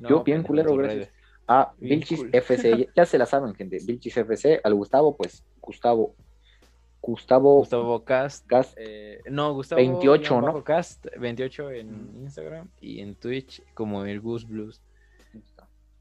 Yo 0.00 0.24
bien, 0.24 0.42
culero, 0.42 0.74
gracias. 0.76 1.10
Ah, 1.46 1.72
Vilchis 1.78 2.24
FC, 2.32 2.88
ya 2.94 3.04
se 3.04 3.18
la 3.18 3.26
saben, 3.26 3.54
gente. 3.54 3.78
Vilchis 3.84 4.16
FC, 4.16 4.60
al 4.64 4.74
Gustavo, 4.74 5.16
pues 5.16 5.44
Gustavo 5.60 6.14
Gustavo, 7.00 7.58
Gustavo 7.58 8.04
Cast. 8.04 8.50
Eh, 8.76 9.20
no, 9.30 9.54
Gustavo 9.54 9.80
28, 9.80 10.40
¿no? 10.40 10.64
Cast 10.64 11.06
28 11.18 11.70
en 11.70 12.20
Instagram 12.22 12.68
y 12.80 13.00
en 13.00 13.14
Twitch 13.14 13.62
como 13.74 14.04
el 14.04 14.20
Goose 14.20 14.46
Blues. 14.46 14.82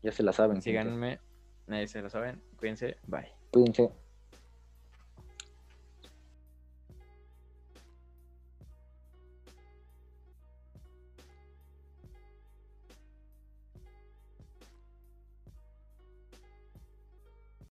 Ya 0.03 0.11
se 0.11 0.23
la 0.23 0.33
saben. 0.33 0.61
Síganme, 0.61 1.19
nadie 1.67 1.87
se 1.87 2.01
lo 2.01 2.09
saben. 2.09 2.41
Cuídense, 2.57 2.97
bye. 3.07 3.31
Cuídense. 3.51 3.91